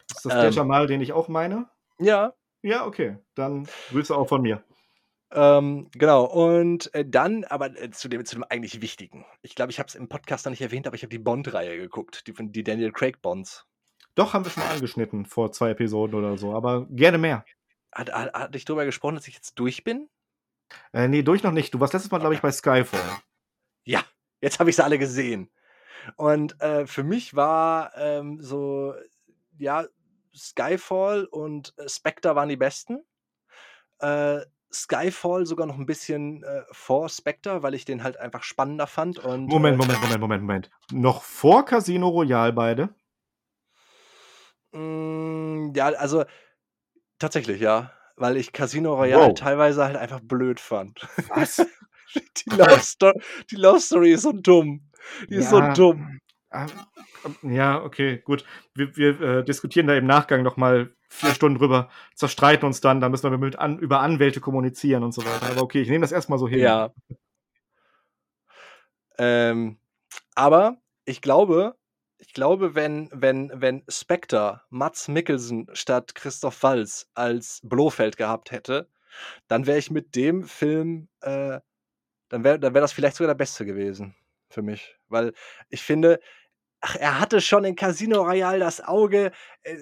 [0.09, 1.69] Ist das der Ähm Jamal, den ich auch meine?
[1.99, 2.33] Ja.
[2.61, 4.63] Ja, okay, dann Grüße auch von mir.
[5.31, 9.25] Ähm, genau und, äh, dann aber, äh, zu dem zu dem eigentlich Wichtigen.
[9.41, 11.77] Ich glaube, ich habe es im Podcast noch nicht erwähnt, aber ich habe die Bond-Reihe
[11.77, 13.65] geguckt, die von die Daniel Craig Bonds.
[14.15, 17.43] Doch, haben wir schon mal angeschnitten vor 2 Episoden oder so, aber gerne mehr.
[17.93, 20.07] Hat ha hatte ich drüber gesprochen, dass ich jetzt durch bin?
[20.93, 21.73] Äh, ne, durch noch nicht.
[21.73, 23.01] Du warst letztes Mal, glaube ich, bei Skyfall.
[23.85, 24.03] Ja,
[24.41, 25.49] jetzt habe ich sie alle gesehen.
[26.17, 28.95] Und, äh, für mich war, ähm, so
[29.59, 29.85] ja,
[30.35, 33.03] Skyfall und, äh, Spectre waren die besten.
[33.99, 34.41] Äh,
[34.73, 39.19] Skyfall sogar noch 'n bisschen, äh, vor Spectre, weil ich den halt einfach spannender fand
[39.19, 40.69] und, Moment, äh Moment, Moment, Moment, Moment.
[40.91, 42.95] Noch vor Casino Royale beide?
[44.75, 46.25] Hm, ja, also
[47.17, 49.33] tatsächlich, ja, weil ich Casino Royale Wow.
[49.39, 51.07] teilweise halt einfach blöd fand.
[51.29, 51.65] Was?
[52.45, 53.11] Die Love Sto
[53.51, 54.89] die Love Story ist so dumm.
[55.29, 56.19] Die ist so Ja, dumm.
[56.53, 56.69] ähm,
[57.41, 58.45] ja, okay, gut.
[58.73, 63.01] Wir wir, äh, diskutieren da im Nachgang noch mal 4 Stunden drüber, zerstreiten uns dann,
[63.01, 65.51] da müssen wir mit an über Anwälte kommunizieren und so weiter.
[65.51, 66.59] Aber okay, ich nehme das erst mal so hin.
[66.59, 66.93] Ja.
[69.17, 69.77] Ähm,
[70.35, 71.75] aber ich glaube
[72.17, 78.89] ich glaube, wenn wenn wenn Spectre Mads Mikkelsen statt Christoph Waltz als Blofeld gehabt hätte,
[79.47, 81.59] dann wäre ich mit dem Film, äh
[82.29, 84.15] dann wäre dann wäre das vielleicht sogar der beste gewesen
[84.49, 85.33] für mich, weil
[85.69, 86.19] ich finde
[86.81, 89.31] ach, er hatte schon in Casino Royale das Auge,
[89.63, 89.77] äh,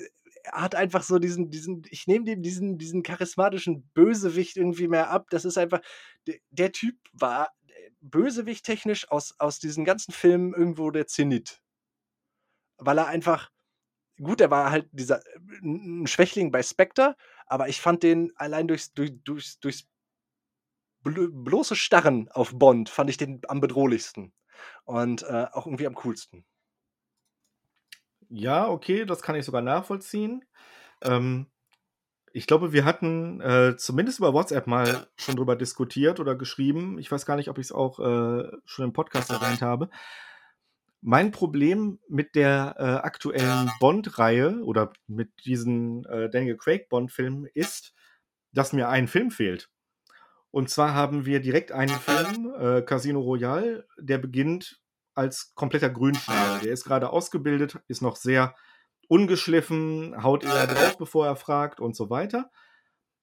[0.46, 5.12] er hat einfach so diesen diesen ich nehme dem diesen diesen charismatischen Bösewicht irgendwie mehr
[5.12, 5.28] ab.
[5.32, 5.82] Das ist einfach
[6.28, 11.63] d der Typ war, äh, bösewichttechnisch aus aus diesen ganzen Filmen irgendwo der Zenit.
[12.86, 13.50] Weil er einfach
[14.22, 15.22] gut, er war halt dieser
[15.64, 17.16] 'n 'n Schwächling bei Spectre,
[17.48, 19.88] aber ich fand den allein durchs durch durchs durchs
[21.04, 24.34] bloße Starren auf Bond fand ich den am bedrohlichsten
[24.86, 26.46] und, äh, auch irgendwie am coolsten.
[28.30, 30.46] Ja, okay, das kann ich sogar nachvollziehen.
[31.02, 31.48] Ähm,
[32.34, 37.00] ich glaube, wir hatten, äh, zumindest über WhatsApp mal schon drüber diskutiert oder geschrieben.
[37.00, 39.90] Ich weiß gar nicht, ob ich's auch, äh, schon im Podcast erwähnt habe.
[41.06, 47.94] Mein Problem mit der, äh, aktuellen Bond-Reihe oder mit diesen, äh, Daniel Craig Bond-Filmen ist,
[48.54, 49.70] dass mir ein Film fehlt.
[50.50, 54.80] Und zwar haben wir direkt einen Film, äh, Casino Royale, der beginnt
[55.14, 56.62] als kompletter Grünschnabel.
[56.62, 58.56] Der ist grade ausgebildet, ist noch sehr
[59.10, 62.50] ungeschliffen, haut eher drauf, bevor er fragt und so weiter.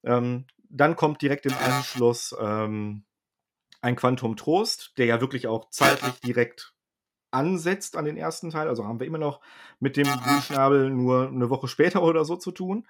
[0.03, 3.05] Ähm, dann kommt direkt im Anschluss, ähm,
[3.81, 6.75] ein Quantum Trost, der ja wirklich auch zeitlich direkt
[7.31, 8.67] ansetzt an den ersten Teil.
[8.67, 9.41] Also, haben wir immer noch
[9.79, 12.85] mit dem Grünschnabel nur 'ne Woche später oder so zu tun.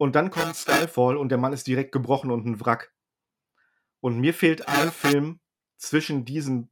[0.00, 2.90] Und dann kommt Skyfall und der Mann ist direkt gebrochen und 'n Wrack.
[4.04, 5.40] Und mir fehlt ein Film
[5.76, 6.70] zwischen diesen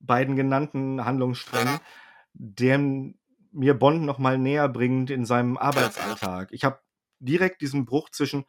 [0.00, 1.80] beiden genannten Handlungssträngen,
[2.34, 2.78] der
[3.52, 6.48] mir Bond noch mal näher bringt in seinem Arbeitsalltag.
[6.52, 6.80] Ich habe
[7.20, 8.44] direkt diesen Bruch zwischen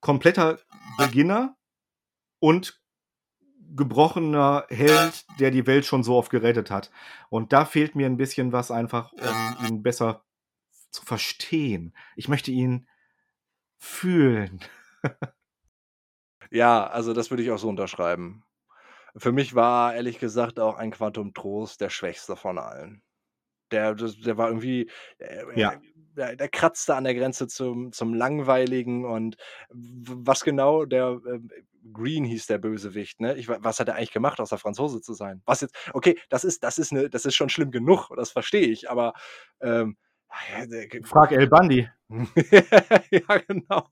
[0.00, 0.58] kompletter
[0.96, 1.56] Beginner
[2.40, 2.80] und
[3.76, 6.90] gebrochener Held, der die Welt schon so oft gerettet hat.
[7.30, 10.24] Und da fehlt mir 'n bisschen was einfach, um ihn besser
[10.90, 11.94] zu verstehen.
[12.16, 12.88] Ich möchte ihn
[13.78, 14.60] fühlen.
[16.52, 18.42] Ja, also, das würde ich auch so unterschreiben.
[19.16, 23.02] Für mich war ehrlich gesagt auch ein Quantum Trost der schwächste von allen.
[23.72, 25.74] Der der war irgendwie, äh, Ja.
[25.74, 25.78] äh,
[26.16, 29.36] der der kratzte an der Grenze zum zum Langweiligen und
[29.70, 31.48] was genau der, ähm
[31.94, 33.36] Green hieß der Bösewicht, ne?
[33.36, 35.40] Ich wa was hat er eigentlich gemacht, außer Franzose zu sein?
[35.46, 38.66] Was jetzt okay, das ist das ist 'ne das ist schon schlimm genug, das verstehe
[38.68, 39.14] ich, aber,
[39.62, 39.96] ähm,
[41.02, 41.88] Frag El Bandi.
[43.10, 43.88] Ja, genau.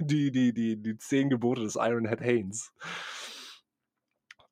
[0.00, 2.70] Die die die die 10 Gebote des Ironhead Heins.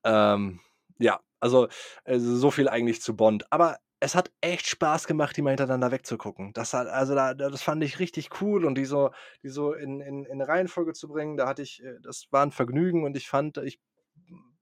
[0.05, 0.61] Ähm,
[0.99, 1.69] ja, also,
[2.05, 3.51] äh, so viel eigentlich zu Bond.
[3.53, 6.53] Aber es hat echt Spaß gemacht, die mal hintereinander wegzugucken.
[6.55, 9.11] Das hat also, da das fand ich richtig cool und die so
[9.43, 12.53] die so in in in Reihenfolge zu bringen, da hatte ich äh, das war 'n
[12.53, 13.81] Vergnügen und ich fand ich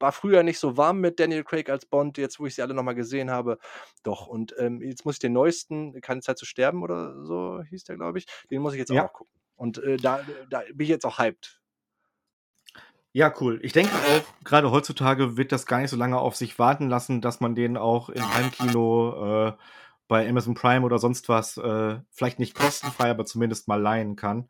[0.00, 2.74] war früher nicht so warm mit Daniel Craig als Bond, jetzt, wo ich sie alle
[2.74, 3.58] noch mal gesehen habe,
[4.02, 4.26] doch.
[4.26, 7.96] Und, ähm, jetzt muss ich den neuesten „Keine Zeit zu sterben“ oder so hieß der,
[7.96, 9.02] glaube ich, den muss ich jetzt auch Ja.
[9.02, 9.32] noch gucken.
[9.56, 11.60] Und, äh, da da bin ich jetzt auch hyped.
[13.16, 13.60] Ja, cool.
[13.62, 17.20] Ich denke auch, grade heutzutage wird das gar nicht so lange auf sich warten lassen,
[17.20, 19.52] dass man den auch im Heimkino, äh,
[20.08, 24.48] bei Amazon Prime oder sonst was, äh, vielleicht nicht kostenfrei, aber zumindest mal leihen kann.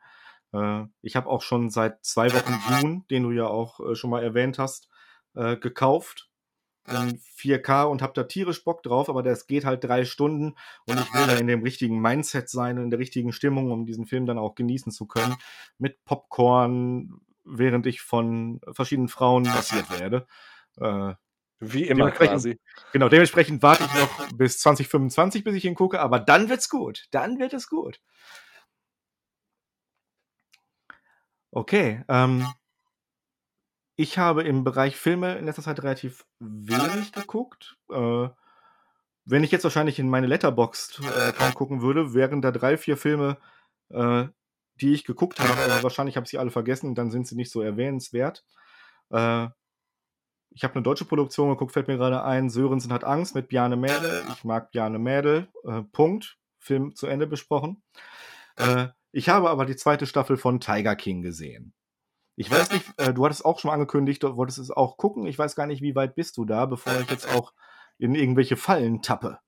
[0.55, 4.09] Äh, ich habe auch schon seit 2 Wochen Dune, den du ja auch, äh, schon
[4.11, 4.89] mal erwähnt hast,
[5.35, 6.31] äh, gekauft
[6.89, 11.01] in 4K und habe da tierisch Bock drauf, aber das geht halt 3 Stunden und
[11.01, 14.27] ich will da in dem richtigen Mindset sein, in der richtigen Stimmung, um diesen Film
[14.27, 15.37] dann auch genießen zu können,
[15.79, 20.27] mit Popcorn, während ich von verschiedenen Frauen massiert werde.
[20.79, 21.15] Äh,
[21.61, 22.61] Wie immer dementsprechend quasi.
[22.93, 27.07] genau, dementsprechend warte ich noch bis 2025, bis ich ihn gucke, aber dann wird's gut.
[27.11, 28.01] Dann wird es gut.
[31.51, 32.47] Okay, ähm
[33.97, 37.77] ich habe im Bereich Filme in letzter Zeit relativ wenig geguckt.
[37.91, 38.29] Äh,
[39.25, 43.39] wenn ich jetzt wahrscheinlich in meine Letterboxd, äh, gucken würde, wären da 3, 4 Filme,
[43.91, 44.27] äh,
[44.81, 47.51] die ich geguckt habe, aber wahrscheinlich habe ich sie alle vergessen, dann sind sie nicht
[47.53, 48.45] so erwähnenswert.
[49.11, 49.49] Äh,
[50.51, 53.77] ich habe 'ne deutsche Produktion geguckt, fällt mir grade ein, „Sörensen hat Angst“ mit Bjarne
[53.77, 54.25] Mädel.
[54.35, 56.39] Ich mag Bjarne Mädel, äh, Punkt.
[56.61, 57.83] Film zu Ende besprochen.
[58.57, 60.07] Äh, ich habe aber die 2.
[60.07, 61.75] Staffel von Tiger King gesehen.
[62.37, 65.27] Ich weiß nicht, äh, du hattest auch schon angekündigt, du wolltest es auch gucken.
[65.27, 67.53] Ich weiß gar nicht, wie weit bist du da, bevor ich jetzt auch
[67.99, 69.39] in irgendwelche Fallen tappe?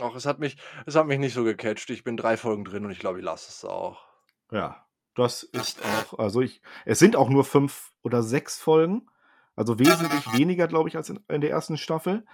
[0.00, 0.56] Ach, es hat mich
[0.86, 1.90] es hat mich nicht so gecatcht.
[1.90, 4.11] Ich bin 3 Folgen drin und ich glaube, ich lasse es auch.
[4.52, 4.84] Ja,
[5.14, 9.08] das ist auch also, ich es sind auch nur 5 oder 6 Folgen,
[9.56, 11.76] also, wesentlich weniger, glaube ich, als in in der 1.
[11.78, 12.24] Staffel.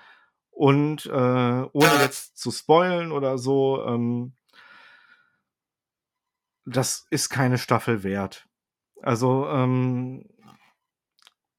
[0.51, 4.35] Und, äh, ohne jetzt zu spoilern oder so, ähm
[6.67, 8.47] das ist keine Staffel wert.
[9.03, 10.25] Also, ähm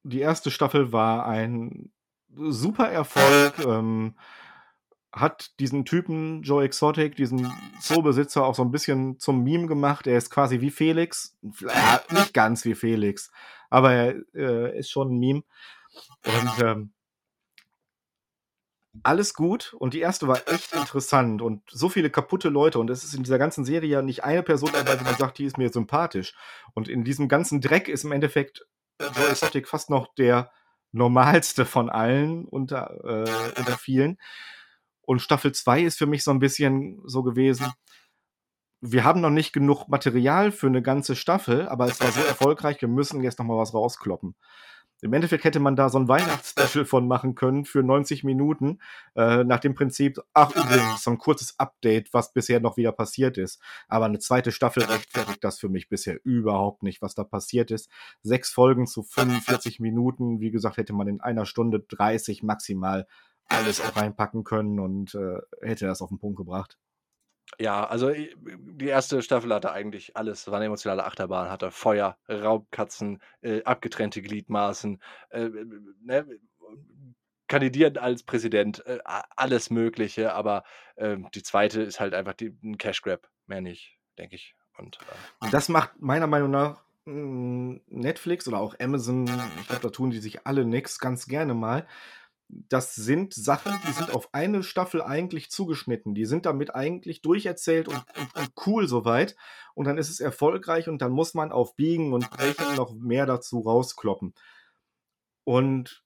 [0.06, 0.50] die 1.
[0.50, 1.92] Staffel war ein
[2.36, 4.16] super Erfolg, ähm,
[5.14, 10.08] hat diesen Typen Joe Exotic, diesen Zoobesitzer auch so 'n bisschen zum Meme gemacht.
[10.08, 11.36] Er ist quasi wie Felix.
[11.62, 13.32] Ja, nicht ganz wie Felix,
[13.70, 15.44] aber er, äh, ist schon 'n Meme.
[16.26, 16.92] Und, ähm
[19.04, 20.28] alles gut und die 1.
[20.28, 23.88] war echt interessant und so viele kaputte Leute und es ist in dieser ganzen Serie
[23.90, 26.34] ja nicht eine Person dabei, wo man sagt, die ist mir sympathisch.
[26.74, 28.66] Und in diesem ganzen Dreck ist im Endeffekt
[29.00, 30.52] Joe Exotic fast noch der
[30.92, 34.18] Normalste von allen unter äh, unter vielen.
[35.10, 37.66] Und Staffel 2 ist für mich so 'n bisschen so gewesen
[38.84, 42.80] wir haben noch nicht genug Material für 'ne ganze Staffel, aber es war so erfolgreich,
[42.82, 44.36] wir müssen jetzt noch mal was rauskloppen.
[45.02, 48.80] Im Endeffekt hätte man da so 'n Weihnachtsspecial von machen können für 90 Minuten,
[49.16, 53.38] äh, nach dem Prinzip: „Ach, übrigens, so 'n kurzes Update, was bisher noch wieder passiert
[53.38, 54.52] ist.“ Aber 'ne 2.
[54.52, 57.90] Staffel rechtfertigt das für mich bisher überhaupt nicht, was da passiert ist.
[58.24, 60.40] 6 Folgen zu 45 Minuten.
[60.42, 63.08] Wie gesagt, hätte man in 1 Stunde 30 maximal
[63.50, 66.78] alles auch reinpacken können und, äh, hätte das auf 'n Punkt gebracht.
[67.62, 69.22] Ja, also, i die 1.
[69.22, 70.48] Staffel hatte eigentlich alles.
[70.50, 75.66] War 'ne emotionale Achterbahn, hatte Feuer, Raubkatzen, äh, abgetrennte Gliedmaßen, äh, äh,
[76.02, 76.40] ne,
[77.48, 79.00] kandidieren als Präsident, äh,
[79.36, 80.64] alles Mögliche, aber,
[80.96, 81.82] ähm, die 2.
[81.82, 84.56] ist halt einfach die 'n Cash Grab, mehr nicht, denke ich.
[84.78, 85.02] Und,
[85.42, 90.12] äh das macht meiner Meinung nach, hm, Netflix oder auch Amazon ich glaube, da tun
[90.12, 91.88] die sich alle nix, ganz gerne mal.
[92.50, 96.16] Das sind Sachen, die sind auf eine Staffel eigentlich zugeschnitten.
[96.16, 99.36] Die sind damit eigentlich durcherzählt und und und cool so weit.
[99.76, 103.28] Und dann ist es erfolgreich und dann muss man auf Biegen und Brechen noch mehr
[103.28, 104.34] dazu rauskloppen.
[105.44, 106.04] Und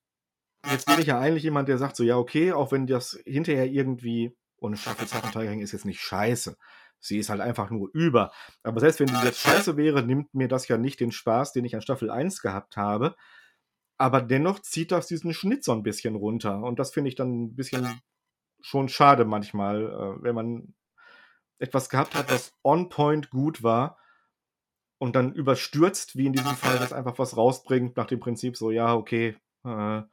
[0.69, 3.67] jetzt bin ich ja eigentlich jemand, der sagt so: „Ja, okay, auch wenn das hinterher
[3.67, 6.57] irgendwie“ und Staffel 2 von Tiger ist jetzt nicht scheiße.
[6.99, 8.31] Sie ist halt einfach nur über.
[8.63, 11.65] Aber selbst wenn die jetzt scheiße wäre, nimmt mir das ja nicht den Spaß, den
[11.65, 13.15] ich an Staffel 1 gehabt habe.
[13.99, 17.29] Aber dennoch zieht das diesen Schnitt so 'n bisschen runter und das finde ich dann
[17.51, 17.87] 'n bisschen
[18.61, 19.83] schon schade manchmal,
[20.19, 20.75] äh, wenn man
[21.59, 23.97] etwas gehabt hat, was on point gut war
[25.01, 28.71] und dann überstürzt, wie in diesem Fall, das einfach was rausbringt nach dem Prinzip so:
[28.71, 30.05] „Ja, okay, äh, um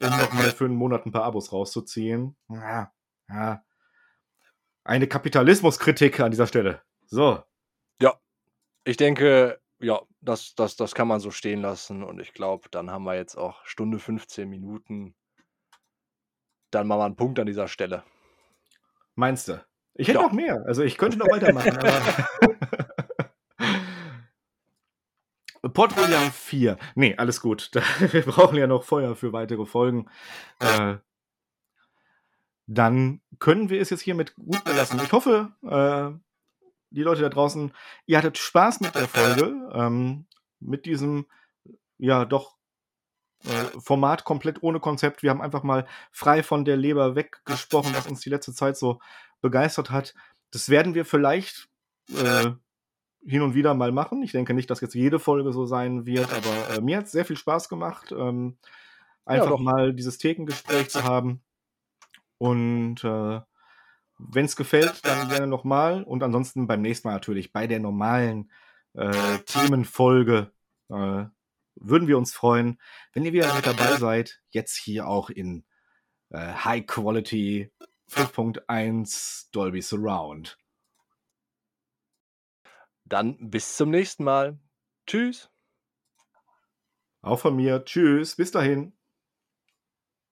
[0.00, 2.92] noch mal für 'n Monat 'n paar Abos rauszuziehen.“ Ja,
[3.28, 3.64] ja.
[4.86, 6.82] Eine Kapitalismuskritik an dieser Stelle.
[7.06, 7.42] So.
[8.02, 8.14] Ja,
[8.84, 12.90] ich denke, ja, das das das kann man so stehen lassen und ich glaube, dann
[12.90, 15.14] haben wir jetzt auch Stunde 15 Minuten.
[16.70, 18.02] Dann machen wir 'n Punkt an dieser Stelle.
[19.14, 19.64] Meinst du?
[19.94, 20.24] Ich hätte Ja.
[20.24, 20.64] noch mehr.
[20.66, 22.02] Also, ich könnte noch weitermachen, aber
[25.72, 26.76] Port Royal 4.
[26.94, 27.70] Ne, alles gut.
[28.12, 30.08] Wir brauchen ja noch Feuer für weitere Folgen.
[30.60, 30.96] Äh
[32.66, 34.98] dann können wir es jetzt hiermit gut belassen.
[35.04, 36.18] Ich hoffe, äh,
[36.94, 37.72] die Leute da draußen,
[38.06, 40.26] ihr hattet Spaß mit der Folge, ähm,
[40.60, 41.26] mit diesem,
[41.98, 42.56] ja, doch,
[43.44, 45.22] äh, Format komplett ohne Konzept.
[45.22, 49.00] Wir haben einfach mal frei von der Leber weggesprochen, was uns die letzte Zeit so
[49.42, 50.14] begeistert hat.
[50.50, 51.68] Das werden wir vielleicht,
[52.16, 52.52] äh,
[53.26, 54.22] hin und wieder mal machen.
[54.22, 57.24] Ich denke nicht, dass jetzt jede Folge so sein wird, aber, äh, mir hat's sehr
[57.24, 58.58] viel Spaß gemacht, ähm,
[59.24, 59.60] einfach doch.
[59.60, 61.42] mal dieses Thekengespräch zu haben.
[62.38, 63.40] Und, äh,
[64.18, 68.50] wenn's gefällt, dann gerne noch mal und ansonsten beim nächsten Mal natürlich bei der normalen,
[68.94, 70.52] äh, Themenfolge,
[70.88, 71.24] äh,
[71.76, 72.80] würden wir uns freuen,
[73.12, 74.40] wenn ihr wieder mit dabei seid.
[74.50, 75.64] Jetzt hier auch in,
[76.30, 77.72] äh, High Quality
[78.08, 80.58] 5.1 Dolby Surround.
[83.04, 84.58] Dann bis zum nächsten Mal.
[85.06, 85.50] Tschüss.
[87.22, 87.84] Auch von mir.
[87.84, 88.96] Tschüss, bis dahin.